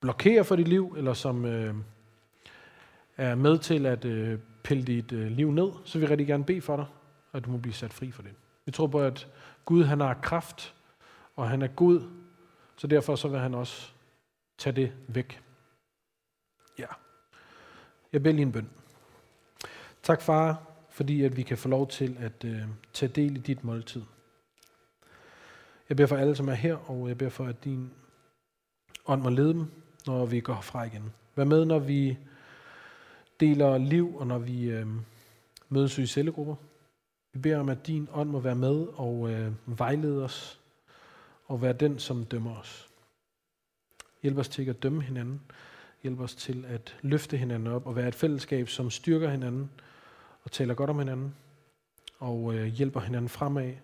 blokerer 0.00 0.42
for 0.42 0.56
dit 0.56 0.68
liv, 0.68 0.94
eller 0.96 1.12
som 1.12 1.44
øh, 1.44 1.74
er 3.16 3.34
med 3.34 3.58
til 3.58 3.86
at 3.86 4.04
øh, 4.04 4.38
pille 4.64 4.84
dit 4.84 5.12
øh, 5.12 5.30
liv 5.30 5.50
ned, 5.50 5.70
så 5.84 5.98
vil 5.98 6.02
jeg 6.02 6.10
rigtig 6.10 6.26
gerne 6.26 6.44
bede 6.44 6.60
for 6.60 6.76
dig, 6.76 6.86
at 7.32 7.44
du 7.44 7.50
må 7.50 7.58
blive 7.58 7.74
sat 7.74 7.92
fri 7.92 8.10
for 8.10 8.22
det. 8.22 8.32
Vi 8.64 8.72
tror 8.72 8.86
på, 8.86 9.00
at 9.00 9.28
Gud 9.64 9.84
han 9.84 10.00
har 10.00 10.14
kraft, 10.14 10.74
og 11.36 11.48
han 11.48 11.62
er 11.62 11.66
Gud, 11.66 12.02
så 12.76 12.86
derfor 12.86 13.16
så 13.16 13.28
vil 13.28 13.40
han 13.40 13.54
også 13.54 13.90
tage 14.58 14.76
det 14.76 14.92
væk. 15.08 15.45
Ja. 16.78 16.86
Jeg 18.12 18.22
beder 18.22 18.34
lige 18.34 18.46
en 18.46 18.52
bøn. 18.52 18.70
Tak 20.02 20.22
far, 20.22 20.62
fordi 20.90 21.22
at 21.22 21.36
vi 21.36 21.42
kan 21.42 21.58
få 21.58 21.68
lov 21.68 21.88
til 21.88 22.16
at 22.20 22.44
øh, 22.44 22.62
tage 22.92 23.12
del 23.12 23.36
i 23.36 23.40
dit 23.40 23.64
måltid. 23.64 24.02
Jeg 25.88 25.96
beder 25.96 26.06
for 26.06 26.16
alle, 26.16 26.36
som 26.36 26.48
er 26.48 26.54
her, 26.54 26.90
og 26.90 27.08
jeg 27.08 27.18
beder 27.18 27.30
for, 27.30 27.46
at 27.46 27.64
din 27.64 27.92
ånd 29.06 29.22
må 29.22 29.28
lede 29.28 29.54
dem, 29.54 29.66
når 30.06 30.26
vi 30.26 30.40
går 30.40 30.60
fra 30.60 30.84
igen. 30.84 31.12
Vær 31.34 31.44
med, 31.44 31.64
når 31.64 31.78
vi 31.78 32.18
deler 33.40 33.78
liv, 33.78 34.16
og 34.16 34.26
når 34.26 34.38
vi 34.38 34.70
øh, 34.70 34.86
mødes 35.68 35.98
i 35.98 36.06
cellegrupper. 36.06 36.54
Vi 37.32 37.38
beder 37.38 37.58
om, 37.58 37.68
at 37.68 37.86
din 37.86 38.08
ånd 38.12 38.30
må 38.30 38.40
være 38.40 38.54
med 38.54 38.86
og 38.94 39.30
øh, 39.30 39.52
vejlede 39.66 40.24
os, 40.24 40.60
og 41.46 41.62
være 41.62 41.72
den, 41.72 41.98
som 41.98 42.24
dømmer 42.24 42.56
os. 42.56 42.88
Hjælp 44.22 44.38
os 44.38 44.48
til 44.48 44.70
at 44.70 44.82
dømme 44.82 45.02
hinanden. 45.02 45.40
Hjælp 46.06 46.20
os 46.20 46.34
til 46.34 46.64
at 46.64 46.96
løfte 47.02 47.36
hinanden 47.36 47.68
op 47.68 47.86
og 47.86 47.96
være 47.96 48.08
et 48.08 48.14
fællesskab, 48.14 48.68
som 48.68 48.90
styrker 48.90 49.30
hinanden 49.30 49.70
og 50.42 50.52
taler 50.52 50.74
godt 50.74 50.90
om 50.90 50.98
hinanden 50.98 51.34
og 52.18 52.54
øh, 52.54 52.66
hjælper 52.66 53.00
hinanden 53.00 53.28
fremad 53.28 53.74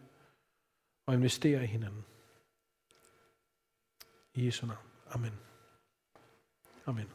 og 1.06 1.14
investerer 1.14 1.62
i 1.62 1.66
hinanden. 1.66 2.04
I 4.34 4.46
Jesu 4.46 4.66
navn. 4.66 4.78
Amen. 5.10 5.32
Amen. 6.86 7.06